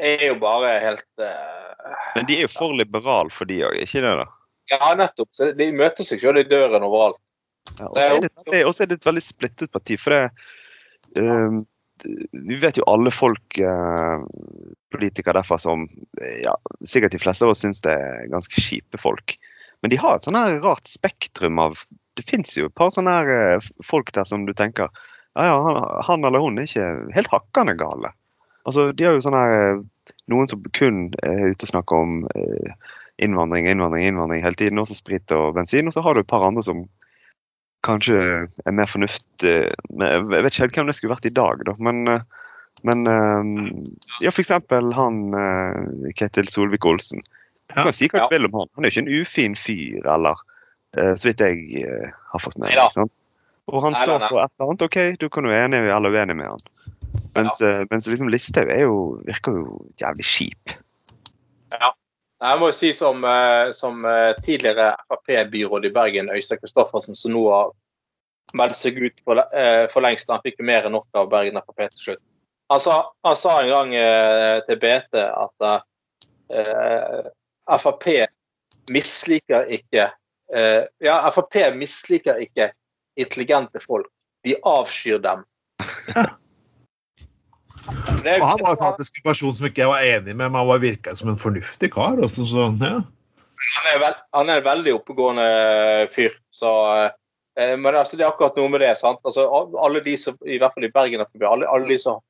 det 0.00 0.24
er 0.24 0.26
jo 0.26 0.38
bare 0.42 0.80
helt 0.82 1.06
uh, 1.22 1.94
Men 2.16 2.26
de 2.26 2.40
er 2.40 2.48
jo 2.48 2.48
for 2.48 2.74
liberale 2.74 3.30
for 3.30 3.44
de 3.44 3.60
òg, 3.62 3.78
ikke 3.84 4.02
det? 4.02 4.16
da? 4.24 4.26
Ja, 4.72 4.94
nettopp. 4.96 5.30
Så 5.36 5.50
de 5.56 5.68
møter 5.76 6.06
seg 6.06 6.22
selv 6.22 6.40
i 6.40 6.48
døren 6.48 6.86
overalt. 6.86 7.20
Ja, 7.78 7.88
og 7.88 7.96
så 7.96 8.84
er 8.84 8.90
det, 8.90 8.98
et 8.98 9.06
veldig 9.06 9.22
splittet 9.24 9.72
parti. 9.72 9.96
For 10.00 10.14
det 10.14 11.20
ehm, 11.20 11.64
Vi 12.32 12.58
vet 12.60 12.76
jo 12.76 12.86
alle 12.90 13.12
folk, 13.14 13.58
uh, 13.62 14.24
politikere 14.92 15.38
derfra, 15.38 15.58
som 15.62 15.86
ja, 16.42 16.54
sikkert 16.84 17.14
de 17.14 17.20
fleste 17.22 17.46
av 17.46 17.52
oss 17.54 17.62
syns 17.64 17.80
det 17.86 17.94
er 17.94 18.26
ganske 18.32 18.60
kjipe 18.60 19.00
folk. 19.00 19.36
Men 19.84 19.92
de 19.92 20.00
har 20.00 20.16
et 20.16 20.26
sånn 20.26 20.38
her 20.38 20.58
rart 20.64 20.88
spektrum 20.88 21.60
av 21.60 21.82
Det 22.16 22.24
fins 22.24 22.54
jo 22.56 22.70
et 22.70 22.76
par 22.78 22.92
sånne 22.94 23.14
her 23.14 23.30
eh, 23.34 23.66
folk 23.84 24.12
der 24.16 24.24
som 24.24 24.46
du 24.46 24.52
tenker 24.56 24.86
ja, 25.34 25.44
ja, 25.44 25.56
han, 25.60 25.80
han 26.06 26.24
eller 26.24 26.40
hun 26.40 26.56
er 26.62 26.68
ikke 26.68 26.86
helt 27.16 27.30
hakkende 27.32 27.74
gale. 27.76 28.12
Altså, 28.64 28.92
De 28.94 29.04
har 29.04 29.16
jo 29.16 29.24
sånn 29.24 29.36
her 29.36 29.54
eh, 29.58 29.82
Noen 30.30 30.48
som 30.48 30.62
kun 30.78 31.08
er 31.26 31.50
ute 31.52 31.66
og 31.66 31.72
snakker 31.72 32.04
om 32.06 32.14
eh, 32.32 32.94
innvandring, 33.22 33.68
innvandring, 33.70 34.06
innvandring 34.06 34.42
hele 34.42 34.58
tiden. 34.58 34.80
Også 34.82 34.96
sprit 34.98 35.32
og 35.34 35.54
bensin. 35.58 35.88
Og 35.88 35.96
så 35.96 36.02
har 36.04 36.14
du 36.14 36.22
et 36.22 36.30
par 36.30 36.44
andre 36.46 36.64
som 36.66 36.84
kanskje 37.84 38.16
er 38.64 38.72
mer 38.72 38.88
fornuftig 38.88 39.52
Jeg 39.68 40.24
vet 40.30 40.48
ikke 40.48 40.64
helt 40.64 40.78
hvem 40.78 40.88
det 40.88 40.96
skulle 40.96 41.14
vært 41.14 41.28
i 41.28 41.34
dag, 41.36 41.64
da. 41.68 41.74
Men, 41.84 42.08
eh, 42.08 42.24
men 42.88 43.06
eh, 43.10 43.52
ja, 44.24 44.32
eksempel 44.32 44.92
han 44.96 45.26
eh, 45.36 46.12
Ketil 46.18 46.48
Solvik-Olsen. 46.50 47.22
Du 47.72 47.76
kan 47.76 47.92
si 47.96 48.08
hva 48.12 48.24
Ja. 48.24 48.28
du 48.28 48.36
vil 48.36 48.48
om 48.48 48.58
han. 48.60 48.72
Han 48.76 48.84
er 48.84 48.90
jo 48.90 48.94
ikke 48.94 49.04
en 49.04 49.22
ufin 49.22 49.54
fyr, 49.56 50.00
eller 50.04 50.40
eh, 50.96 51.14
så 51.14 51.30
vidt 51.30 51.44
jeg 51.44 51.84
eh, 51.84 52.10
har 52.32 52.42
fått 52.42 52.58
med 52.58 52.72
meg. 52.72 53.12
Og 53.72 53.80
han 53.80 53.94
står 53.96 54.26
for 54.28 54.42
et 54.42 54.52
eller 54.58 54.70
annet. 54.70 54.82
OK, 54.84 54.98
du 55.20 55.28
kan 55.32 55.46
jo 55.46 55.52
være 55.52 55.70
enig 55.70 55.80
eller 55.88 56.12
uenig 56.12 56.36
med 56.36 56.50
han. 56.52 56.64
Mens, 57.34 57.60
ja. 57.60 57.84
mens 57.90 58.06
liksom 58.06 58.28
Listhaug 58.28 58.68
er 58.70 58.84
virker 59.24 59.56
jo 59.56 59.78
jævlig 60.02 60.26
kjip. 60.28 60.74
Jeg 62.42 62.58
må 62.60 62.68
jo 62.68 62.76
si 62.76 62.90
som, 62.96 63.22
eh, 63.24 63.70
som 63.76 64.04
eh, 64.04 64.34
tidligere 64.42 64.94
Frp-byråd 65.08 65.86
i 65.86 65.92
Bergen, 65.94 66.30
Øystein 66.34 66.60
Kristoffersen, 66.60 67.16
som 67.16 67.32
nå 67.32 67.44
har 67.52 67.72
meldt 68.58 68.78
seg 68.78 68.98
ut 68.98 69.22
for, 69.24 69.40
eh, 69.54 69.86
for 69.92 70.04
lengst. 70.04 70.30
Han 70.30 70.42
fikk 70.44 70.60
mer 70.60 70.86
enn 70.88 70.96
nok 70.96 71.06
av 71.14 71.30
Bergen 71.32 71.60
Frp 71.62 71.86
til 71.86 72.02
slutt. 72.08 72.22
Han 72.72 72.80
sa, 72.80 72.98
han 73.24 73.36
sa 73.36 73.58
en 73.60 73.70
gang 73.70 73.90
til 74.66 74.78
BT 74.80 75.20
at 75.20 75.66
eh, 76.50 77.26
Frp 77.78 78.06
misliker 78.90 79.68
ikke 79.72 80.08
eh, 80.52 80.84
Ja, 81.04 81.18
Frp 81.30 81.60
misliker 81.76 82.40
ikke 82.40 82.70
intelligente 83.20 83.80
folk. 83.84 84.08
De 84.44 84.56
avskyr 84.64 85.20
dem. 85.24 85.44
Det 88.24 88.38
Og 88.40 88.46
han 88.48 88.62
var 88.64 88.76
faktisk 88.80 89.18
en 89.18 89.26
person 89.28 89.54
som 89.56 89.66
ikke 89.68 89.82
jeg 89.84 89.90
var 89.90 90.06
enig 90.06 90.32
med, 90.32 90.46
men 90.48 90.56
han 90.60 90.68
var 90.70 90.80
virka 90.82 91.12
som 91.16 91.28
en 91.32 91.40
fornuftig 91.40 91.90
kar. 91.92 92.16
Også, 92.24 92.46
så, 92.48 92.68
ja. 92.80 92.94
han 93.76 93.90
er, 93.92 93.98
vel, 94.00 94.16
han 94.38 94.52
er 94.52 94.62
en 94.62 94.68
veldig 94.68 94.94
oppegående 94.98 95.48
fyr. 96.14 96.36
Så, 96.54 96.70
eh, 97.58 97.74
men 97.76 97.90
altså, 97.92 98.16
det 98.16 98.24
er 98.24 98.32
akkurat 98.32 98.56
noe 98.60 98.72
med 98.72 98.84
det. 98.84 98.94
sant? 99.00 99.20
Altså, 99.28 99.46
alle 99.84 100.00
de 100.06 100.16
som, 100.20 100.38
I 100.46 100.58
hvert 100.62 100.76
fall 100.76 100.88
i 100.88 100.92
Bergen, 100.94 101.24
alle, 101.24 101.68
alle 101.68 101.90
de 101.92 102.00
som 102.00 102.22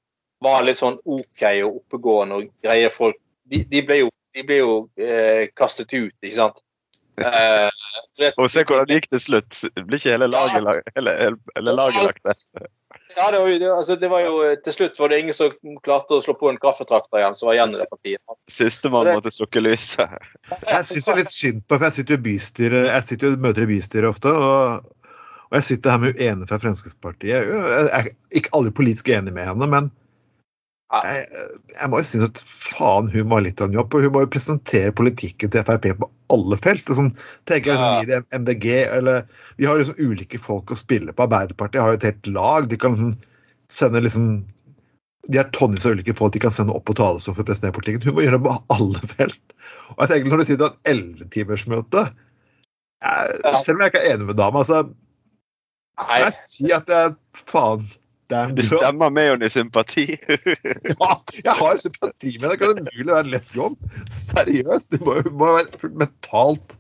var 0.45 0.67
litt 0.67 0.81
sånn 0.81 0.99
OK 1.07 1.47
og 1.65 1.81
oppegående 1.81 2.43
og 2.43 2.51
greie 2.65 2.91
folk, 2.93 3.17
de, 3.49 3.63
de 3.71 3.83
ble 3.87 4.03
jo, 4.05 4.13
de 4.35 4.43
ble 4.47 4.61
jo 4.61 4.77
eh, 4.99 5.47
kastet 5.57 5.93
ut, 5.95 6.15
ikke 6.25 6.37
sant? 6.37 6.63
Eh, 7.23 7.71
det- 8.19 8.33
Og 8.37 8.51
se 8.51 8.65
hvordan 8.65 8.89
det 8.91 8.97
gikk 8.99 9.13
til 9.15 9.23
slutt. 9.23 9.61
Det 9.71 9.85
blir 9.87 10.01
ikke 10.01 10.17
hele 10.17 10.27
laget, 10.27 10.65
Ja 10.67 10.81
hele, 10.99 11.13
hele, 11.21 11.37
hele 11.55 11.77
laget 11.79 12.09
lagt 12.11 12.25
der. 12.27 12.71
Ja, 13.17 13.31
det 13.31 13.39
var, 13.39 13.49
jo, 13.49 13.59
det, 13.59 13.69
altså, 13.71 13.97
det 13.97 14.09
var 14.11 14.23
jo, 14.25 14.39
eh, 14.43 14.57
Til 14.65 14.75
slutt 14.75 14.99
var 14.99 15.13
det 15.13 15.21
ingen 15.23 15.37
som 15.37 15.53
klarte 15.85 16.17
å 16.17 16.23
slå 16.25 16.35
på 16.39 16.51
en 16.51 16.59
kaffetrakter 16.63 17.21
igjen, 17.21 17.37
som 17.39 17.51
var 17.51 17.59
igjen 17.59 17.75
i 17.75 17.79
det 17.79 17.89
partiet. 17.91 18.37
Sistemann 18.51 19.11
måtte 19.13 19.33
slukke 19.35 19.63
lyset. 19.63 20.17
Jeg 20.51 20.89
syns 20.89 21.11
litt 21.21 21.33
synd 21.33 21.63
på 21.69 21.79
for 21.79 21.89
jeg 21.89 21.99
sitter 21.99 22.17
jo 22.17 22.21
i 22.23 22.27
bystyret, 22.29 22.89
jeg 22.91 23.09
sitter 23.09 23.31
jo 23.31 23.43
møter 23.45 23.67
i 23.67 23.71
bystyret 23.71 24.11
ofte. 24.11 24.33
og, 24.35 24.91
og 25.51 25.59
jeg 25.61 25.69
sitter 25.71 25.95
her 25.95 26.03
med 26.03 26.15
hun 26.15 26.25
ene 26.27 26.49
fra 26.51 26.59
Fremskrittspartiet. 26.63 27.53
Jeg 27.53 27.91
er 28.01 28.11
ikke 28.35 28.55
aldri 28.59 28.75
politisk 28.75 29.13
enig 29.15 29.35
med 29.37 29.47
henne, 29.47 29.71
men 29.71 29.93
jeg, 31.03 31.51
jeg 31.75 31.91
må 31.91 32.01
jo 32.01 32.07
synes 32.09 32.31
at 32.31 32.41
faen, 32.47 33.11
hun 33.13 33.29
må 33.29 33.39
ha 33.39 33.45
litt 33.47 33.61
av 33.63 33.71
en 33.71 33.77
jobb. 33.79 33.95
Og 33.97 34.07
hun 34.07 34.15
må 34.15 34.25
jo 34.25 34.33
presentere 34.35 34.95
politikken 34.97 35.53
til 35.53 35.65
Frp 35.67 35.89
på 36.01 36.09
alle 36.35 36.59
felt. 36.63 36.85
Liksom, 36.91 37.13
tenker 37.51 37.73
jeg 37.73 37.79
liksom, 37.79 37.95
Ja. 37.95 38.03
i 38.03 38.11
det 38.11 38.41
MDG, 38.41 38.67
eller 38.99 39.25
Vi 39.57 39.67
har 39.67 39.79
liksom 39.79 39.99
ulike 39.99 40.39
folk 40.39 40.71
å 40.71 40.79
spille 40.79 41.13
på. 41.13 41.27
Arbeiderpartiet 41.27 41.83
har 41.83 41.95
jo 41.95 42.01
et 42.01 42.09
helt 42.09 42.27
lag. 42.27 42.69
De 42.69 42.77
kan 42.77 42.97
liksom 42.97 43.15
sende 43.71 44.03
liksom 44.05 44.45
de 45.33 45.39
har 45.41 45.49
tonnevis 45.57 45.87
av 45.87 45.95
ulike 45.97 46.13
folk 46.13 46.35
de 46.35 46.41
kan 46.43 46.53
sende 46.53 46.75
opp 46.77 46.85
på 46.85 46.97
talerstolen 46.99 47.39
for 47.39 47.47
å 47.47 47.49
presentere 47.49 47.73
politikken. 47.73 48.11
Hun 48.11 48.19
må 48.19 48.27
gjøre 48.27 48.37
det 48.37 48.45
på 48.45 48.57
alle 48.75 49.01
felt. 49.15 49.55
Og 49.95 50.03
jeg 50.03 50.11
tenker 50.11 50.31
Når 50.31 50.43
du 50.43 50.45
sier 50.45 50.59
du 50.61 50.67
har 50.67 50.75
et 50.75 50.91
ellevetimersmøte. 50.93 52.05
Selv 53.65 53.79
om 53.79 53.85
jeg 53.85 53.93
ikke 53.93 54.03
er 54.03 54.15
enig 54.15 54.29
med 54.29 54.37
dama, 54.41 54.65
så 54.65 54.83
Nei, 55.95 56.19
jeg 56.25 56.35
sier 56.35 56.81
at 56.81 56.91
er 56.91 57.13
faen 57.39 57.85
det 58.33 58.43
Du 58.57 58.63
stemmer 58.67 59.11
med 59.13 59.31
henne 59.31 59.49
i 59.49 59.53
sympati. 59.53 60.07
Ja, 61.01 61.17
jeg 61.37 61.57
har 61.59 61.75
jo 61.75 61.81
sympati 61.83 62.37
med 62.39 62.49
det. 62.49 62.53
Det 62.55 62.61
kan 62.63 62.79
umulig 62.79 63.11
være 63.11 63.25
en 63.27 63.33
lett 63.35 63.57
jobb. 63.57 63.77
Seriøst. 64.11 64.95
Du 64.95 65.05
må 65.07 65.19
jo 65.21 65.35
være 65.41 65.91
mentalt 65.93 66.77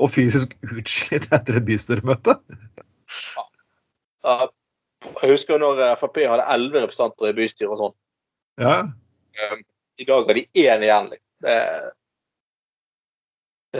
og 0.00 0.12
fysisk 0.14 0.56
utslitt 0.72 1.28
etter 1.28 1.58
et 1.60 1.66
bystyremøte. 1.68 2.38
ja, 4.24 4.36
jeg 5.22 5.32
husker 5.32 5.60
når 5.60 5.80
eh, 5.84 5.96
Frp 6.00 6.22
hadde 6.28 6.46
elleve 6.54 6.84
representanter 6.84 7.30
i 7.30 7.36
bystyret 7.36 7.72
og 7.74 7.82
sånn. 7.84 7.96
Ja. 8.60 8.76
Um, 9.50 9.64
I 10.00 10.06
dag 10.08 10.28
har 10.28 10.36
de 10.36 10.46
én 10.64 10.84
igjen. 10.86 11.10
liksom. 11.12 11.26
Det, 11.40 11.56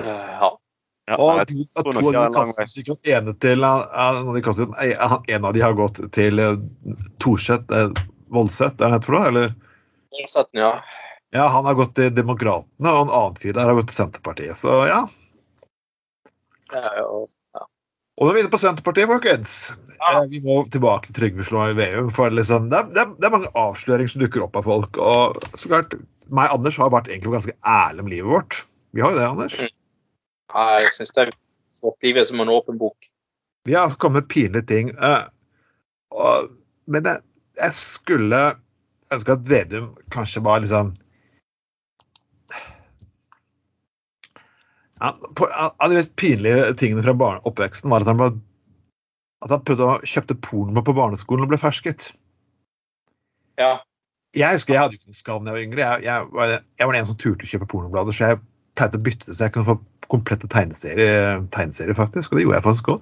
ja. 0.05 0.51
Ja, 1.09 1.16
Og 1.16 1.40
de, 1.48 1.64
at 1.76 1.86
to 1.88 2.12
av 2.12 2.12
de 2.12 2.18
at 2.20 3.09
ene 3.09 3.32
til 3.42 3.64
eh, 3.66 3.86
en 4.05 4.28
av 4.30 4.36
de 4.36 5.32
en 5.34 5.44
av 5.48 5.55
de 5.57 5.62
har 5.64 5.74
gått 5.78 5.98
til 6.14 6.38
eh, 6.38 6.59
Thorseth 7.22 7.74
eh, 7.74 7.88
Voldseth, 8.30 8.78
er 8.78 8.92
det 8.92 8.98
hett 8.98 9.09
for 9.09 9.18
noe? 9.18 9.30
Eller? 9.32 9.55
Målsetten, 10.14 10.61
ja. 10.61 10.72
Ja, 11.34 11.46
han 11.51 11.66
har 11.66 11.74
gått 11.78 11.96
til 11.98 12.12
Demokratene, 12.14 12.90
og 12.92 13.07
en 13.09 13.12
annen 13.14 13.36
fyr 13.38 13.55
der 13.55 13.70
har 13.70 13.78
gått 13.78 13.90
til 13.90 13.98
Senterpartiet. 14.01 14.59
Så 14.59 14.80
ja. 14.90 15.03
Ja, 16.70 17.05
og- 17.07 17.28
Og 18.20 18.28
er 18.28 18.34
vi 18.34 18.40
inne 18.42 18.53
på 18.53 18.61
Senterpartiet, 18.61 19.09
folkens 19.09 19.72
Ja. 19.98 20.20
eh, 20.20 20.26
Vi 20.28 20.40
må 20.44 20.62
tilbake 20.70 21.07
til 21.09 21.14
Trygve 21.14 21.44
Slå 21.44 21.74
Veum. 21.74 22.11
For 22.11 22.30
liksom, 22.30 22.68
det, 22.68 22.76
er, 22.76 23.07
det, 23.16 23.24
er, 23.24 23.30
mange 23.30 23.51
avsløringer 23.57 24.11
som 24.12 24.20
dukker 24.20 24.42
opp 24.44 24.57
av 24.57 24.64
folk. 24.64 24.98
Og 24.98 25.40
så 25.57 25.68
klart, 25.68 25.94
meg 26.28 26.51
og 26.51 26.59
Anders 26.61 26.76
har 26.76 26.90
vært 26.90 27.09
egentlig 27.09 27.32
ganske 27.32 27.57
ærlige 27.64 28.01
om 28.01 28.07
livet 28.12 28.30
vårt. 28.30 28.66
Vi 28.92 29.01
har 29.01 29.11
jo 29.12 29.18
det, 29.18 29.26
Anders. 29.26 29.57
ja, 29.59 29.68
jeg 30.55 30.94
syns 30.96 31.14
det 31.16 31.26
er 31.26 31.32
vårt 31.84 32.03
liv 32.05 32.18
er 32.20 32.26
som 32.28 32.40
en 32.42 32.53
åpen 32.53 32.78
bok. 32.80 33.09
Vi 33.68 33.76
har 33.76 33.92
kommet 34.01 34.28
pinlige 34.28 34.66
ting. 34.66 34.90
eh, 34.90 35.24
men 36.86 37.07
jeg, 37.07 37.22
jeg 37.61 37.76
skulle 37.76 38.40
ønske 39.14 39.32
at 39.32 39.48
Vedum 39.48 39.92
kanskje 40.14 40.42
var 40.44 40.62
liksom 40.62 40.94
Av 45.01 45.88
de 45.88 45.96
mest 45.96 46.16
pinlige 46.20 46.74
tingene 46.76 47.01
fra 47.01 47.14
oppveksten 47.48 47.88
var 47.88 48.05
at 48.05 48.11
han, 48.11 48.18
var, 48.20 48.34
at 49.40 49.55
han 49.55 49.62
prøvde 49.64 49.86
å 49.86 49.94
kjøpte 50.05 50.36
porno 50.44 50.82
på 50.84 50.92
barneskolen 50.92 51.46
og 51.46 51.55
ble 51.55 51.61
fersket. 51.61 52.11
Ja. 53.57 53.78
Jeg 54.36 54.59
husker 54.59 54.76
jeg 54.76 54.82
hadde 54.82 54.98
jo 54.98 55.01
ikke 55.01 55.14
en 55.14 55.16
skam 55.16 55.46
da 55.46 55.55
jeg 55.55 55.57
var 55.57 55.64
yngre. 55.64 55.86
Jeg, 55.86 56.05
jeg, 56.05 56.28
var, 56.36 56.53
jeg 56.53 56.90
var 56.90 56.98
den 56.98 57.09
som 57.09 57.16
turte 57.16 57.48
å 57.48 57.53
kjøpe 57.55 57.70
pornoblader, 57.72 58.12
så 58.12 58.28
jeg 58.28 58.42
pleide 58.76 59.01
å 59.01 59.07
bytte 59.09 59.30
det 59.30 59.38
så 59.38 59.46
jeg 59.46 59.57
kunne 59.57 59.70
få 59.70 59.78
komplette 60.11 60.48
tegneserier, 60.50 61.44
tegneserier 61.54 61.96
faktisk. 61.98 62.32
Og 62.32 62.38
det 62.38 62.44
gjorde 62.46 62.58
jeg 62.61 62.66
faktisk 62.66 62.92
òg. 62.94 63.00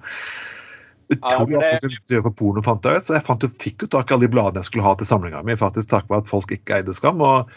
Utrolig 1.09 1.55
Ja, 1.55 1.59
det- 1.59 1.89
at 1.89 2.11
gjøre 2.13 2.23
for 2.27 2.35
porno, 2.37 2.61
fant 2.61 2.85
jeg 2.85 2.97
ut. 3.01 3.03
Så 3.07 3.13
jeg 3.17 3.25
fant, 3.25 3.41
fikk 3.61 3.81
jo 3.81 3.87
tak 3.87 4.11
i 4.11 4.13
alle 4.13 4.27
de 4.27 4.33
bladene 4.35 4.61
jeg 4.61 4.69
skulle 4.69 4.85
ha 4.85 4.93
til 4.95 5.07
samlinga 5.09 5.41
mi, 5.43 5.55
faktisk 5.57 5.89
takket 5.89 6.09
være 6.13 6.21
at 6.25 6.29
folk 6.29 6.51
ikke 6.53 6.77
eide 6.77 6.93
Skam. 6.93 7.21
og 7.21 7.49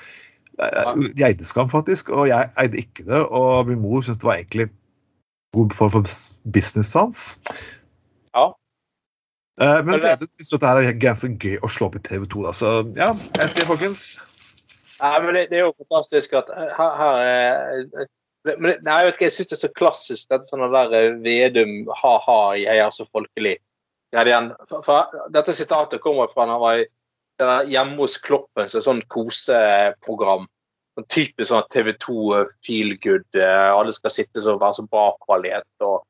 eh, 0.59 0.95
De 1.17 1.25
eide 1.27 1.45
Skam, 1.45 1.69
faktisk, 1.69 2.09
og 2.09 2.29
jeg 2.29 2.51
eide 2.59 2.81
ikke 2.81 3.05
det. 3.05 3.27
Og 3.29 3.67
min 3.69 3.81
mor 3.83 4.01
syntes 4.01 4.23
det 4.23 4.29
var 4.31 4.41
egentlig 4.41 4.71
god 5.55 5.71
form 5.77 5.91
for 5.91 6.03
business-sans. 6.49 7.41
Ja. 8.35 8.47
Eh, 9.61 9.83
Men 9.85 10.01
det- 10.01 10.03
jeg 10.03 10.19
syns 10.41 10.51
dette 10.51 10.67
er 10.67 10.93
ganske 10.97 11.29
gøy 11.39 11.59
å 11.61 11.69
slå 11.69 11.87
opp 11.91 11.97
i 11.97 11.99
TV 11.99 12.25
2, 12.25 12.43
da. 12.43 12.53
Så 12.53 12.97
ja, 12.97 13.13
jeg 13.37 13.51
sier 13.53 13.67
folkens. 13.69 14.17
Nei, 15.03 15.19
men 15.21 15.35
det, 15.35 15.51
det 15.51 15.59
er 15.59 15.65
jo 15.67 15.75
fantastisk 15.77 16.33
at 16.33 16.49
her, 16.57 16.97
her 16.97 17.15
er 17.21 18.07
men 18.49 18.79
Nei, 18.83 18.97
jeg 18.99 19.07
vet 19.07 19.19
ikke, 19.19 19.29
jeg 19.29 19.35
syns 19.37 19.51
det 19.51 19.57
er 19.57 19.63
så 19.63 19.75
klassisk, 19.79 20.25
dette 20.33 20.51
sånne 20.51 20.71
der 20.73 20.97
eh, 20.99 21.19
Vedum 21.23 21.77
ha-ha, 22.01 22.41
jeg 22.59 22.81
er 22.83 22.95
så 22.95 23.07
folkelig. 23.09 23.57
Ja, 24.13 24.25
det 24.29 24.35
for, 24.69 24.83
for, 24.85 25.23
dette 25.33 25.55
sitatet 25.57 26.03
kommer 26.05 26.29
fra 26.33 26.45
da 26.47 26.57
han 26.57 26.63
var 26.63 26.83
hjemme 27.67 27.97
hos 28.03 28.19
Kloppen, 28.21 28.69
så 28.69 28.79
et 28.79 28.87
sånt 28.87 29.07
koseprogram. 29.11 30.49
Sånn 30.93 31.09
typisk 31.09 31.49
sånn 31.49 31.69
TV 31.73 31.95
2 32.03 32.43
feel 32.67 32.97
good, 33.01 33.25
eh, 33.39 33.71
alle 33.73 33.95
skal 33.97 34.13
sitte 34.13 34.43
og 34.45 34.61
være 34.61 34.81
så 34.81 34.85
bra 34.91 35.07
kvalitet, 35.25 35.69
og 35.81 36.03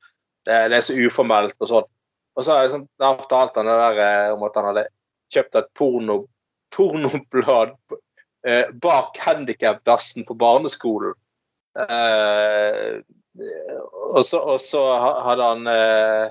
det, 0.49 0.57
er 0.75 0.83
så 0.83 0.97
uformelt 0.99 1.55
og 1.61 1.71
sånn. 1.71 1.91
Og 2.33 2.45
så 2.45 2.55
har 2.55 2.65
jeg 2.65 2.73
sånn, 2.75 2.89
da 2.99 3.13
fortalte 3.21 3.61
han 3.61 3.71
det 3.71 3.79
der 3.79 4.01
eh, 4.03 4.33
om 4.35 4.43
at 4.49 4.59
han 4.59 4.71
hadde 4.73 4.87
kjøpt 5.33 5.61
et 5.61 5.71
porno, 5.79 6.17
pornoblad 6.75 7.77
eh, 8.49 8.73
bak 8.83 9.21
handikapdassen 9.23 10.27
på 10.27 10.37
barneskolen. 10.41 11.15
Eh, 11.79 13.01
og, 14.13 14.21
så, 14.25 14.83
hadde 15.25 15.47
han 15.47 15.71
eh, 15.73 16.27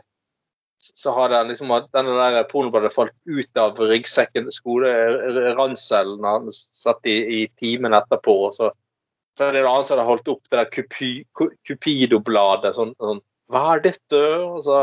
så 0.81 1.13
hadde 1.17 1.39
han 1.39 1.49
liksom 1.49 1.73
denne 1.93 2.13
der 2.19 2.45
pornobladet 2.49 2.93
falt 2.93 3.15
ut 3.25 3.57
av 3.61 3.79
ryggsekken, 3.81 4.51
skoleranselen, 4.53 6.23
han 6.25 6.51
satt 6.53 7.09
i, 7.09 7.17
i 7.41 7.41
timen 7.61 7.97
etterpå. 7.97 8.37
og 8.49 8.55
så 8.57 8.71
så 9.37 9.47
er 9.47 9.55
det 9.55 9.61
en 9.61 9.69
annen 9.71 9.85
som 9.87 9.95
hadde 9.95 10.07
holdt 10.09 10.31
opp 10.31 10.49
det 10.51 10.57
der 10.59 10.69
Cupi- 10.75 11.53
Cupido-bladet. 11.67 12.75
Sånn, 12.75 12.91
sånn, 12.99 13.21
Hva 13.51 13.61
er 13.75 13.83
dette? 13.85 14.19
Og 14.43 14.59
så, 14.65 14.79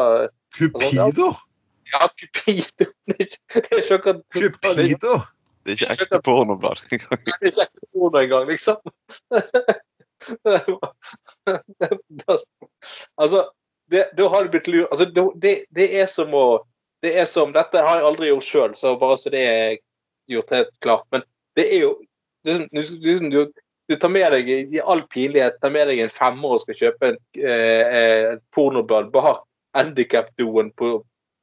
Cupido? 0.57 1.33
ja, 1.93 2.09
Cupido 2.21 2.89
Det 3.09 3.19
er 3.21 3.83
ikke 3.83 3.99
akkurat 4.01 4.23
Cupido? 4.33 5.19
Det 5.69 5.75
er 5.75 5.77
ikke 5.77 5.93
ekte 5.99 6.21
pornoblad. 6.25 6.81
Det 6.89 6.97
er 6.97 7.51
ikke 7.51 7.67
ekte 7.67 7.91
porno 7.93 8.23
engang, 8.23 8.49
liksom. 8.49 8.81
altså, 13.21 13.51
det, 13.91 14.11
da 14.17 14.29
har 14.29 14.45
det 14.45 14.51
blitt 14.53 14.69
lurt 14.69 14.91
altså, 14.91 15.33
det, 15.35 15.65
det 15.71 16.01
er 16.01 16.07
som 16.11 16.35
å 16.35 16.65
det 17.03 17.13
er 17.15 17.25
som, 17.31 17.53
Dette 17.55 17.79
har 17.79 18.01
jeg 18.01 18.09
aldri 18.09 18.29
gjort 18.33 18.47
sjøl, 18.47 18.73
så 18.75 18.97
bare 18.99 19.19
så 19.21 19.31
det 19.31 19.43
er 19.47 19.77
gjort 20.27 20.51
helt 20.51 20.79
klart. 20.83 21.07
Men 21.15 21.23
det 21.55 21.69
er 21.71 21.85
jo 21.85 21.93
liksom, 22.47 22.67
du, 22.73 22.83
du, 23.05 23.29
du, 23.31 23.53
du 23.89 23.97
tar 23.97 24.13
med 24.13 24.33
deg 24.35 24.51
i 24.51 24.83
all 24.83 25.05
pinlighet 25.13 25.61
tar 25.63 25.73
med 25.75 25.89
deg 25.91 26.03
en 26.05 26.13
femmer 26.13 26.57
og 26.57 26.63
skal 26.65 26.81
kjøpe 26.81 27.13
en 27.13 27.21
eh, 27.41 28.01
eh, 28.01 28.33
pornoblad 28.55 29.13
bak 29.15 29.45
handikapdoen 29.77 30.73
på, 30.77 30.99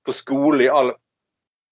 på 0.05 0.15
skole 0.15 0.65
i 0.65 0.71
all 0.71 0.93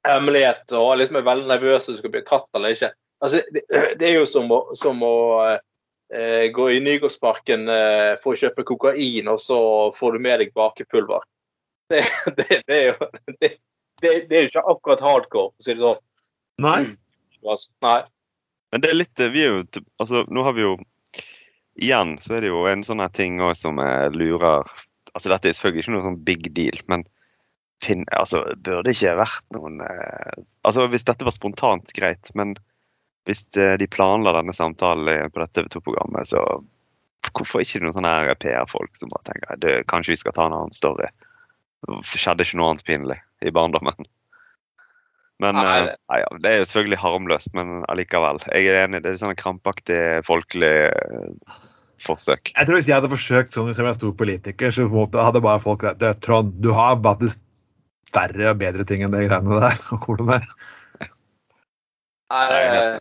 hemmelighet 0.08 0.74
og 0.78 0.98
liksom 1.00 1.20
er 1.20 1.28
veldig 1.28 1.50
nervøs 1.52 1.90
du 1.90 1.98
skal 2.00 2.14
bli 2.14 2.24
tatt 2.28 2.48
eller 2.58 2.76
ikke. 2.76 2.92
Altså, 3.24 3.44
det, 3.56 3.64
det 4.00 4.10
er 4.10 4.18
jo 4.18 4.26
som 4.28 4.52
å, 4.52 4.64
som 4.78 5.00
å 5.06 5.16
eh, 5.46 5.60
gå 6.54 6.66
i 6.72 6.82
Nygårdsparken 6.84 7.70
eh, 7.72 8.14
for 8.22 8.36
å 8.36 8.40
kjøpe 8.40 8.66
kokain, 8.68 9.30
og 9.32 9.40
så 9.42 9.60
får 9.96 10.18
du 10.18 10.26
med 10.26 10.44
deg 10.44 10.56
bakepulver. 10.58 11.24
Det, 11.94 12.00
det, 12.38 12.62
det, 12.66 12.76
er 12.76 12.86
jo 12.88 13.08
det, 13.42 13.50
det, 14.02 14.12
det 14.30 14.38
er 14.38 14.46
jo 14.46 14.50
ikke 14.50 14.62
akkurat 14.72 15.02
hardcore, 15.04 15.52
for 15.52 15.62
å 15.62 15.66
si 15.66 15.74
det 15.76 15.84
sånn. 15.84 16.00
Nei. 16.64 16.80
Altså, 17.44 17.70
nei. 17.84 17.98
Men 18.74 18.82
det 18.82 18.90
er 18.90 18.98
litt 18.98 19.24
Vi 19.34 19.44
er 19.44 19.52
jo 19.52 19.84
Altså, 20.02 20.24
nå 20.34 20.46
har 20.48 20.56
vi 20.58 20.66
jo 20.66 20.74
Igjen 21.82 22.16
så 22.22 22.38
er 22.38 22.46
det 22.46 22.52
jo 22.54 22.64
en 22.70 22.86
sånn 22.86 23.02
her 23.04 23.12
ting 23.14 23.42
òg 23.44 23.56
som 23.58 23.82
eh, 23.82 24.08
lurer 24.14 24.64
Altså, 25.14 25.30
dette 25.30 25.52
er 25.52 25.58
selvfølgelig 25.58 25.86
ikke 25.86 25.94
noe 25.94 26.06
sånn 26.08 26.22
big 26.26 26.48
deal, 26.58 26.80
men 26.90 27.04
finn, 27.84 28.06
altså, 28.16 28.42
burde 28.56 28.88
det 28.88 28.96
ikke 28.96 29.18
vært 29.20 29.46
noen 29.54 29.82
eh, 29.86 30.40
Altså, 30.66 30.88
hvis 30.90 31.06
dette 31.06 31.28
var 31.28 31.36
spontant, 31.36 31.94
greit, 31.98 32.32
men 32.40 32.56
hvis 33.28 33.46
eh, 33.58 33.76
de 33.80 33.88
planla 33.88 34.34
denne 34.36 34.56
samtalen 34.56 35.32
på 35.32 35.44
dette 35.44 35.62
TV 35.64 35.70
2-programmet, 35.78 36.28
så 36.32 36.44
hvorfor 37.34 37.64
ikke 37.64 37.82
noen 37.84 37.96
sånne 37.96 38.36
PR-folk 38.42 38.98
som 39.00 39.12
bare 39.14 39.32
tenker 39.32 39.62
det, 39.64 39.78
kanskje 39.92 40.14
vi 40.14 40.20
skal 40.22 40.36
ta 40.36 40.48
en 40.50 40.58
annen 40.58 40.76
story? 40.76 41.08
Skjedde 42.08 42.46
ikke 42.46 42.60
noe 42.60 42.74
annet 42.74 42.88
pinlig 42.88 43.20
i 43.44 43.52
barndommen? 43.54 44.08
Men 45.42 45.58
Nei, 45.58 45.78
eh, 45.82 45.94
nei, 46.12 46.20
ja, 46.22 46.28
Det 46.40 46.50
er 46.50 46.60
jo 46.62 46.68
selvfølgelig 46.70 47.00
harmløst, 47.02 47.54
men 47.58 47.84
allikevel. 47.92 48.40
Jeg 48.54 48.70
er 48.70 48.84
enig. 48.84 49.02
Det 49.04 49.12
er 49.12 49.20
sånn 49.20 49.40
krampaktig 49.40 50.02
folkelig 50.28 50.74
eh, 50.88 51.56
forsøk. 52.04 52.54
Jeg 52.54 52.70
tror 52.70 52.80
Hvis 52.80 52.90
jeg 52.90 53.00
hadde 53.00 53.12
forsøkt 53.12 53.56
sånn 53.56 53.74
som 53.76 53.90
jeg 53.90 53.98
stor 54.00 54.14
politiker, 54.20 54.72
så 54.72 54.86
på 54.86 54.94
en 54.94 55.02
måte 55.02 55.26
hadde 55.26 55.44
bare 55.44 55.64
folk 55.64 55.84
sagt 55.84 56.04
«Du, 56.04 56.08
Trond, 56.24 56.54
du 56.64 56.72
har 56.76 57.00
faktisk 57.04 57.42
verre 58.14 58.52
og 58.52 58.62
bedre 58.62 58.86
ting 58.88 59.04
enn 59.04 59.16
det 59.16 59.26
greiene 59.26 59.60
der. 59.64 59.82
og 59.96 60.04
hvor 60.06 60.24
med. 60.28 60.46
Nei, 62.34 62.46
Nei, 62.48 63.00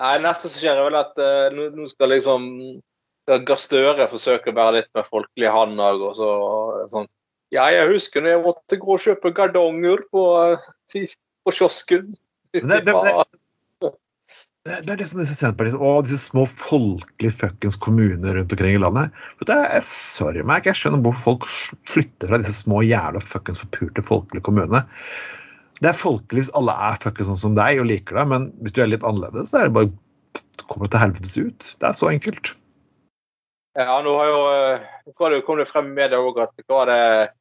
nei, 0.00 0.14
neste 0.24 0.50
som 0.50 0.58
skjer, 0.60 0.80
er 0.80 0.88
vel 0.88 0.98
at 0.98 1.20
uh, 1.20 1.46
nå, 1.54 1.86
skal 1.90 2.12
liksom 2.14 2.48
Gahr 3.24 3.60
Støre 3.60 4.08
forsøke 4.10 4.52
å 4.52 4.56
være 4.56 4.80
litt 4.80 4.90
mer 4.96 5.06
folkelig, 5.08 5.48
han 5.52 5.78
òg. 5.80 6.02
Og 6.10 6.16
så 6.18 6.30
sånn 6.92 7.10
Ja, 7.54 7.68
jeg 7.70 7.86
husker 7.92 8.24
når 8.24 8.32
jeg 8.34 8.42
måtte 8.42 8.78
gå 8.82 8.96
og 8.96 9.02
kjøpe 9.04 9.30
gardonger 9.36 10.00
på, 10.10 10.22
eh, 10.42 11.04
på 11.46 11.52
kiosken. 11.54 12.12
Det- 12.52 12.64
det- 12.66 12.84
det- 12.84 12.92
Det, 14.64 14.78
det 14.86 14.92
er 14.94 14.96
det 14.96 15.06
som 15.10 15.18
disse 15.20 15.34
Senterpartiet 15.36 15.76
og 15.76 16.06
disse 16.06 16.30
små 16.30 16.46
folkelige 16.48 17.34
fuckings 17.36 17.76
kommuner 17.76 18.32
rundt 18.38 18.52
omkring 18.54 18.78
i 18.78 18.80
landet. 18.80 19.12
Vet 19.36 19.50
du, 19.50 19.52
jeg, 19.52 19.84
sorry 19.84 20.40
meg, 20.40 20.64
jeg 20.64 20.78
skjønner 20.80 21.02
hvor 21.04 21.12
folk 21.12 21.44
flytter 21.84 22.30
fra 22.30 22.38
disse 22.40 22.62
små 22.62 22.80
jævla 22.80 23.20
fuckings 23.20 23.60
forpurte 23.60 24.00
folkelige 24.08 24.46
kommunene. 24.46 24.80
Det 25.82 25.90
er 25.90 25.96
folkelig 25.98 26.44
hvis 26.44 26.52
alle 26.58 26.74
er 26.86 27.00
fuckings 27.02 27.30
sånn 27.30 27.40
som 27.40 27.56
deg 27.58 27.80
og 27.82 27.88
liker 27.90 28.18
deg, 28.20 28.28
men 28.30 28.50
hvis 28.62 28.74
du 28.76 28.82
er 28.84 28.92
litt 28.92 29.06
annerledes, 29.06 29.50
så 29.50 29.60
er 29.60 29.68
det 29.68 29.76
bare 29.78 29.90
kommer 30.70 30.88
til 30.88 31.02
helvetes 31.02 31.34
ut. 31.36 31.66
Det 31.80 31.88
er 31.88 31.96
så 31.98 32.10
enkelt. 32.12 32.54
Ja, 33.74 33.96
nå 34.06 34.12
har 34.20 34.28
jo 34.30 34.42
eh, 34.52 34.84
hva 35.18 35.32
det 35.32 35.42
kom 35.46 35.58
det 35.58 35.66
frem 35.66 35.90
i 35.90 35.96
media 35.96 36.20
òg 36.22 36.38
at 36.44 36.52
det 36.60 36.64
var 36.70 36.86
det 36.90 37.32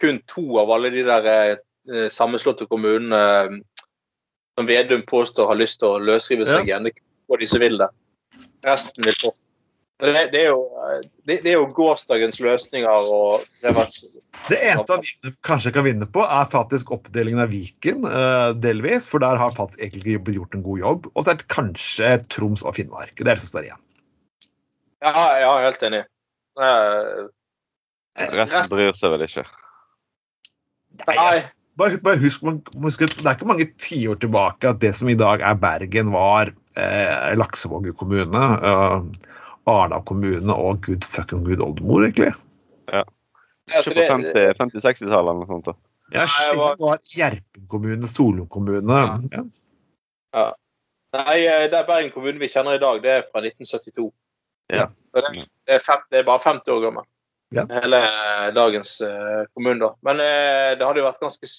kun 0.00 0.20
to 0.30 0.44
av 0.62 0.70
alle 0.70 0.92
de 0.94 1.02
der 1.06 1.26
eh, 1.34 2.06
sammenslåtte 2.14 2.68
kommunene 2.70 3.18
eh, 3.18 3.56
som 4.58 4.68
Vedum 4.68 5.02
påstår 5.08 5.50
har 5.50 5.58
lyst 5.58 5.80
til 5.82 5.90
å 5.90 6.02
løsrive 6.02 6.46
seg 6.46 6.68
igjen. 6.68 6.86
Det 6.86 6.94
er 6.94 7.00
kun 7.00 7.42
de 7.42 7.48
som 7.50 7.62
vil 7.62 7.78
det. 7.80 7.90
Resten 8.66 9.06
vil 9.06 9.18
få. 9.18 9.34
Det, 10.00 10.12
det, 10.32 10.40
er 10.40 10.48
jo, 10.48 10.62
det, 11.28 11.36
det 11.44 11.52
er 11.52 11.58
jo 11.58 11.66
gårsdagens 11.76 12.40
løsninger 12.40 13.08
og 13.12 13.44
Det 13.60 14.56
eneste 14.56 14.96
vi 15.04 15.32
kanskje 15.46 15.72
kan 15.76 15.84
vinne 15.84 16.08
på, 16.08 16.24
er 16.24 16.48
faktisk 16.48 16.92
oppdelingen 16.96 17.42
av 17.44 17.52
Viken, 17.52 18.06
eh, 18.08 18.48
delvis. 18.56 19.08
For 19.10 19.22
der 19.22 19.40
har 19.40 19.52
faktisk 19.56 19.82
egentlig 19.82 20.16
ikke 20.16 20.24
blitt 20.28 20.40
gjort 20.40 20.56
en 20.56 20.64
god 20.64 20.84
jobb. 20.84 21.10
Og 21.12 21.24
så 21.24 21.34
er 21.34 21.42
det 21.42 21.50
kanskje 21.52 22.14
Troms 22.32 22.64
og 22.64 22.78
Finnmark. 22.78 23.12
Det 23.18 23.28
er 23.28 23.34
det 23.34 23.44
som 23.44 23.52
står 23.52 23.68
igjen. 23.68 23.84
Ja, 25.04 25.12
er 25.12 25.64
helt 25.68 25.86
enig. 25.88 26.02
Uh, 26.60 27.28
Resten 28.18 28.74
bryr 28.74 28.96
seg 28.98 29.14
vel 29.14 29.24
ikke. 29.24 29.46
Nei. 31.08 31.32
Bare, 31.80 31.96
bare 32.02 32.20
husk, 32.20 32.42
man, 32.44 32.58
må 32.76 32.90
Det 32.90 33.08
er 33.22 33.36
ikke 33.36 33.48
mange 33.48 33.68
tiår 33.80 34.18
tilbake 34.20 34.68
at 34.68 34.80
det 34.82 34.90
som 34.98 35.08
i 35.08 35.16
dag 35.16 35.40
er 35.40 35.56
Bergen, 35.56 36.10
var 36.12 36.50
eh, 36.76 37.30
Laksevåg 37.38 37.88
kommune, 37.96 38.42
eh, 38.70 39.30
Arendal 39.70 40.04
kommune 40.08 40.56
og 40.56 40.82
gud 40.86 41.06
fucking 41.06 41.44
gud 41.46 41.62
oldemor, 41.64 42.04
egentlig. 42.06 42.32
Ja. 42.90 43.04
På 43.70 43.94
det- 43.94 44.08
50 44.10 44.54
50-60-tallet 44.58 45.30
eller 45.30 45.44
noe 45.44 45.50
sånt. 45.50 45.70
da. 45.70 45.76
Ja, 46.12 46.26
jeg 46.26 46.58
var- 46.58 46.98
Gjerpen 47.14 47.68
kommune, 47.70 48.08
Solum 48.08 48.46
kommune. 48.46 48.98
Ja. 49.32 49.44
Ja. 50.34 50.52
Nei, 51.12 51.38
eh, 51.46 51.68
det 51.68 51.74
er 51.74 51.86
Bergen 51.86 52.10
kommune 52.10 52.38
vi 52.38 52.48
kjenner 52.48 52.74
i 52.74 52.82
dag, 52.82 53.02
det 53.02 53.10
er 53.10 53.22
fra 53.32 53.40
1972. 53.42 54.12
Ja. 54.70 54.86
Det, 55.14 55.22
det, 55.34 55.74
er 55.74 55.78
fem, 55.82 56.02
det 56.10 56.20
er 56.20 56.28
bare 56.28 56.38
50 56.38 56.70
år 56.70 56.84
gammel. 56.84 57.06
Ja. 57.50 57.64
Hele 57.66 57.98
dagens 58.54 59.00
uh, 59.02 59.42
kommune, 59.54 59.80
da. 59.82 59.94
Men 60.06 60.22
uh, 60.22 60.78
det 60.78 60.86
hadde 60.86 61.02
jo 61.02 61.08
vært 61.08 61.22
ganske 61.24 61.50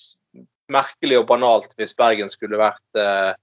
merkelig 0.71 1.19
og 1.19 1.27
banalt 1.27 1.73
hvis 1.75 1.95
Bergen 1.99 2.31
skulle 2.31 2.59
vært, 2.59 2.83
eh, 2.95 3.33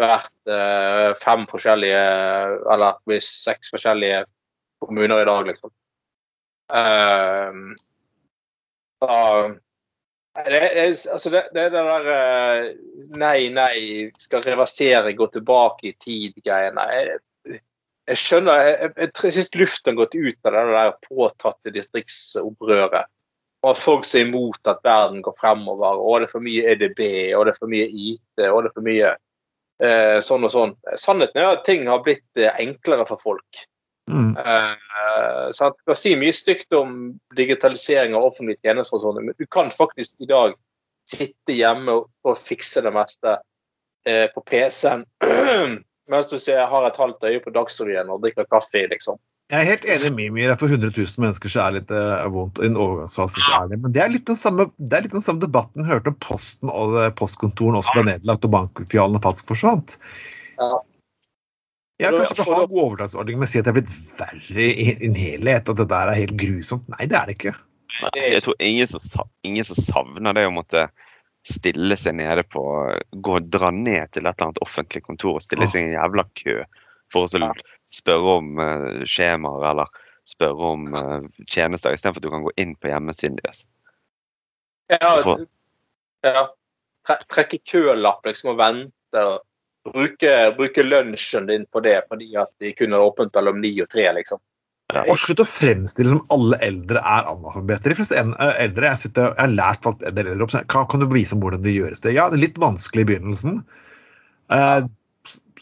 vært 0.00 0.50
eh, 0.52 1.10
fem 1.20 1.44
forskjellige 1.50 2.02
Eller 2.72 2.98
hvis 3.08 3.28
seks 3.44 3.72
forskjellige 3.74 4.24
kommuner 4.82 5.22
i 5.22 5.28
dag, 5.28 5.46
liksom. 5.50 5.72
Uh, 6.66 7.76
da, 9.00 9.16
Det, 10.36 10.60
det, 10.60 10.86
altså 11.12 11.30
det, 11.32 11.42
det 11.54 11.70
der 11.72 12.08
uh, 12.10 12.66
nei, 13.16 13.48
nei, 13.54 14.10
skal 14.20 14.44
reversere, 14.44 15.14
gå 15.16 15.28
tilbake 15.32 15.88
i 15.88 15.94
tid-greiene. 16.02 16.84
Jeg, 16.92 17.60
jeg, 18.10 18.20
skjønner 18.20 18.60
Jeg, 18.66 18.90
jeg, 18.98 19.12
jeg 19.24 19.36
syns 19.38 19.54
luften 19.56 19.94
har 19.94 20.00
gått 20.02 20.18
ut 20.18 20.50
av 20.50 20.58
det 20.58 20.64
der 20.74 20.96
påtatte 21.06 21.72
distriktsopprøret. 21.72 23.08
Og 23.64 23.72
at 23.72 23.80
folk 23.80 24.04
ser 24.04 24.26
imot 24.26 24.68
at 24.68 24.84
verden 24.84 25.22
går 25.24 25.34
fremover. 25.40 26.02
Og 26.02 26.20
det 26.20 26.28
er 26.28 26.34
for 26.34 26.44
mye 26.44 26.66
EDB, 26.74 27.00
og 27.38 27.46
det 27.46 27.54
er 27.54 27.62
for 27.62 27.72
mye 27.72 27.88
IT, 27.88 28.44
og 28.50 28.60
det 28.60 28.68
er 28.68 28.76
for 28.76 28.86
mye 28.86 29.14
uh, 29.84 30.18
sånn 30.24 30.46
og 30.46 30.52
sånn. 30.52 30.76
Sannheten 30.96 31.42
er 31.42 31.54
at 31.54 31.64
ting 31.68 31.86
har 31.90 32.04
blitt 32.04 32.26
uh, 32.40 32.52
enklere 32.62 33.06
for 33.08 33.20
folk. 33.22 33.66
Mm. 34.10 34.36
Eh, 34.36 35.50
så 35.52 35.70
Du 35.70 35.82
kan 35.86 35.96
si 35.98 36.14
mye 36.16 36.32
stygt 36.32 36.72
om 36.72 37.18
digitalisering 37.36 38.14
av 38.14 38.28
offentlige 38.28 38.62
tjenester, 38.62 38.98
og 38.98 39.02
sånn, 39.02 39.24
men 39.26 39.34
du 39.38 39.46
kan 39.50 39.70
faktisk 39.74 40.22
i 40.22 40.30
dag 40.30 40.54
sitte 41.10 41.54
hjemme 41.54 42.00
og, 42.00 42.08
og 42.26 42.38
fikse 42.38 42.82
det 42.82 42.92
meste 42.94 43.36
eh, 44.06 44.26
på 44.34 44.42
PC-en 44.46 45.04
mens 46.10 46.30
du 46.30 46.38
ser, 46.38 46.66
har 46.70 46.86
et 46.86 46.98
halvt 46.98 47.26
øye 47.26 47.42
på 47.42 47.50
Dagsrevyen 47.54 48.10
og 48.14 48.22
drikker 48.22 48.46
kaffe. 48.50 48.86
liksom. 48.90 49.18
Jeg 49.46 49.62
er 49.62 49.68
helt 49.68 49.84
enig 49.86 50.08
med 50.10 50.16
Mimir. 50.18 50.52
For 50.58 50.72
100 50.72 50.90
000 50.96 51.22
mennesker 51.22 51.52
så 51.52 51.60
er 51.62 51.74
det 51.74 51.82
litt 51.84 51.92
uh, 51.94 52.26
vondt. 52.34 52.58
I 52.58 52.66
en 52.66 52.78
overgangsfase 52.82 53.44
så 53.44 53.60
er 53.60 53.68
det 53.70 53.78
Men 53.84 53.94
det 53.94 54.02
er 54.02 54.10
litt 54.10 54.26
den 54.26 54.38
samme, 54.40 54.66
det 54.74 54.98
er 54.98 55.04
litt 55.04 55.14
den 55.14 55.22
samme 55.22 55.42
debatten 55.44 55.84
vi 55.84 55.92
hørte 55.92 56.10
om 56.10 56.18
Posten 56.24 56.72
og 56.72 56.96
postkontoren 57.20 57.78
også 57.78 57.94
ble 57.94 58.08
nedlagt 58.08 58.48
og 58.48 58.54
bankfialene 58.56 59.22
faktisk 59.22 59.52
forsvant. 59.52 59.94
Ja. 60.58 60.72
har 62.08 62.18
kanskje 62.18 62.34
ikke 62.34 62.48
ha 62.50 62.64
god 62.64 62.82
overgangsordning, 62.88 63.38
men 63.38 63.50
si 63.50 63.62
at 63.62 63.68
det 63.68 63.74
er 63.74 63.78
blitt 63.78 63.94
verre 64.18 64.66
i 64.66 64.88
en 64.96 65.14
helhet. 65.20 65.70
At 65.70 65.78
det 65.78 65.88
der 65.94 66.10
er 66.10 66.20
helt 66.24 66.36
grusomt. 66.42 66.90
Nei, 66.96 67.06
det 67.06 67.20
er 67.20 67.30
det 67.30 67.38
ikke. 67.38 67.54
Nei, 68.02 68.12
jeg 68.34 68.42
tror 68.44 68.58
ingen 68.66 68.90
som, 68.90 69.30
ingen 69.46 69.68
som 69.68 69.78
savner 69.78 70.34
det 70.36 70.48
å 70.50 70.56
måtte 70.58 70.88
stille 71.46 71.94
seg 71.94 72.18
nede 72.18 72.42
på 72.50 72.64
Gå 73.22 73.38
og 73.38 73.46
dra 73.54 73.70
ned 73.70 74.10
til 74.10 74.26
et 74.26 74.34
eller 74.34 74.48
annet 74.48 74.64
offentlig 74.66 75.04
kontor 75.06 75.38
og 75.38 75.44
stille 75.46 75.70
seg 75.70 75.84
i 75.84 75.86
en 75.92 75.96
jævla 76.00 76.26
kø 76.34 76.58
for 77.14 77.26
å 77.28 77.30
spørre 77.94 78.36
om 78.40 78.60
uh, 78.60 79.02
skjemaer 79.08 79.70
eller 79.70 80.04
spørre 80.26 80.70
om 80.74 80.86
uh, 80.94 81.26
tjenester, 81.46 81.94
istedenfor 81.94 82.22
at 82.22 82.26
du 82.26 82.32
kan 82.32 82.46
gå 82.46 82.54
inn 82.60 82.74
på 82.80 82.90
hjemmesiden 82.90 83.38
deres. 83.42 83.64
Ja, 84.92 85.12
ja. 86.26 86.46
Trekke 87.06 87.58
kølapp 87.62 88.26
liksom 88.26 88.54
og 88.54 88.58
vente. 88.58 89.22
og 89.22 89.44
bruke, 89.92 90.32
bruke, 90.56 90.82
lunsjen 90.82 91.46
din 91.46 91.66
på 91.70 91.80
det 91.84 92.00
fordi 92.10 92.32
at 92.38 92.52
de 92.62 92.72
kunne 92.76 92.98
åpent 92.98 93.34
mellom 93.34 93.60
ni 93.62 93.72
og 93.82 93.90
tre, 93.92 94.06
liksom. 94.16 94.40
Ja. 94.94 95.02
Og 95.10 95.18
slutt 95.18 95.42
å 95.42 95.48
fremstille 95.48 96.12
som 96.12 96.22
alle 96.34 96.58
eldre 96.62 97.00
er 97.00 97.26
analfabeter. 97.26 97.90
De 97.90 97.98
fleste 97.98 98.20
eh, 98.20 98.60
eldre 98.62 98.92
jeg, 98.92 99.00
sitter, 99.00 99.32
jeg 99.32 99.42
har 99.42 99.56
lært 99.56 99.82
faktisk 99.82 100.06
en 100.06 100.18
del 100.18 100.30
eldre 100.30 100.46
opp, 100.46 100.54
kan, 100.70 100.86
kan 100.92 101.02
du 101.02 101.08
vise 101.10 101.34
om 101.34 101.42
hvordan 101.42 101.64
det 101.64 101.74
gjøres? 101.74 102.02
det? 102.04 102.14
Ja, 102.14 102.28
det 102.30 102.38
er 102.38 102.44
litt 102.44 102.60
vanskelig 102.62 103.02
i 103.02 103.08
begynnelsen. 103.10 103.58
Eh, 104.54 104.86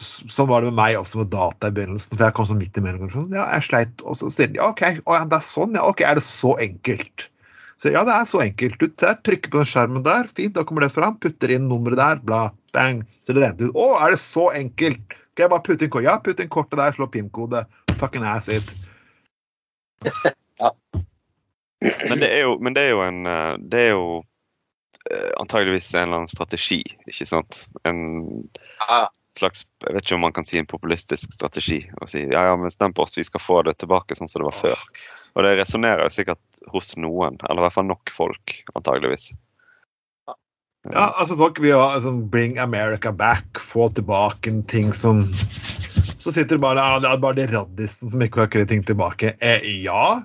sånn 0.01 0.49
var 0.51 0.64
det 0.64 0.72
med 0.72 0.78
meg 0.78 0.99
også 0.99 1.20
med 1.20 1.30
data 1.32 1.70
i 1.70 1.76
begynnelsen. 1.76 2.16
for 2.16 2.26
jeg 2.26 2.36
kom 2.36 2.49
sånn 2.49 2.61
midt 2.62 2.80
imellom. 2.80 3.07
Ja, 3.34 3.47
jeg 3.57 3.68
sleit, 3.68 4.03
og 4.03 4.18
så 4.18 4.30
sier 4.32 4.51
de 4.51 4.61
ja, 4.61 4.70
OK, 4.72 4.82
å, 5.05 5.16
ja, 5.18 5.24
det 5.30 5.38
er 5.38 5.47
sånn, 5.47 5.76
ja, 5.78 5.84
ok, 5.86 6.05
er 6.07 6.18
det 6.18 6.26
så 6.26 6.55
enkelt? 6.62 7.28
Så 7.82 7.90
ja, 7.90 8.05
det 8.07 8.14
er 8.14 8.28
så 8.30 8.40
enkelt. 8.45 8.78
Du 8.80 8.86
der, 9.03 9.16
trykker 9.26 9.51
på 9.51 9.61
den 9.61 9.68
skjermen 9.68 10.05
der, 10.07 10.28
fint, 10.30 10.55
da 10.57 10.64
kommer 10.66 10.86
det 10.86 10.95
fram. 10.95 11.18
Putter 11.20 11.53
inn 11.53 11.66
nummeret 11.68 11.99
der, 11.99 12.20
bla, 12.22 12.42
bang. 12.76 13.03
Så 13.26 13.34
det 13.34 13.42
renner 13.42 13.70
ut. 13.70 13.74
Å, 13.76 13.88
er 14.05 14.14
det 14.14 14.20
så 14.22 14.49
enkelt? 14.55 15.16
Skal 15.34 15.47
jeg 15.47 15.53
bare 15.53 15.64
putte 15.66 15.86
inn 15.86 15.90
kortet? 15.90 16.07
Ja, 16.07 16.14
putt 16.22 16.42
inn 16.42 16.53
kortet 16.53 16.78
der, 16.78 16.95
slå 16.95 17.09
PIN-kode. 17.11 17.64
Fucking 17.99 18.26
ass 18.26 18.49
it. 18.53 18.70
ja. 20.62 20.70
Men 21.82 22.22
det 22.22 22.30
er 22.30 22.47
jo, 22.47 22.55
men 22.62 22.76
det 22.76 22.86
er 22.86 22.95
jo 22.95 23.01
en 23.05 23.26
eh, 23.28 23.57
Det 23.61 23.80
er 23.80 23.90
jo 23.92 24.07
eh, 25.11 25.32
antageligvis 25.42 25.90
en 25.95 26.07
eller 26.07 26.22
annen 26.22 26.32
strategi, 26.32 26.80
ikke 27.11 27.26
sant? 27.28 27.64
En 27.84 28.01
slags 29.41 29.64
Jeg 29.85 29.95
vet 29.97 30.07
ikke 30.07 30.16
om 30.18 30.24
man 30.26 30.35
kan 30.37 30.47
si 30.49 30.59
en 30.61 30.68
populistisk 30.70 31.32
strategi. 31.35 31.80
og 32.01 32.11
si 32.12 32.24
ja, 32.24 32.45
ja, 32.51 32.57
men 32.61 32.72
stem 32.72 32.95
på 32.95 33.05
oss, 33.07 33.18
vi 33.18 33.26
skal 33.26 33.43
få 33.43 33.62
det 33.66 33.78
tilbake 33.82 34.16
sånn 34.18 34.30
som 34.30 34.43
det 34.43 34.51
var 34.51 34.61
før. 34.61 34.85
Og 35.35 35.47
det 35.47 35.57
resonnerer 35.59 36.07
jo 36.07 36.14
sikkert 36.14 36.68
hos 36.72 36.95
noen, 36.97 37.41
eller 37.49 37.62
i 37.62 37.66
hvert 37.66 37.76
fall 37.78 37.89
nok 37.91 38.12
folk, 38.14 38.55
antageligvis. 38.78 39.32
Ja, 40.93 41.09
altså 41.16 41.37
folk 41.41 41.59
vil 41.64 41.72
ha 41.78 41.95
altså, 41.97 42.12
Bring 42.12 42.59
America 42.61 43.12
back, 43.12 43.59
få 43.59 43.89
tilbake 43.97 44.51
en 44.51 44.62
ting 44.68 44.93
som 44.93 45.24
Så 46.20 46.32
sitter 46.32 46.59
det 46.59 46.64
bare 46.64 46.82
ja, 46.82 47.01
det 47.01 47.09
er 47.09 47.22
bare 47.22 47.39
de 47.39 47.47
raddisen 47.55 48.12
som 48.12 48.22
ikke 48.24 48.43
har 48.43 48.51
akkurat 48.51 48.68
ting 48.68 48.85
tilbake. 48.85 49.35
Eh, 49.41 49.64
ja. 49.85 50.20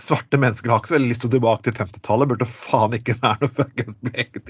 Svarte 0.00 0.40
mennesker 0.40 0.72
har 0.72 0.82
ikke 0.82 0.92
så 0.92 0.96
veldig 0.98 1.10
lyst 1.12 1.24
til 1.24 1.30
å 1.30 1.34
tilbake 1.36 1.66
til 1.66 1.76
50-tallet. 1.76 2.30
Burde 2.32 2.48
faen 2.48 2.96
ikke 2.96 3.16
være 3.20 3.44
noe 3.44 3.56
fuckings 3.56 3.98
begge 4.10 4.44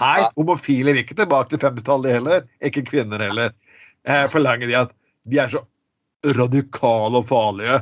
Nei, 0.00 0.24
homofile 0.36 0.92
vil 0.92 1.02
ikke 1.04 1.16
tilbake 1.18 1.52
til 1.52 1.62
50-tallet 1.62 2.18
heller. 2.18 2.48
Ikke 2.64 2.84
kvinner 2.86 3.22
heller. 3.24 3.54
Eh, 4.04 4.26
forlanger 4.32 4.68
de 4.68 4.76
at 4.82 4.92
de 5.30 5.40
er 5.40 5.52
så 5.52 5.62
radikale 6.36 7.20
og 7.20 7.28
farlige. 7.28 7.78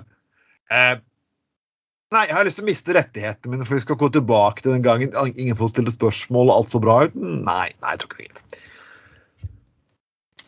Eh, 0.72 0.94
nei, 2.14 2.26
jeg 2.28 2.36
har 2.36 2.46
lyst 2.46 2.60
til 2.60 2.66
å 2.66 2.70
miste 2.70 2.96
rettighetene 2.96 3.54
mine, 3.54 3.66
for 3.66 3.78
vi 3.78 3.84
skal 3.84 3.98
gå 4.00 4.10
tilbake 4.14 4.64
til 4.64 4.74
den 4.74 4.84
gangen 4.86 5.14
ingen 5.32 5.58
får 5.58 5.74
stille 5.74 5.94
spørsmål 5.94 6.50
og 6.50 6.60
alt 6.60 6.72
så 6.72 6.82
bra 6.82 6.98
ut. 7.06 7.16
Nei, 7.18 7.68
nei, 7.82 7.94
jeg 7.94 8.02
tror 8.02 8.26
ikke 8.26 8.40
det. 8.40 8.62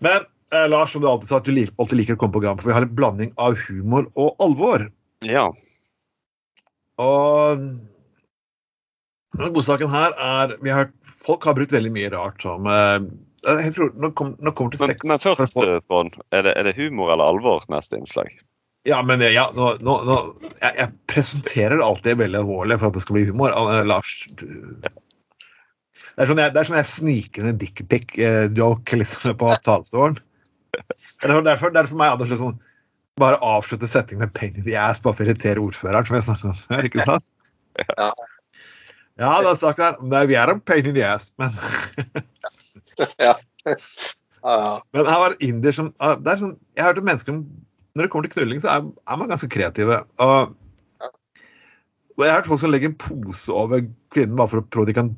Men 0.05 0.27
eh, 0.53 0.67
Lars, 0.71 0.93
som 0.93 1.03
du 1.03 1.09
alltid 1.11 1.31
sa, 1.31 1.41
at 1.41 1.49
du 1.49 1.55
alltid 1.55 1.99
liker 2.01 2.19
å 2.19 2.21
komme 2.21 2.35
på 2.35 2.41
program, 2.41 2.61
for 2.61 2.71
vi 2.71 2.77
har 2.77 2.87
en 2.87 2.99
blanding 2.99 3.33
av 3.41 3.59
humor 3.67 4.11
og 4.15 4.37
alvor. 4.45 4.89
Ja. 5.25 5.49
Og 7.01 7.65
godsaken 9.55 9.91
her 9.91 10.15
er 10.21 10.55
vi 10.63 10.71
har, 10.71 10.93
Folk 11.25 11.47
har 11.49 11.57
brukt 11.57 11.73
veldig 11.73 11.93
mye 11.95 12.11
rart 12.13 12.43
som 12.45 12.67
eh, 12.69 12.99
jeg 13.45 13.75
tror, 13.77 13.93
Nå 14.01 14.11
kommer 14.17 14.57
kom 14.57 14.73
til 14.73 14.81
sex 14.81 15.05
Men, 15.05 15.19
men 15.21 15.37
først, 15.41 15.57
Trond, 15.89 16.19
er, 16.33 16.49
er, 16.53 16.69
det 16.69 16.77
humor 16.79 17.13
eller 17.13 17.35
alvor 17.35 17.65
neste 17.73 17.99
innslag? 18.01 18.33
Ja, 18.89 18.99
men 19.05 19.23
ja, 19.25 19.47
nå, 19.57 19.71
nå, 19.81 19.95
nå 20.05 20.17
jeg, 20.61 20.73
jeg, 20.77 20.91
presenterer 21.09 21.79
det 21.81 21.87
alltid 21.87 22.21
veldig 22.21 22.43
alvorlig 22.43 22.77
for 22.81 22.91
at 22.91 22.99
det 22.99 23.05
skal 23.05 23.17
bli 23.17 23.25
humor. 23.31 23.55
Lars 23.89 24.11
Det 24.35 26.21
er 26.21 26.29
sånn 26.29 26.43
jeg, 26.43 26.53
det 26.53 26.61
er 26.61 26.69
sånn 26.69 26.81
jeg 26.83 26.91
sniker 26.93 27.49
en 27.49 27.61
dickpic-joke 27.63 28.97
eh, 28.97 29.01
liksom, 29.01 29.39
på 29.41 29.55
talerstolen. 29.65 30.21
Derfor, 31.25 31.41
derfor, 31.47 31.73
derfor 31.73 32.01
meg 32.01 32.13
Anders 32.13 32.37
sånn 32.43 32.61
bare 33.21 33.39
avslutte 33.47 33.87
setningen 33.89 34.27
med 34.27 34.35
'pain 34.35 34.57
in 34.59 34.65
the 34.67 34.75
ass' 34.77 35.01
bare 35.03 35.15
for 35.15 35.25
å 35.25 35.29
irritere 35.29 35.63
ordføreren, 35.63 36.07
som 36.07 36.17
jeg 36.17 36.27
snakket 36.27 36.51
om 36.51 36.57
før. 36.59 36.89
ikke 36.89 37.07
sant? 37.07 37.27
Ja. 37.97 38.11
Ja, 39.21 39.35
er 39.41 39.59
sagt 39.61 39.79
der. 39.83 39.99
Nei, 40.03 40.25
vi 40.31 40.39
er 40.39 40.51
en 40.51 40.63
pain 40.65 40.87
in 40.87 40.97
the 40.97 41.05
ass, 41.07 41.31
men 41.39 41.55
ja. 43.23 43.35
ja. 43.65 44.65
Men 44.93 45.07
her 45.09 45.23
var 45.23 45.37
indier 45.41 45.77
som 45.77 45.93
det 45.95 46.35
er 46.35 46.41
sånn, 46.43 46.59
Jeg 46.75 46.85
har 46.85 46.93
hørt 46.93 47.01
om 47.01 47.09
mennesker 47.09 47.39
når 47.95 48.07
det 48.07 48.11
kommer 48.11 48.27
til 48.27 48.35
knulling, 48.35 48.61
så 48.63 48.73
er, 48.73 48.87
er 49.07 49.19
man 49.21 49.31
ganske 49.31 49.49
kreative. 49.55 50.01
Og, 50.23 50.55
og 52.17 52.25
jeg 52.25 52.33
har 52.33 52.41
hørt 52.41 52.49
folk 52.51 52.63
som 52.65 52.73
legger 52.75 52.91
en 52.91 52.97
pose 52.99 53.55
over 53.55 53.85
kvinnen 54.15 54.35
bare 54.41 54.51
for 54.51 54.63
å 54.63 54.67
prøve 54.67 54.91
de 54.91 54.97
kan 54.99 55.13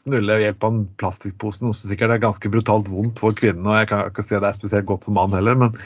knulle 0.00 0.40
ved 0.40 0.46
hjelp 0.46 0.66
av 0.66 0.74
en 0.74 0.84
plastikkpose, 0.98 1.62
noe 1.62 1.76
som 1.76 1.90
sikkert 1.90 2.16
er 2.16 2.22
ganske 2.22 2.50
brutalt 2.50 2.88
vondt 2.90 3.20
for 3.22 3.36
kvinnen. 3.36 3.68
og 3.68 3.78
jeg 3.78 3.90
kan 3.92 4.10
ikke 4.10 4.24
si 4.26 4.34
at 4.34 4.42
det 4.42 4.50
er 4.50 4.58
spesielt 4.58 4.88
godt 4.90 5.06
for 5.06 5.14
mannen 5.14 5.38
heller, 5.38 5.58
men 5.60 5.76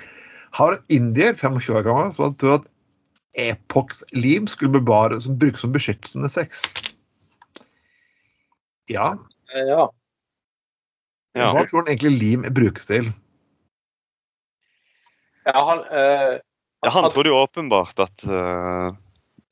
har 0.54 0.76
en 0.76 0.96
indier, 0.96 1.34
25 1.36 1.76
år 1.76 1.86
gammel, 1.88 2.12
som 2.14 2.28
hadde 2.28 2.40
trodd 2.40 2.62
at 2.62 2.72
epox-lim 3.50 4.46
skulle 4.48 4.78
bevare, 4.78 5.18
som 5.20 5.36
brukes 5.38 5.64
som 5.64 5.74
beskyttende 5.74 6.30
sex. 6.30 6.62
Ja. 8.90 9.14
ja. 9.54 9.84
ja. 11.38 11.50
Hva 11.56 11.64
tror 11.68 11.84
han 11.84 11.92
egentlig 11.92 12.16
lim 12.20 12.48
brukes 12.54 12.90
til? 12.90 13.08
Ja, 15.44 15.60
han, 15.60 15.82
uh, 15.88 16.36
ja, 16.84 16.92
han 16.92 17.10
trodde 17.12 17.32
jo 17.32 17.40
åpenbart 17.40 18.00
at 18.00 18.24
øh, 18.28 18.92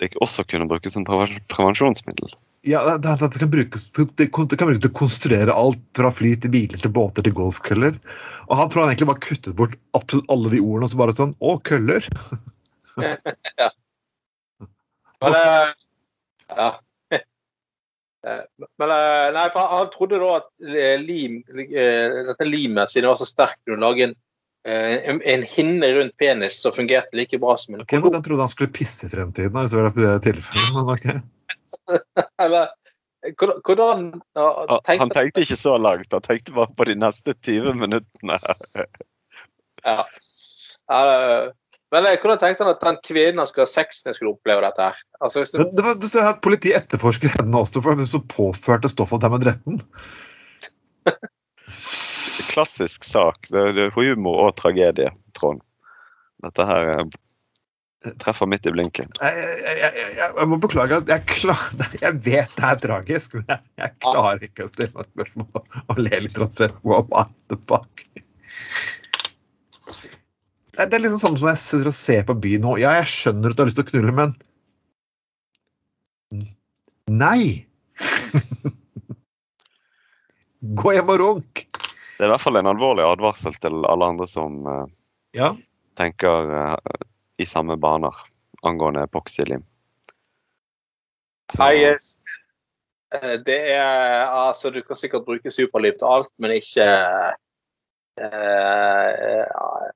det 0.00 0.12
også 0.24 0.44
kunne 0.48 0.68
brukes 0.68 0.92
som 0.96 1.04
prevensjonsmiddel. 1.04 2.32
Ja, 2.68 2.82
det, 2.98 3.16
det, 3.20 3.38
kan 3.40 3.50
brukes, 3.50 3.88
det, 3.92 4.28
kan 4.30 4.46
brukes 4.68 4.82
til 4.84 4.90
å 4.90 4.98
konstruere 4.98 5.54
alt 5.56 5.80
fra 5.96 6.12
fly 6.14 6.34
til 6.38 6.52
biler 6.52 6.78
til 6.78 6.92
båter 6.94 7.24
til 7.26 7.34
golfkøller. 7.34 7.96
Og 8.48 8.54
han 8.58 8.70
tror 8.70 8.84
han 8.84 8.92
egentlig 8.92 9.08
bare 9.10 9.24
kuttet 9.24 9.56
bort 9.58 9.74
absolutt 9.98 10.30
alle 10.32 10.52
de 10.52 10.60
ordene 10.62 10.86
og 10.86 10.92
så 10.92 11.00
bare 11.00 11.16
sånn 11.18 11.34
Å, 11.40 11.56
køller! 11.66 12.06
ja. 13.62 13.70
Men, 15.22 15.38
ja. 16.52 16.68
Men 18.22 18.90
nei, 19.34 19.46
for 19.50 19.70
han 19.72 19.88
trodde 19.90 20.20
da 20.22 20.34
at 20.38 20.46
lim, 21.02 21.40
dette 21.48 22.46
limet, 22.46 22.92
siden 22.92 23.08
det 23.08 23.10
var 23.10 23.18
så 23.18 23.26
sterkt, 23.26 23.58
kunne 23.66 23.82
lage 23.82 24.06
en 24.06 24.14
Eh, 24.64 25.10
en, 25.10 25.22
en 25.22 25.42
hinne 25.42 25.86
rundt 25.94 26.16
penis 26.16 26.60
som 26.62 26.72
fungerte 26.72 27.16
like 27.16 27.38
bra 27.38 27.56
som 27.56 27.74
en 27.74 27.80
okay, 27.82 27.98
kondom. 27.98 28.14
Jeg 28.14 28.24
trodde 28.28 28.44
han 28.44 28.52
skulle 28.52 28.70
pisse 28.70 29.06
i 29.06 29.10
fremtiden. 29.10 29.56
hvis 29.58 29.72
det 29.72 29.80
var 29.80 29.96
det 29.96 30.12
tilfellet, 30.22 30.76
men 30.76 30.92
ok. 30.92 31.08
Eller, 32.44 32.68
hvordan, 33.66 34.04
tenkte 34.86 34.98
Han 35.00 35.10
tenkte 35.10 35.42
ikke 35.42 35.58
så 35.58 35.74
langt, 35.82 36.14
han 36.14 36.22
tenkte 36.22 36.54
bare 36.54 36.70
på 36.78 36.86
de 36.86 36.94
neste 36.94 37.34
20 37.34 37.74
minuttene. 37.80 38.38
ja. 39.90 39.98
Uh, 40.92 41.50
Men 41.92 42.06
jeg 42.08 42.22
hvordan 42.22 42.40
tenkte 42.40 42.64
han 42.64 42.72
at 42.72 42.84
den 42.86 42.98
kvinnen 43.04 43.42
han 43.42 43.48
skulle 43.48 43.66
ha 43.66 43.70
sex 43.70 44.00
med, 44.06 44.16
skulle 44.16 44.32
oppleve 44.32 44.64
dette 44.64 44.86
her? 44.86 45.00
Altså, 45.20 45.42
hvis 45.42 45.52
det, 45.52 45.66
det 45.76 45.84
var, 45.84 45.98
det 46.00 46.22
at 46.24 46.40
Politiet 46.44 46.78
etterforsker 46.78 47.34
henne 47.36 47.60
også 47.60 47.82
for 47.84 47.92
hvem 47.92 48.08
som 48.08 48.24
påførte 48.32 48.88
stoffet 48.88 49.20
til 49.20 49.34
med 49.34 49.44
dretten. 49.44 49.82
Klassisk 52.52 53.04
sak. 53.04 53.44
Det 53.52 53.66
er 53.68 53.92
humor 53.92 54.46
og 54.46 54.56
tragedie, 54.60 55.12
Trond. 55.36 55.60
Dette 56.42 56.66
her 56.66 56.94
eh, 56.94 57.04
treffer 58.24 58.48
midt 58.48 58.66
i 58.66 58.72
blinken. 58.72 59.12
Jeg, 59.20 59.44
jeg, 59.44 59.76
jeg, 59.82 60.08
jeg, 60.16 60.32
jeg 60.40 60.48
må 60.48 60.58
beklage 60.64 61.02
at 61.02 61.12
jeg, 61.12 61.26
klar, 61.28 61.68
jeg 62.06 62.18
vet 62.24 62.56
det 62.56 62.68
er 62.70 62.82
tragisk, 62.86 63.36
men 63.36 63.52
jeg, 63.52 63.68
jeg 63.84 63.96
klarer 64.00 64.48
ikke 64.48 64.64
å 64.64 64.72
stille 64.72 64.96
meg 64.96 65.12
spørsmål 65.12 65.84
og 65.92 66.02
le 66.08 66.24
litt 66.24 66.40
før. 66.56 66.76
What 66.88 67.36
the 67.52 67.60
fuck? 67.68 68.06
Det 70.72 70.80
er, 70.80 70.88
det 70.88 70.96
er 70.96 71.02
liksom 71.04 71.20
samme 71.20 71.36
som 71.36 71.50
jeg 71.50 71.60
sitter 71.60 71.88
og 71.90 71.96
ser 71.96 72.22
på 72.28 72.36
byen 72.40 72.62
nå. 72.64 72.78
Ja, 72.80 72.94
jeg 72.96 73.10
skjønner 73.12 73.52
at 73.52 73.58
du 73.58 73.62
har 73.62 73.68
lyst 73.68 73.76
til 73.80 73.84
å 73.84 73.90
knulle, 73.90 74.14
men 74.16 74.32
Nei! 77.12 77.66
Gå 80.78 80.94
hjem 80.94 81.12
og 81.12 81.20
runk! 81.20 81.64
Det 81.74 82.24
er 82.24 82.30
i 82.30 82.32
hvert 82.32 82.44
fall 82.44 82.56
en 82.60 82.70
alvorlig 82.70 83.04
advarsel 83.04 83.56
til 83.60 83.84
alle 83.90 84.08
andre 84.14 84.26
som 84.30 84.62
uh, 84.64 84.86
Ja. 85.36 85.50
tenker 85.98 86.48
uh, 86.48 86.76
i 87.42 87.46
samme 87.48 87.76
baner 87.76 88.14
angående 88.62 89.02
epoxylim. 89.04 89.64
Nei, 91.58 91.74
eh, 91.84 93.34
det 93.44 93.58
er 93.74 94.30
Altså, 94.30 94.70
du 94.70 94.80
kan 94.86 94.96
sikkert 94.96 95.26
bruke 95.26 95.50
superlim 95.52 95.98
til 95.98 96.08
alt, 96.08 96.30
men 96.40 96.54
ikke 96.56 96.86
uh, 98.22 99.90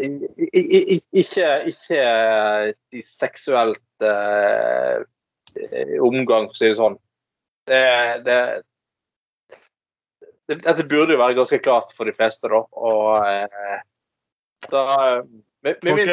Ikke, 0.00 1.48
ikke 1.70 2.00
de 2.92 3.02
seksuelt 3.04 4.04
eh, 4.04 5.02
omgang, 6.04 6.48
for 6.50 6.54
å 6.54 6.58
si 6.58 6.70
det 6.70 6.78
sånn. 6.78 6.98
Det, 7.66 7.82
det, 8.26 8.38
det, 10.46 10.60
dette 10.62 10.86
burde 10.86 11.16
jo 11.16 11.22
være 11.22 11.38
ganske 11.38 11.60
klart 11.64 11.94
for 11.96 12.08
de 12.08 12.14
fleste, 12.16 12.50
da. 12.52 12.62
Og 12.76 13.16
eh, 13.24 13.80
da 14.70 14.86
Med 15.66 15.82
med 15.82 15.98
min 15.98 16.12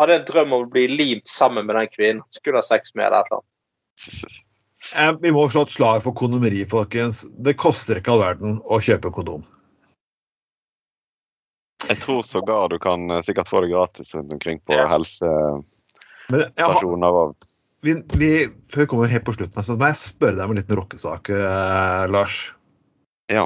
hadde 0.00 0.16
en 0.18 0.26
drøm 0.28 0.54
om 0.56 0.64
å 0.66 0.70
bli 0.72 0.86
limt 0.90 1.28
sammen 1.28 1.66
med 1.68 1.76
den 1.78 1.90
kvinnen, 1.92 2.24
skulle 2.34 2.60
ha 2.60 2.66
sex 2.66 2.94
med 2.96 3.06
eller 3.06 3.22
et 3.22 3.30
eller 3.30 3.42
annet. 3.42 4.38
eh, 4.96 5.12
vi 5.22 5.32
må 5.32 5.46
slå 5.52 5.66
et 5.66 5.74
slag 5.76 6.04
for 6.04 6.16
kondomeri, 6.16 6.64
folkens. 6.68 7.24
Det 7.44 7.56
koster 7.60 8.00
ikke 8.00 8.14
all 8.16 8.24
verden 8.24 8.60
å 8.64 8.80
kjøpe 8.82 9.12
kondom. 9.14 9.44
Jeg 11.92 12.00
tror 12.00 12.22
sågar 12.24 12.68
du 12.72 12.78
kan 12.80 13.10
eh, 13.10 13.20
sikkert 13.24 13.48
få 13.52 13.60
det 13.64 13.72
gratis 13.72 14.14
rundt 14.16 14.32
omkring 14.32 14.58
på 14.64 14.72
har, 14.78 14.88
helsestasjoner. 14.88 17.12
og 17.12 17.36
vi, 17.82 17.96
vi, 18.14 18.46
før 18.72 18.80
vi 18.84 18.90
kommer 18.90 19.10
helt 19.10 19.24
på 19.26 19.34
slutten, 19.36 19.64
så 19.66 19.76
må 19.76 19.86
jeg 19.90 19.98
spørre 20.00 20.36
deg 20.38 20.46
om 20.46 20.52
en 20.54 20.60
liten 20.60 20.78
rockesak, 20.78 21.22
eh, 21.34 22.04
Lars. 22.14 22.36
Ja. 23.32 23.44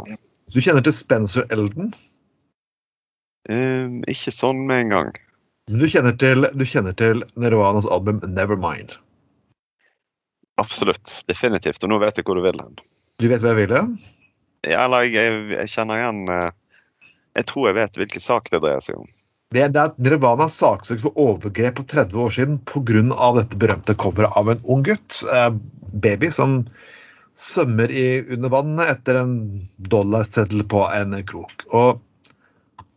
Du 0.52 0.58
kjenner 0.62 0.82
til 0.84 0.94
Spencer 0.94 1.44
Elden? 1.54 1.86
Um, 3.50 4.02
ikke 4.10 4.32
sånn 4.34 4.66
med 4.68 4.78
en 4.84 4.92
gang. 4.94 5.10
Men 5.70 5.82
du 5.82 5.86
kjenner 5.90 6.14
til, 6.18 6.38
du 6.54 6.64
kjenner 6.66 6.94
til 6.98 7.16
Nirvanas 7.38 7.88
album 7.90 8.20
Nevermind. 8.26 8.90
Absolutt. 10.60 11.22
Definitivt. 11.30 11.82
Og 11.84 11.92
nå 11.92 11.96
vet 12.02 12.18
jeg 12.18 12.26
hvor 12.26 12.36
du 12.38 12.44
vil 12.44 12.60
hen. 12.62 12.76
Du 13.18 13.26
vet 13.30 13.42
hva 13.42 13.54
jeg 13.54 13.60
ville? 13.64 13.80
Ja, 14.66 14.84
eller 14.84 15.06
jeg, 15.06 15.12
jeg, 15.16 15.32
jeg 15.56 15.72
kjenner 15.74 16.00
igjen 16.00 16.20
eh, 16.32 16.50
Jeg 17.36 17.48
tror 17.50 17.68
jeg 17.68 17.76
vet 17.76 17.98
hvilken 18.00 18.24
sak 18.24 18.50
det 18.52 18.62
dreier 18.64 18.82
seg 18.84 18.98
om. 19.00 19.08
Det, 19.54 19.62
det 19.74 19.78
er 19.78 19.92
at 19.92 19.98
Nirvana 20.02 20.48
saksøkt 20.50 21.04
for 21.04 21.20
overgrep 21.22 21.76
på 21.78 21.84
30 21.92 22.22
år 22.24 22.32
siden 22.34 22.58
pga. 22.66 23.02
dette 23.36 23.60
berømte 23.60 23.94
coveret 23.94 24.34
av 24.36 24.50
en 24.50 24.64
ung 24.64 24.82
gutt, 24.86 25.20
eh, 25.30 25.52
baby, 25.92 26.32
som 26.34 26.64
svømmer 27.36 27.92
i, 27.92 28.24
under 28.32 28.50
vannet 28.50 28.90
etter 28.90 29.20
en 29.20 29.36
dollarseddel 29.92 30.64
på 30.66 30.82
en 30.88 31.14
krok. 31.28 31.66
Og 31.70 32.00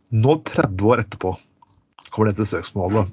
nå, 0.09 0.39
30 0.49 0.89
år 0.89 1.03
etterpå, 1.03 1.35
kommer 2.09 2.31
dette 2.31 2.47
søksmålet. 2.49 3.11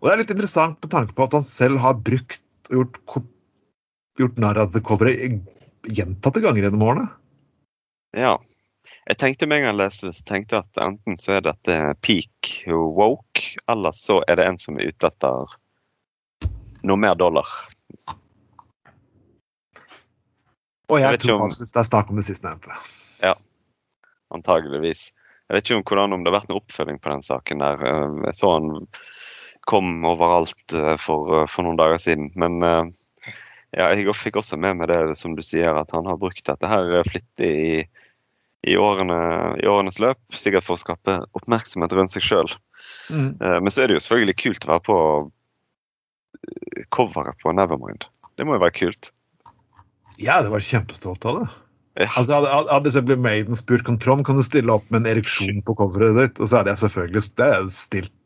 Og 0.00 0.08
det 0.08 0.12
er 0.12 0.22
litt 0.22 0.34
interessant 0.34 0.78
med 0.82 0.92
tanke 0.92 1.16
på 1.16 1.24
at 1.24 1.36
han 1.38 1.46
selv 1.46 1.80
har 1.80 1.96
brukt 1.96 2.42
og 2.70 2.76
gjort, 2.76 3.24
gjort 4.20 4.38
narr 4.42 4.60
av 4.62 4.74
det 4.74 4.82
coveret 4.86 5.40
gjentatte 5.88 6.42
ganger 6.44 6.66
gjennom 6.66 6.84
årene. 6.90 7.08
Ja. 8.16 8.36
Jeg 9.10 9.18
tenkte 9.18 9.46
med 9.50 9.58
en 9.58 9.64
gang 9.64 9.72
jeg 9.72 9.80
leste 9.80 10.06
det, 10.06 10.14
så 10.20 10.26
tenkte 10.28 10.54
jeg 10.54 10.66
at 10.68 10.80
enten 10.84 11.16
så 11.18 11.32
er 11.34 11.42
dette 11.42 11.76
peak 12.06 12.50
woke, 12.70 13.42
eller 13.72 13.94
så 13.96 14.20
er 14.30 14.38
det 14.38 14.46
en 14.46 14.58
som 14.62 14.78
er 14.78 14.92
ute 14.92 15.10
etter 15.10 15.56
noe 16.86 17.00
mer 17.00 17.16
dollar. 17.18 17.48
Og 20.90 20.98
Jeg 21.00 21.16
jeg 21.16 21.22
tror 21.24 21.42
faktisk 21.42 21.74
det 21.74 21.82
er 21.82 21.88
snakk 21.90 22.10
om 22.10 22.20
det 22.20 22.26
sistnevnte. 22.28 22.78
Antageligvis. 24.30 25.08
Jeg 25.50 25.56
vet 25.56 25.66
ikke 25.66 25.80
om, 25.80 25.84
hvordan, 25.90 26.12
om 26.14 26.22
det 26.22 26.30
har 26.30 26.38
vært 26.38 26.50
noen 26.52 26.62
oppfølging 26.62 26.98
på 27.02 27.10
den 27.10 27.24
saken 27.26 27.62
der. 27.64 27.80
Eh, 27.82 28.18
Jeg 28.28 28.36
så 28.38 28.52
han 28.54 28.68
kom 29.66 30.04
overalt 30.06 30.74
eh, 30.74 30.94
for, 31.02 31.48
for 31.50 31.66
noen 31.66 31.78
dager 31.80 31.98
siden. 31.98 32.30
Men 32.38 32.62
eh, 32.62 33.00
ja, 33.74 33.90
jeg 33.90 34.14
fikk 34.14 34.38
også 34.38 34.58
med 34.58 34.78
meg 34.78 34.90
det 34.92 35.18
som 35.18 35.34
du 35.34 35.42
sier, 35.42 35.74
at 35.74 35.90
han 35.94 36.06
har 36.06 36.20
brukt 36.22 36.46
dette 36.46 36.70
her 36.70 36.94
eh, 37.00 37.08
flittig 37.10 37.50
i, 37.50 37.74
i, 38.68 38.76
årene, 38.76 39.16
i 39.62 39.68
årenes 39.70 40.00
løp. 40.02 40.20
Sikkert 40.36 40.66
for 40.66 40.76
å 40.76 40.82
skape 40.82 41.16
oppmerksomhet 41.38 41.94
rundt 41.96 42.12
seg 42.12 42.26
sjøl. 42.26 42.50
Mm. 43.08 43.30
Men 43.40 43.70
så 43.72 43.84
er 43.84 43.90
det 43.90 43.96
jo 43.98 44.04
selvfølgelig 44.04 44.36
kult 44.42 44.66
å 44.66 44.72
være 44.74 44.84
på 44.88 44.98
eh, 46.40 46.84
coveret 46.94 47.40
på 47.40 47.54
Nevermind. 47.56 48.06
Det 48.36 48.46
må 48.48 48.56
jo 48.56 48.62
være 48.62 48.76
kult. 48.76 49.10
Ja, 50.20 50.42
det 50.44 50.52
var 50.52 50.64
kjempestolt 50.64 51.24
av 51.28 51.40
det. 51.40 51.50
Ja. 52.00 52.06
Altså, 52.16 52.36
hadde, 52.36 52.52
hadde- 52.70 52.92
så 52.92 53.00
Sebby 53.00 53.16
Maiden 53.20 53.56
spurt 53.58 53.88
om 53.90 53.98
Trond 54.00 54.24
kan 54.24 54.38
du 54.38 54.44
stille 54.46 54.72
opp 54.72 54.86
med 54.92 55.02
en 55.02 55.10
ereksjon 55.10 55.60
på 55.66 55.74
coveret 55.80 56.16
ditt, 56.16 56.40
og 56.40 56.48
så 56.48 56.60
hadde 56.60 56.74
jeg 56.74 56.84
selvfølgelig 56.84 57.24
det 57.40 57.46
er 57.48 57.62
jo 57.64 57.72
stilt. 57.74 58.16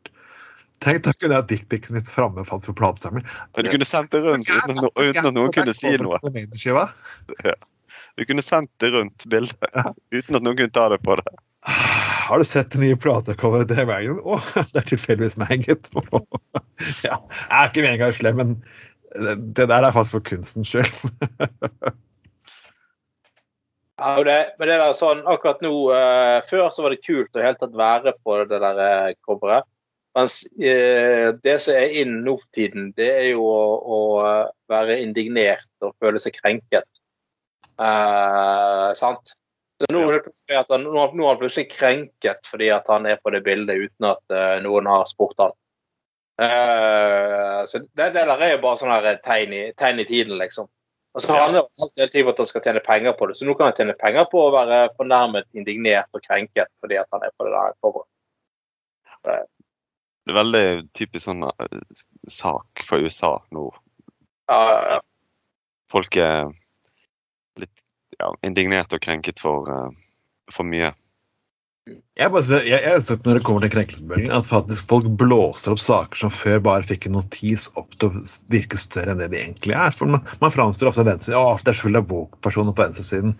Tenk 0.83 1.05
da 1.05 1.13
kunne 1.15 1.37
jeg 1.39 1.47
dickpicen 1.49 1.95
mitt 1.95 2.09
framme 2.11 2.43
falt 2.47 2.67
for 2.67 2.75
platesamling. 2.77 3.23
Men 3.55 3.65
du 3.65 3.71
kunne 3.71 3.87
sendt 3.87 4.11
det 4.11 4.21
rundt 4.25 4.49
uten 4.51 4.75
at, 4.75 5.21
no, 5.23 5.31
noen 5.31 5.53
kunne 5.55 5.75
si 5.79 5.93
noe. 6.03 6.19
Maiden-skiva. 6.27 6.83
Du 8.15 8.23
kunne 8.25 8.43
sendt 8.45 8.71
det 8.79 8.93
rundt 8.95 9.25
bildet 9.27 9.75
uten 10.15 10.37
at 10.37 10.43
noen 10.43 10.55
kunne 10.55 10.73
ta 10.73 10.87
det 10.93 11.01
på 11.03 11.17
det. 11.19 11.35
Har 12.25 12.39
du 12.41 12.45
sett 12.47 12.71
det 12.73 12.81
nye 12.81 12.97
platecoveret 12.97 13.69
til 13.69 13.87
Wagon? 13.89 14.21
Å, 14.23 14.39
det 14.71 14.81
er 14.81 14.89
tilfeldigvis 14.93 15.39
meg, 15.41 15.67
gitt. 15.67 15.91
Ja, 17.05 17.21
jeg 17.23 17.55
er 17.55 17.69
ikke 17.69 17.83
meningen 17.85 18.15
slem, 18.15 18.39
men 18.41 18.57
det, 19.55 19.69
der 19.71 19.85
er 19.85 19.93
faktisk 19.95 20.17
for 20.17 20.27
kunstens 20.33 20.73
skyld. 20.73 20.91
Ja, 23.95 24.23
det, 24.27 24.33
men 24.59 24.67
det 24.67 24.75
der 24.81 24.91
sånn, 24.91 25.21
akkurat 25.23 25.61
nå 25.63 25.71
uh, 25.87 26.41
Før 26.43 26.65
så 26.75 26.83
var 26.83 26.91
det 26.91 27.05
kult 27.05 27.37
å 27.37 27.43
helt 27.45 27.61
tatt 27.61 27.77
være 27.79 28.11
på 28.27 28.41
det 28.49 28.57
der 28.59 28.81
eh, 28.83 29.13
coveret. 29.23 29.63
Mens 30.19 30.41
uh, 30.59 31.31
det 31.39 31.55
som 31.63 31.77
er 31.79 31.95
inn 32.01 32.17
nå 32.25 32.33
for 32.41 32.49
tiden, 32.57 32.89
det 32.99 33.07
er 33.21 33.29
jo 33.29 33.45
å, 33.47 33.61
å 33.79 33.99
være 34.71 34.99
indignert 34.99 35.69
og 35.79 35.95
føle 36.03 36.19
seg 36.19 36.35
krenket. 36.41 36.89
Eh, 37.81 38.93
sant? 38.95 39.35
Så 39.79 39.89
nå, 39.91 40.05
ja. 40.07 40.61
at 40.61 40.69
han, 40.71 40.85
nå, 40.87 40.95
er 41.03 41.27
han 41.27 41.39
plutselig 41.39 41.67
krenket 41.73 42.47
fordi 42.47 42.69
at 42.71 42.87
han 42.87 43.07
er 43.09 43.19
på 43.19 43.33
det 43.35 43.41
bildet 43.43 43.75
uten 43.75 44.07
at 44.07 44.21
uh, 44.31 44.55
noen 44.63 44.87
har 44.87 45.03
spurt 45.09 45.35
han. 45.43 45.51
Uh, 46.39 47.59
så 47.67 47.81
det, 47.83 48.13
det 48.15 48.23
der 48.23 48.39
er 48.39 48.53
jo 48.53 48.61
bare 48.63 48.79
sånn 48.79 48.93
her 48.93 49.19
tegn 49.25 49.57
tegn 49.75 49.99
i 49.99 50.07
tiden, 50.07 50.37
liksom. 50.39 50.69
Og 51.15 51.23
så 51.23 51.35
handler 51.35 51.63
det 51.63 51.83
alt 51.83 51.99
hele 51.99 52.11
tiden 52.11 52.27
om 52.27 52.31
at 52.33 52.39
han 52.39 52.47
skal 52.49 52.63
tjene 52.63 52.83
penger 52.83 53.13
på 53.19 53.27
det. 53.27 53.37
Så 53.39 53.47
nå 53.47 53.53
kan 53.55 53.69
han 53.69 53.75
tjene 53.75 53.95
penger 53.99 54.25
på 54.31 54.41
å 54.43 54.51
være 54.55 54.79
fornærmet, 54.97 55.47
indignert 55.55 56.11
og 56.11 56.23
krenket 56.23 56.71
fordi 56.83 56.97
at 56.99 57.07
han 57.15 57.23
er 57.23 57.31
på 57.35 57.47
det 57.47 57.53
der 57.55 57.77
coveret. 57.83 58.09
Det 59.25 60.33
er 60.33 60.37
veldig 60.39 60.65
typisk 60.97 61.23
sånn 61.29 61.47
eh, 61.47 61.79
sak 62.27 62.83
fra 62.83 62.99
USA 62.99 63.31
nå. 63.55 63.69
Ja, 64.51 64.59
ja, 64.59 64.81
ja. 64.95 64.99
Folk 65.93 66.19
er 66.19 66.51
litt 67.61 67.83
ja, 68.19 68.31
indignert 68.47 68.93
og 68.95 69.03
krenket 69.03 69.41
for, 69.43 69.69
uh, 69.69 70.05
for 70.53 70.67
mye. 70.67 70.93
Jeg, 71.85 72.31
bare, 72.33 72.41
jeg, 72.65 72.79
jeg 72.81 72.93
har 72.95 73.01
sett 73.05 73.27
når 73.27 73.37
det 73.37 73.45
kommer 73.45 73.61
til 73.61 73.71
krenkelsesbølgen, 73.75 74.31
at 74.33 74.47
faktisk 74.47 74.87
folk 74.89 75.05
blåser 75.21 75.75
opp 75.75 75.81
saker 75.83 76.17
som 76.17 76.31
før 76.33 76.63
bare 76.65 76.87
fikk 76.87 77.05
en 77.05 77.13
notis 77.19 77.67
opp 77.77 77.91
til 78.01 78.09
å 78.09 78.23
virke 78.49 78.79
større 78.81 79.13
enn 79.13 79.21
det 79.21 79.27
de 79.35 79.37
egentlig 79.43 79.75
er. 79.77 79.93
For 79.93 80.09
Man, 80.09 80.23
man 80.41 80.53
framstår 80.53 80.89
ofte 80.89 81.05
venstre, 81.05 81.35
ja, 81.35 81.43
det 81.61 81.75
er 81.75 81.77
fullt 81.77 81.99
av 81.99 82.07
woke-personer 82.09 82.73
på 82.73 82.87
venstresiden. 82.87 83.35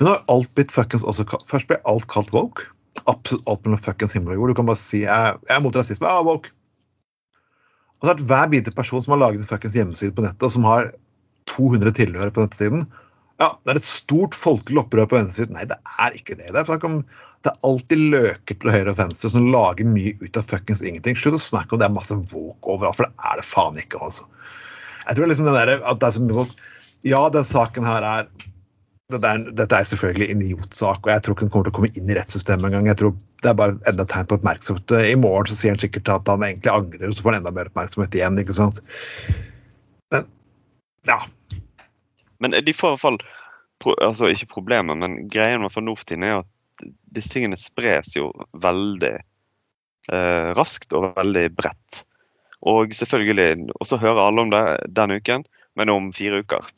Men 0.00 0.08
nå 0.08 0.16
har 0.16 0.26
alt 0.34 0.50
blitt 0.58 0.74
fuckings 0.74 1.06
også 1.06 1.28
kalt, 1.30 1.46
Først 1.52 1.70
ble 1.70 1.78
alt 1.92 2.08
kalt 2.10 2.34
woke. 2.34 2.66
Absolutt 3.10 3.46
alt 3.50 3.62
mellom 3.62 3.84
fuckings 3.86 4.18
himmel 4.18 4.34
og 4.34 4.42
jord. 4.42 4.54
Du 4.54 4.58
kan 4.58 4.70
bare 4.72 4.82
si 4.82 5.04
jeg, 5.04 5.38
jeg 5.46 5.54
er 5.54 5.62
mot 5.62 5.78
rasisme. 5.78 6.10
Ja, 6.10 6.26
woke. 6.26 6.50
Og 8.00 8.08
så 8.08 8.10
er 8.16 8.18
det 8.18 8.26
hver 8.32 8.50
bidige 8.50 8.74
person 8.74 9.06
som 9.06 9.14
har 9.14 9.22
laget 9.22 9.44
en 9.44 9.52
fuckings 9.52 9.78
hjemmeside 9.78 10.18
på 10.18 10.26
nettet, 10.26 10.42
og 10.42 10.56
som 10.56 10.66
har 10.66 10.90
200 11.54 11.94
tilhørere 11.94 12.34
på 12.34 12.42
nettsiden, 12.42 12.88
ja, 13.42 13.48
det 13.64 13.72
er 13.72 13.80
et 13.80 13.86
stort 13.86 14.36
folkelig 14.38 14.84
opprør 14.84 15.08
på 15.10 15.18
venstresiden. 15.18 15.56
Nei, 15.58 15.66
det 15.70 15.78
er 15.98 16.14
ikke 16.14 16.36
det. 16.38 16.52
Det 16.52 16.60
er, 16.60 16.68
snakk 16.68 16.86
om, 16.86 17.00
det 17.42 17.50
er 17.50 17.66
alltid 17.66 18.04
løker 18.14 18.58
til 18.60 18.72
høyre 18.72 18.92
og 18.92 19.00
venstre 19.00 19.30
som 19.32 19.50
lager 19.50 19.90
mye 19.90 20.14
ut 20.22 20.38
av 20.38 20.46
fuckings 20.48 20.84
ingenting. 20.84 21.18
Slutt 21.18 21.40
å 21.40 21.42
snakke 21.42 21.74
om 21.74 21.82
det 21.82 21.88
er 21.88 21.96
masse 21.96 22.16
våk 22.30 22.70
overalt, 22.70 23.00
for 23.00 23.08
det 23.08 23.28
er 23.30 23.40
det 23.40 23.46
faen 23.48 23.80
ikke. 23.82 24.00
altså. 24.06 24.28
Jeg 25.04 25.18
tror 25.18 25.30
liksom 25.30 25.50
den 25.50 25.58
der, 25.58 25.76
at 25.82 26.00
det 26.00 26.10
er 26.10 26.18
så 26.18 26.48
Ja, 27.04 27.28
den 27.28 27.44
saken 27.44 27.84
her 27.84 28.06
er 28.08 28.28
dette 29.12 29.28
er, 29.28 29.42
dette 29.52 29.76
er 29.76 29.84
selvfølgelig 29.84 30.30
en 30.32 30.42
idiotsak, 30.42 31.02
og 31.04 31.10
jeg 31.12 31.22
tror 31.22 31.34
ikke 31.34 31.44
den 31.44 31.50
kommer 31.52 31.66
til 31.66 31.74
å 31.74 31.76
komme 31.76 31.90
inn 31.92 32.08
i 32.08 32.16
rettssystemet 32.16 32.70
engang. 32.70 32.88
Det 33.44 33.50
er 33.50 33.58
bare 33.58 33.76
enda 33.90 34.06
tegn 34.08 34.30
på 34.30 34.38
oppmerksomhet. 34.38 34.94
I 35.04 35.18
morgen 35.20 35.50
så 35.50 35.58
sier 35.58 35.74
han 35.74 35.82
sikkert 35.82 36.08
at 36.14 36.30
han 36.30 36.46
egentlig 36.46 36.72
angrer, 36.72 37.10
og 37.10 37.18
så 37.18 37.26
får 37.26 37.34
han 37.34 37.42
enda 37.42 37.52
mer 37.52 37.68
oppmerksomhet 37.68 38.16
igjen. 38.16 38.40
ikke 38.40 38.56
sant? 38.56 38.80
Men 40.14 40.24
ja. 41.10 41.18
Men 42.44 42.56
de 42.66 42.76
får 42.76 42.92
i 42.92 42.96
hvert 42.96 43.04
fall 43.06 43.20
altså 44.04 44.30
Ikke 44.30 44.52
problemer, 44.52 44.96
men 44.96 45.24
greien 45.28 45.60
med 45.60 45.72
fornuften 45.74 46.22
er 46.24 46.38
at 46.42 46.84
disse 47.14 47.32
tingene 47.32 47.58
spres 47.60 48.14
jo 48.16 48.30
veldig 48.62 49.12
eh, 49.16 50.48
raskt 50.56 50.94
og 50.96 51.10
veldig 51.18 51.44
bredt. 51.58 52.04
Og 52.64 52.94
selvfølgelig, 52.96 53.68
og 53.74 53.88
så 53.88 53.98
hører 54.00 54.22
alle 54.22 54.46
om 54.46 54.52
det 54.54 54.62
den 54.96 55.18
uken, 55.18 55.44
men 55.76 55.92
om 55.92 56.08
fire 56.16 56.40
uker. 56.44 56.70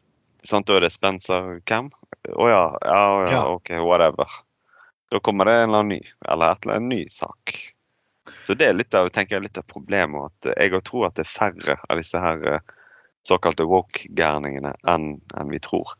Sant? 0.47 0.67
Da 0.67 0.79
er 0.79 0.87
det 0.87 0.93
Spencer 0.95 1.61
Cam. 1.69 1.93
Å 2.33 2.51
ja, 2.51 2.65
ja, 2.83 2.99
ja, 3.23 3.31
Ja. 3.31 3.45
OK, 3.55 3.71
whatever. 3.87 4.41
Da 5.15 5.23
kommer 5.23 5.47
det 5.47 5.55
en 5.61 5.69
eller 5.69 5.85
annen 5.85 5.95
ny, 5.95 6.01
eller 6.27 6.51
et 6.51 6.67
eller 6.67 6.81
annet 6.81 6.95
ny 6.97 7.03
sak. 7.13 7.55
Så 8.47 8.55
det 8.59 8.67
er 8.67 8.79
litt 8.79 8.95
av, 8.95 9.09
tenker 9.15 9.37
jeg, 9.37 9.47
litt 9.47 9.59
av 9.59 9.67
problemet. 9.71 10.33
at 10.43 10.59
Jeg 10.59 10.83
tror 10.87 11.09
at 11.09 11.19
det 11.19 11.27
er 11.27 11.31
færre 11.31 11.79
av 11.87 12.03
disse 12.03 12.19
her 12.19 12.43
eh, 12.51 12.75
såkalte 13.27 13.67
woke-gærningene 13.69 14.73
enn 14.89 15.07
enn 15.37 15.51
vi 15.53 15.61
tror. 15.65 15.93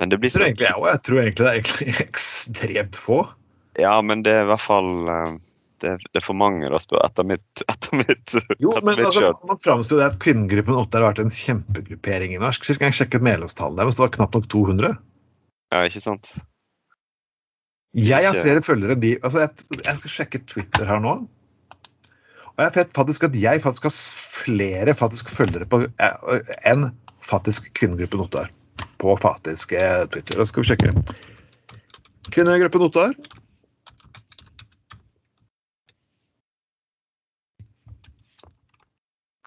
Men 0.00 0.08
det 0.12 0.18
blir 0.22 0.30
Jeg 0.32 0.36
tror 0.36 0.46
egentlig, 0.48 0.68
jeg, 0.88 1.00
tror 1.06 1.20
egentlig 1.20 1.44
det 1.44 1.50
er 1.50 1.58
egentlig 1.60 1.94
ekstremt 2.08 2.96
få. 2.96 3.22
Ja, 3.78 3.94
men 4.02 4.22
det 4.26 4.32
er 4.34 4.46
i 4.46 4.50
hvert 4.50 4.64
fall 4.64 4.88
eh, 5.12 5.34
det, 5.84 5.90
er- 5.94 6.06
det 6.16 6.22
for 6.24 6.36
mange, 6.36 6.68
da, 6.72 6.80
spør 6.82 7.04
etter 7.06 7.26
mitt 7.28 7.62
etter 7.72 8.00
mitt, 8.00 8.34
Jo, 8.60 8.72
etter 8.72 8.86
men 8.88 8.96
mitt 8.96 9.06
altså. 9.10 9.32
Man 9.48 9.60
framstiller 9.64 10.06
det 10.06 10.14
at 10.14 10.22
kvinnegruppen 10.24 10.80
8 10.80 10.98
har 10.98 11.06
vært 11.10 11.22
en 11.24 11.34
kjempegruppering 11.36 12.34
i 12.36 12.40
norsk. 12.42 12.64
Sist 12.66 12.80
gang 12.80 12.92
jeg 12.94 13.02
sjekket 13.02 13.24
medlemstallet 13.28 13.80
deres, 13.80 13.98
det 14.00 14.04
var 14.06 14.14
knapt 14.16 14.40
nok 14.40 14.48
200. 14.56 14.96
Ja, 15.70 15.84
ikke 15.86 16.02
sant? 16.02 16.32
Jeg 17.98 18.22
har 18.22 18.36
flere 18.38 18.62
følgere 18.62 18.94
enn 18.94 19.02
de 19.02 19.16
altså 19.18 19.40
jeg, 19.42 19.64
jeg 19.82 19.96
skal 19.98 20.12
sjekke 20.14 20.40
Twitter 20.46 20.86
her 20.86 21.00
nå. 21.02 21.14
Og 22.60 22.66
jeg 22.66 22.74
vet 22.74 22.90
faktisk 22.92 23.22
at 23.24 23.36
jeg 23.40 23.60
faktisk 23.64 23.86
har 23.88 23.92
flere 23.96 24.92
faktisk 24.92 25.30
følgere 25.32 25.64
på 25.64 25.78
enn 26.68 26.90
faktisk 27.24 27.70
kvinnegruppen 27.78 28.20
Ottar 28.20 28.50
på 29.00 29.14
faktisk 29.16 29.72
eh, 29.72 30.02
Twitter. 30.12 30.36
Da 30.36 30.44
skal 30.44 30.60
vi 30.60 30.68
sjekke. 30.68 30.90
Kvinnegruppen 32.28 32.84
Ottar. 32.84 33.14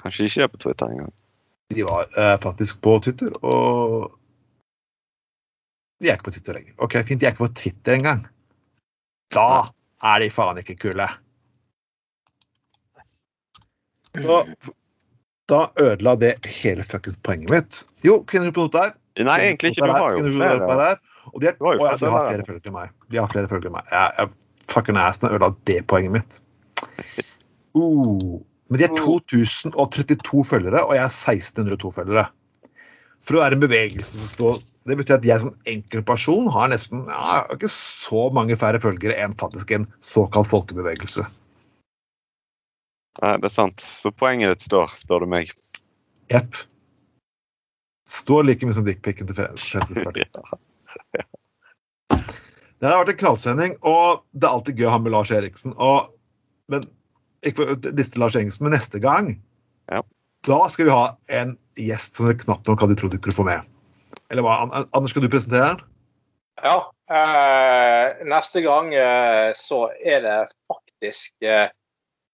Kanskje 0.01 0.25
ikke 0.31 0.47
på 0.55 0.63
Twitter 0.65 0.89
engang. 0.95 1.13
De 1.69 1.85
var 1.85 2.09
eh, 2.17 2.39
faktisk 2.41 2.81
på 2.81 2.95
Twitter, 3.05 3.29
og 3.45 4.09
De 6.01 6.09
er 6.09 6.17
ikke 6.17 6.31
på 6.31 6.33
Twitter 6.33 6.57
lenger. 6.57 6.73
Ok, 6.81 6.97
Fint, 7.05 7.21
de 7.21 7.29
er 7.29 7.37
ikke 7.37 7.45
på 7.45 7.53
Twitter 7.61 8.01
engang. 8.01 8.25
Da 9.37 9.67
er 10.01 10.25
de 10.25 10.33
faen 10.33 10.57
ikke 10.65 10.81
kule. 10.81 11.13
Så, 14.13 14.39
da 15.49 15.63
ødela 15.81 16.13
det 16.19 16.35
hele 16.61 16.85
fuckings 16.87 17.17
poenget 17.25 17.49
mitt. 17.51 17.81
Jo, 18.05 18.21
kvinnegruppen 18.29 18.69
Ottar. 18.69 18.93
Nei, 19.19 19.39
egentlig 19.49 19.73
ikke. 19.73 19.87
Du 19.89 19.93
har 19.93 20.15
jo 20.17 20.29
flere. 20.37 20.93
Og 21.33 21.41
de, 21.41 21.49
er, 21.49 21.57
har 21.57 21.79
å, 21.79 21.87
ja, 21.87 21.97
de 21.97 22.09
har 22.11 22.29
flere. 22.29 22.45
følgere 22.47 22.69
enn 22.69 22.75
meg. 22.75 22.93
De 23.13 23.19
har 23.21 23.29
flere 23.31 23.49
følgere 23.49 23.71
enn 23.71 23.77
meg. 23.77 23.91
Jeg, 23.93 24.15
jeg 24.19 24.71
fucking 24.73 24.99
assen 24.99 25.29
ødela 25.29 25.51
det 25.69 25.79
poenget 25.91 26.15
mitt. 26.17 26.39
Uh, 27.77 28.39
men 28.69 28.81
de 28.81 28.87
er 28.87 28.95
2032 28.99 30.43
følgere, 30.49 30.83
og 30.83 30.95
jeg 30.97 31.03
er 31.03 31.13
1602 31.13 31.93
følgere. 31.95 32.25
For 33.23 33.37
å 33.37 33.43
være 33.43 33.55
en 33.55 33.63
bevegelse 33.63 34.17
som 34.17 34.27
står 34.27 34.57
Det 34.89 34.97
betyr 34.99 35.13
at 35.15 35.25
jeg 35.27 35.39
som 35.39 35.53
enkeltperson 35.71 36.49
har 36.51 36.73
nesten 36.73 37.05
ja, 37.07 37.37
ikke 37.55 37.69
så 37.71 38.25
mange 38.35 38.57
færre 38.59 38.81
følgere 38.83 39.15
enn 39.23 39.35
faktisk 39.39 39.71
en 39.71 39.87
såkalt 40.03 40.49
folkebevegelse. 40.51 41.23
Nei, 43.21 43.35
det 43.41 43.49
er 43.51 43.55
sant. 43.55 43.83
Så 43.83 44.11
poenget 44.15 44.55
ditt 44.55 44.65
står, 44.65 44.95
spør 44.97 45.25
du 45.25 45.29
meg. 45.35 45.51
Jepp. 46.33 46.57
Står 48.09 48.47
like 48.47 48.65
mye 48.65 48.75
som 48.75 48.87
dickpicen 48.87 49.29
til 49.29 49.37
Fremskrittspartiet. 49.37 50.41
Det 52.83 52.89
har 52.91 52.99
vært 52.99 53.13
en 53.13 53.19
knallsending, 53.21 53.75
og 53.87 54.25
det 54.35 54.43
er 54.43 54.55
alltid 54.57 54.79
gøy 54.81 54.89
å 54.89 54.91
ha 54.91 54.97
med 54.99 55.13
Lars 55.13 55.29
Eriksen. 55.31 55.71
Og, 55.79 56.09
men 56.67 56.83
ikke 57.47 57.61
for 57.61 57.93
disse 57.95 58.19
Lars 58.19 58.35
Eriksen, 58.35 58.65
men 58.65 58.75
neste 58.75 58.99
gang 58.99 59.37
Ja. 59.87 60.01
Da 60.43 60.57
skal 60.67 60.89
vi 60.89 60.91
ha 60.91 61.05
en 61.31 61.53
gjest 61.79 62.19
som 62.19 62.27
dere 62.27 62.41
knapt 62.41 62.67
nok 62.67 62.83
hadde 62.83 62.97
trodd 62.99 63.13
dere 63.15 63.23
kunne 63.23 63.37
få 63.37 63.45
med. 63.47 63.69
Eller 64.33 64.43
hva? 64.43 64.57
Anders, 64.67 65.13
skal 65.13 65.23
du 65.23 65.29
presentere 65.31 65.69
den? 65.69 65.79
Ja. 66.59 66.75
Eh, 67.13 68.25
neste 68.27 68.65
gang 68.65 68.91
eh, 68.91 69.55
så 69.55 69.85
er 70.03 70.19
det 70.27 70.37
faktisk 70.67 71.47
eh, 71.47 71.71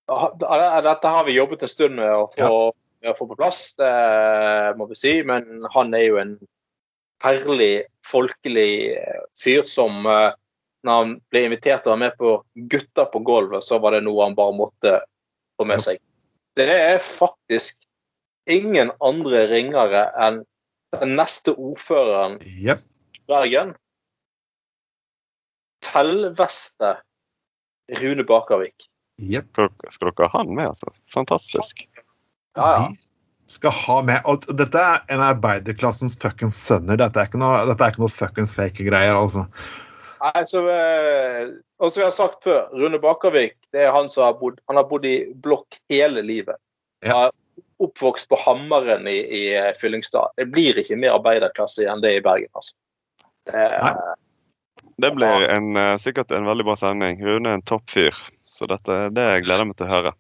Dette 0.10 1.14
har 1.14 1.26
vi 1.28 1.38
jobbet 1.38 1.64
en 1.64 1.72
stund 1.72 2.00
med 2.00 2.10
å 2.10 2.28
få, 2.34 2.54
med 3.04 3.12
å 3.12 3.18
få 3.18 3.28
på 3.30 3.38
plass, 3.40 3.62
det 3.80 3.92
må 4.80 4.90
vi 4.90 4.98
si. 4.98 5.14
Men 5.28 5.68
han 5.76 5.94
er 5.94 6.06
jo 6.08 6.20
en 6.22 6.36
herlig, 7.24 7.86
folkelig 8.08 8.72
eh, 8.98 9.24
fyr 9.38 9.68
som 9.70 10.06
eh, 10.10 10.32
når 10.88 11.02
han 11.02 11.16
ble 11.32 11.44
invitert 11.48 11.84
til 11.84 11.92
å 11.92 11.96
være 11.96 12.06
med 12.06 12.20
på 12.20 12.34
Gutta 12.72 13.06
på 13.12 13.22
gulvet, 13.28 13.66
så 13.68 13.80
var 13.84 13.96
det 13.96 14.06
noe 14.06 14.24
han 14.24 14.38
bare 14.38 14.56
måtte 14.56 14.96
få 15.60 15.68
med 15.68 15.84
seg. 15.84 16.00
Det 16.56 16.70
er 16.72 17.02
faktisk 17.04 17.78
ingen 18.50 18.94
andre 19.04 19.46
ringere 19.52 20.08
enn 20.20 20.42
den 20.96 21.14
neste 21.20 21.54
ordføreren 21.54 22.40
i 22.42 22.72
i 22.72 22.78
Bergen. 23.30 23.76
Selveste 25.86 26.96
Rune 28.00 28.26
Bakervik. 28.28 28.88
Jepp. 29.20 29.52
Skal, 29.54 29.70
skal 29.92 30.12
dere 30.12 30.32
ha 30.34 30.44
den 30.46 30.58
med, 30.58 30.72
altså? 30.72 30.94
Fantastisk. 31.14 31.86
Ja, 32.58 32.70
ja. 32.74 32.90
Vi 33.50 33.56
skal 33.56 33.74
ha 33.74 33.96
med 34.06 34.26
Og 34.30 34.44
dette 34.58 34.82
er 34.82 35.00
en 35.10 35.22
arbeiderklassens 35.26 36.18
fuckings 36.22 36.58
sønner. 36.68 37.00
Dette 37.02 37.22
er 37.22 37.30
ikke 37.30 37.42
noe, 37.42 37.64
dette 37.70 37.86
er 37.86 37.94
ikke 37.94 38.04
noe 38.04 38.14
fuckings 38.14 38.54
fake 38.58 38.86
greier, 38.86 39.18
altså. 39.18 39.48
Nei, 40.20 40.44
så, 40.46 40.62
eh, 40.70 41.52
og 41.80 41.92
som 41.92 42.04
jeg 42.04 42.10
har 42.10 42.16
sagt 42.16 42.44
før, 42.44 42.66
Rune 42.76 43.00
Bakervik 43.02 43.56
det 43.72 43.86
er 43.86 43.94
han 43.96 44.10
som 44.12 44.26
har 44.26 44.36
bodd, 44.40 44.60
han 44.68 44.78
har 44.78 44.88
bodd 44.90 45.08
i 45.08 45.16
blokk 45.44 45.80
hele 45.92 46.22
livet. 46.26 46.60
Ja. 47.06 47.14
Han 47.14 47.30
er 47.30 47.88
oppvokst 47.88 48.30
på 48.30 48.40
Hammeren 48.44 49.08
i, 49.08 49.18
i 49.24 49.44
eh, 49.56 49.72
Fyllingstad. 49.80 50.36
Det 50.38 50.50
blir 50.52 50.78
ikke 50.82 51.00
mer 51.00 51.16
arbeiderklasse 51.16 51.88
enn 51.88 52.04
det 52.04 52.18
i 52.18 52.24
Bergen. 52.26 52.52
altså. 52.54 52.76
Det, 53.50 53.70
Nei. 53.80 53.94
Det 55.00 55.14
blir 55.16 55.48
en, 55.48 55.72
eh, 55.80 55.96
sikkert 55.98 56.32
en 56.36 56.50
veldig 56.50 56.68
bra 56.68 56.76
sending. 56.80 57.24
Rune 57.24 57.54
er 57.54 57.62
en 57.62 57.66
topp 57.66 57.88
fyr. 57.96 58.16
Så 58.60 58.68
dette, 58.68 58.96
det 59.16 59.28
gleder 59.46 59.64
jeg 59.64 59.70
meg 59.70 59.78
til 59.80 59.88
å 59.88 59.94
høre. 59.94 60.16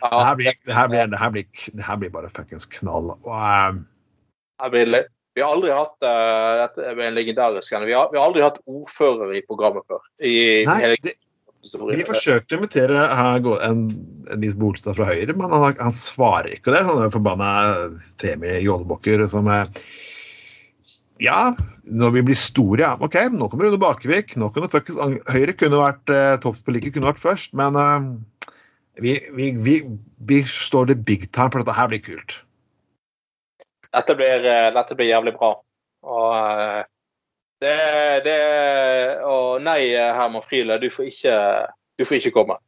Det 0.00 0.10
her 0.24 0.36
blir, 0.38 0.58
det 0.64 0.74
her 0.76 0.90
blir, 0.90 1.08
det 1.10 1.18
her 1.20 1.32
blir, 1.34 1.48
det 1.76 1.86
her 1.86 1.96
blir 2.00 2.12
bare 2.14 2.30
fuckings 2.32 2.68
knall. 2.78 3.10
Og, 3.18 3.32
ehm, 3.36 3.80
Vi 5.34 5.42
har 5.42 5.54
aldri 5.54 5.72
hatt 5.74 5.96
uh, 6.02 6.60
dette 6.62 6.84
er 6.90 7.00
en 7.06 7.16
legendarisk 7.16 7.74
en. 7.74 7.86
Vi 7.86 7.94
har, 7.94 8.08
vi 8.12 8.18
har 8.18 8.28
aldri 8.28 8.42
hatt 8.42 8.62
ordfører 8.66 9.34
i 9.38 9.42
programmet 9.46 9.86
før. 9.90 10.02
I 10.22 10.62
nei, 10.66 10.78
hele 10.82 10.96
det, 11.04 11.14
vi 11.60 12.06
forsøkte 12.08 12.56
å 12.56 12.60
invitere 12.60 13.02
en, 13.04 13.48
en 13.68 13.82
Nils 14.40 14.56
Bolstad 14.58 14.96
fra 14.96 15.10
Høyre, 15.10 15.34
men 15.36 15.52
han, 15.52 15.74
han 15.76 15.94
svarer 15.94 16.54
ikke 16.56 16.72
det. 16.72 16.80
Han 16.86 17.02
er 17.04 17.12
forbanna 17.12 17.50
Femi 18.22 18.56
Jålebokker 18.64 19.26
som 19.30 19.50
er 19.52 19.68
Ja, 21.20 21.52
når 21.84 22.14
vi 22.14 22.22
blir 22.30 22.38
store, 22.38 22.82
ja. 22.82 22.92
OK, 23.02 23.16
nå 23.34 23.48
kommer 23.50 23.68
Rune 23.68 23.80
Bakevik. 23.80 24.36
Nå 24.40 24.50
kunne 24.54 24.70
fuckings 24.72 25.00
Høyre 25.30 25.54
kunne 25.58 25.80
vært 25.80 26.12
eh, 26.14 26.36
toppspolitiker, 26.42 26.96
kunne 26.96 27.10
vært 27.10 27.22
først, 27.22 27.52
men 27.58 27.76
eh, 27.76 28.06
vi, 29.04 29.16
vi, 29.36 29.50
vi, 29.64 29.80
vi 30.28 30.40
står 30.48 30.90
det 30.90 31.02
big 31.08 31.28
time, 31.32 31.52
for 31.52 31.60
dette 31.62 31.76
her 31.76 31.90
blir 31.92 32.02
kult. 32.04 32.40
Dette 33.90 34.16
blir, 34.16 34.46
eh, 34.46 34.70
dette 34.74 34.96
blir 34.96 35.10
jævlig 35.10 35.34
bra. 35.36 35.52
Og 36.08 36.32
eh, 36.36 36.82
det, 37.60 37.76
det 38.24 38.40
Og 39.28 39.60
nei, 39.64 39.92
eh, 39.92 40.12
Herman 40.16 40.44
Friele, 40.46 40.78
du 40.80 40.88
får 40.92 41.10
ikke, 41.10 41.38
du 42.00 42.06
får 42.08 42.20
ikke 42.20 42.36
komme. 42.38 42.60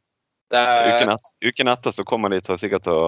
Det, 0.53 0.61
Uken, 0.61 1.13
etter, 1.15 1.47
uken 1.49 1.71
etter 1.71 1.95
så 1.95 2.05
kommer 2.05 2.29
de 2.29 2.37
til, 2.45 2.59
sikkert 2.61 2.85
til 2.85 2.93
å 2.93 3.07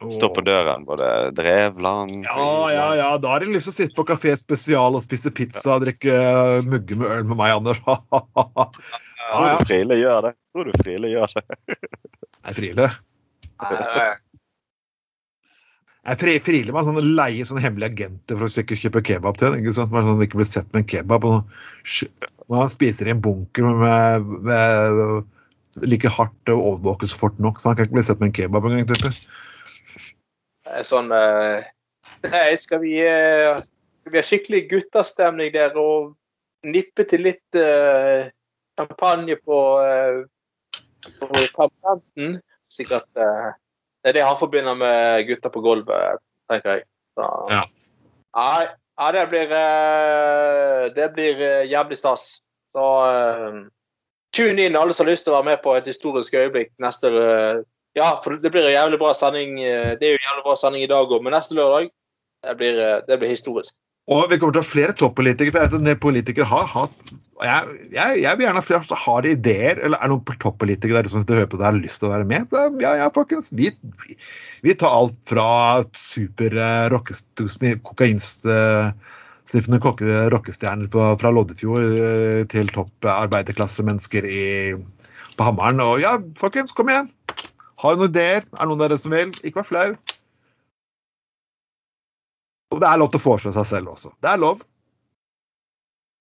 stå 0.00 0.28
på 0.34 0.44
døren. 0.44 0.84
Både 0.88 1.30
Drevland 1.36 2.24
Ja, 2.24 2.72
ja, 2.72 2.88
ja. 2.98 3.10
Da 3.18 3.34
har 3.34 3.44
de 3.44 3.52
lyst 3.54 3.68
til 3.70 3.74
å 3.74 3.78
sitte 3.78 3.96
på 3.98 4.06
Kafé 4.08 4.34
Spesial 4.38 4.98
og 4.98 5.04
spise 5.04 5.32
pizza 5.34 5.76
og 5.76 5.86
drikke 5.86 6.14
uh, 6.14 6.58
mugge 6.66 6.98
med 6.98 7.10
øl 7.10 7.24
med 7.30 7.40
meg, 7.40 7.54
Anders. 7.56 7.80
ja, 7.86 8.68
Tror 9.30 9.48
du 9.58 9.70
Friele 9.70 9.98
gjør 10.00 10.28
det? 10.28 10.34
Tror 10.54 10.70
du 10.70 10.76
Friele 10.82 11.12
gjør 11.14 11.34
det? 11.34 11.44
Nei, 12.44 12.54
Friele. 12.58 12.90
eh, 13.64 14.14
Jeg 16.04 16.20
fri, 16.20 16.34
friler 16.44 16.76
meg 16.76 16.84
sånn 16.84 17.14
leie 17.16 17.46
sånne 17.48 17.64
hemmelige 17.64 17.94
agenter 17.94 18.36
for 18.36 18.50
å 18.50 18.64
ikke 18.64 18.76
kjøpe 18.76 19.04
kebab 19.08 19.38
til. 19.40 19.56
Ikke 19.56 19.72
sant? 19.76 19.94
Sånn 19.94 20.10
at 20.12 20.26
ikke 20.26 20.42
blir 20.42 20.50
sett 20.50 20.68
med 20.74 20.84
en 20.84 20.90
kebab. 20.90 21.24
Og 21.24 21.38
han 21.40 22.66
man 22.66 22.68
spiser 22.72 23.08
i 23.08 23.14
en 23.14 23.22
bunker 23.24 23.70
med, 23.80 24.26
med 24.44 25.86
like 25.88 26.10
hardt 26.12 26.52
og 26.52 26.60
overvåket 26.74 27.10
så 27.10 27.22
fort 27.24 27.40
nok, 27.42 27.58
så 27.58 27.70
man 27.70 27.78
kan 27.78 27.88
ikke 27.88 27.96
bli 27.96 28.04
sett 28.06 28.20
med 28.20 28.30
en 28.30 28.36
kebab 28.36 28.68
engang. 28.68 29.16
Sånn 30.84 31.12
eh, 31.12 31.64
Nei, 32.28 32.56
skal 32.60 32.82
vi 32.82 32.98
eh, 33.00 33.56
Skal 34.02 34.12
vi 34.12 34.20
ha 34.20 34.24
skikkelig 34.24 34.62
guttastemning 34.70 35.52
der 35.54 35.76
og 35.80 36.14
nippe 36.64 37.04
til 37.08 37.24
litt 37.26 37.58
Kampanje 38.74 39.36
champagne 39.36 39.36
på, 39.36 39.58
eh, 39.84 41.12
på 41.20 41.44
kampanjen? 41.54 42.40
Sikkert 42.70 43.16
eh, 43.16 43.52
Det 44.02 44.10
er 44.10 44.18
det 44.18 44.24
han 44.26 44.36
forbinder 44.36 44.74
med 44.74 45.26
gutta 45.28 45.48
på 45.50 45.62
gulvet, 45.64 46.20
tenker 46.50 46.78
jeg. 46.78 46.84
Så, 47.16 47.28
Ja. 47.50 47.62
Nei, 48.34 48.66
ja, 48.98 49.12
det 49.12 49.28
blir 49.30 49.52
eh, 49.54 50.94
Det 50.94 51.12
blir 51.14 51.40
eh, 51.40 51.70
jævlig 51.70 51.96
stas. 51.96 52.40
Så 52.74 52.88
eh, 53.06 53.60
tune 54.34 54.66
inn, 54.66 54.76
alle 54.76 54.92
som 54.92 55.06
har 55.06 55.12
lyst 55.12 55.24
til 55.24 55.34
å 55.34 55.38
være 55.38 55.52
med 55.52 55.62
på 55.62 55.76
et 55.78 55.86
historisk 55.86 56.34
øyeblikk 56.34 56.72
neste 56.82 57.12
eh, 57.14 57.62
ja, 57.98 58.10
for 58.24 58.38
det 58.42 58.50
blir 58.52 58.66
en 58.66 58.74
jævlig 58.74 59.00
bra 59.00 59.12
sending. 59.16 59.58
eh, 59.62 59.94
Det 59.98 60.08
er 60.08 60.16
jo 60.16 60.20
en 60.20 60.28
jævlig 60.28 60.46
bra 60.48 60.56
sending 60.60 60.84
i 60.84 60.90
dag 60.90 61.10
òg, 61.10 61.22
men 61.22 61.32
neste 61.36 61.56
lørdag 61.56 61.90
det 62.44 62.56
blir, 62.60 62.78
eh, 62.78 63.00
det 63.08 63.18
blir 63.20 63.30
historisk. 63.30 63.74
Og 64.12 64.26
vi 64.28 64.36
kommer 64.36 64.52
til 64.52 64.60
å 64.60 64.64
ha 64.66 64.68
flere 64.68 64.92
toppolitikere. 64.92 65.52
for 65.52 65.60
jeg 65.60 65.70
vet 65.70 65.74
at 65.74 65.80
En 65.80 65.86
del 65.86 65.96
politikere 65.96 66.44
har 66.44 66.66
hatt 66.66 67.14
jeg, 67.42 67.90
jeg, 67.90 68.20
jeg 68.22 68.36
vil 68.38 68.46
gjerne 68.46 68.60
ha 68.60 68.64
flere 68.64 68.86
som 68.86 69.00
har 69.00 69.26
ideer, 69.26 69.80
eller 69.82 69.98
er 69.98 70.08
noen 70.12 70.38
toppolitikere 70.38 71.02
der 71.02 71.10
som 71.10 71.20
sitter 71.22 71.34
og 71.34 71.40
hører 71.42 71.50
på 71.50 71.58
det 71.58 71.66
har 71.66 71.78
lyst 71.78 71.98
til 72.00 72.08
å 72.08 72.14
være 72.14 72.28
med. 72.30 72.46
Da, 72.52 72.60
ja, 72.82 72.92
ja, 73.00 73.08
folkens. 73.14 73.50
Vi, 73.56 73.72
vi, 74.04 74.16
vi 74.62 74.76
tar 74.78 74.94
alt 74.94 75.16
fra 75.26 75.48
super 75.98 76.54
uh, 76.54 76.94
kokainsniffende 77.88 79.80
rockestjerner 80.34 80.88
fra 80.92 81.34
Loddefjord 81.34 81.90
eh, 81.90 82.44
til 82.52 82.70
topp 82.74 82.94
eh, 83.02 83.18
arbeiderklassemennesker 83.26 84.24
på 85.34 85.42
Hammeren. 85.48 85.82
Og 85.82 85.98
ja, 86.04 86.12
folkens, 86.38 86.72
kom 86.76 86.88
igjen! 86.92 87.10
Har 87.84 87.94
du 87.94 88.00
noen 88.00 88.14
ideer? 88.14 88.46
Er 88.48 88.60
det 88.62 88.68
noen 88.70 88.78
av 88.78 88.86
dere 88.86 88.96
som 89.00 89.12
vil? 89.12 89.32
Ikke 89.44 89.60
vær 89.60 89.66
flau. 89.68 89.88
Og 92.72 92.80
det 92.80 92.88
er 92.88 93.00
lov 93.00 93.10
til 93.12 93.20
å 93.20 93.24
foreslå 93.26 93.52
seg 93.54 93.66
selv 93.68 93.92
også. 93.92 94.12
Det 94.24 94.30
er 94.30 94.40
lov. 94.40 94.62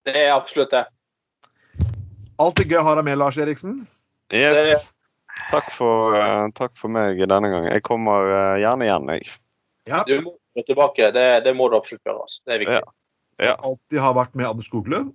Det 0.04 0.16
er 0.20 0.34
absolutt 0.36 0.74
det. 0.76 0.84
Alltid 2.44 2.74
gøy 2.74 2.82
å 2.82 2.88
ha 2.90 2.98
deg 3.00 3.08
med, 3.08 3.16
Lars 3.22 3.40
Eriksen. 3.40 3.80
Yes. 4.36 4.84
Takk 5.54 5.72
for, 5.72 6.18
eh, 6.20 6.50
takk 6.58 6.76
for 6.78 6.92
meg 6.92 7.22
denne 7.22 7.50
gangen. 7.50 7.72
Jeg 7.72 7.86
kommer 7.88 8.28
eh, 8.28 8.60
gjerne 8.66 8.90
igjen, 8.90 9.10
jeg. 9.16 9.32
Ja. 9.88 10.04
Du 10.08 10.18
må 10.26 10.36
gå 10.58 10.68
tilbake. 10.68 11.12
Det, 11.16 11.28
det 11.48 11.56
må 11.56 11.70
du 11.72 11.78
absolutt 11.80 12.04
gjøre. 12.04 12.28
Altså. 12.28 12.42
Det 12.44 12.56
er 12.58 12.64
viktig. 12.66 12.82
Ja. 13.40 13.56
Alltid 13.56 14.04
har 14.04 14.18
vært 14.20 14.36
med 14.36 14.50
Anders 14.52 14.68
Skoglund. 14.68 15.14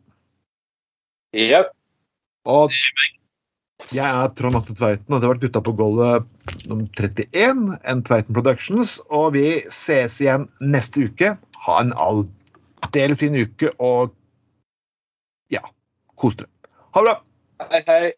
Jepp. 1.37 1.75
Og 2.49 2.73
jeg 3.95 4.05
er 4.05 4.33
Trond 4.37 4.59
Atte 4.59 4.75
Tveiten, 4.77 5.15
og 5.15 5.21
det 5.21 5.29
har 5.29 5.35
vært 5.35 5.45
Gutta 5.47 5.63
på 5.65 5.73
gulvet 5.79 6.27
nummer 6.69 6.89
31, 6.99 7.79
N 7.89 8.03
Tveiten 8.05 8.37
Productions. 8.37 8.99
Og 9.09 9.33
vi 9.39 9.47
ses 9.73 10.21
igjen 10.21 10.49
neste 10.61 11.07
uke. 11.09 11.33
Ha 11.65 11.79
en 11.81 11.95
aldeles 11.97 13.23
fin 13.23 13.39
uke, 13.39 13.73
og 13.79 14.13
ja, 15.55 15.65
kos 16.21 16.37
dere. 16.41 16.53
Ha 16.95 17.05
det 17.05 17.09
bra! 17.09 17.17
Hei, 17.73 17.83
hei. 17.89 18.13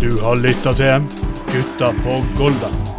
Du 0.00 0.10
har 0.20 0.36
lytta 0.36 0.74
til 0.76 1.08
Gutta 1.50 1.94
på 2.04 2.20
Golda. 2.38 2.93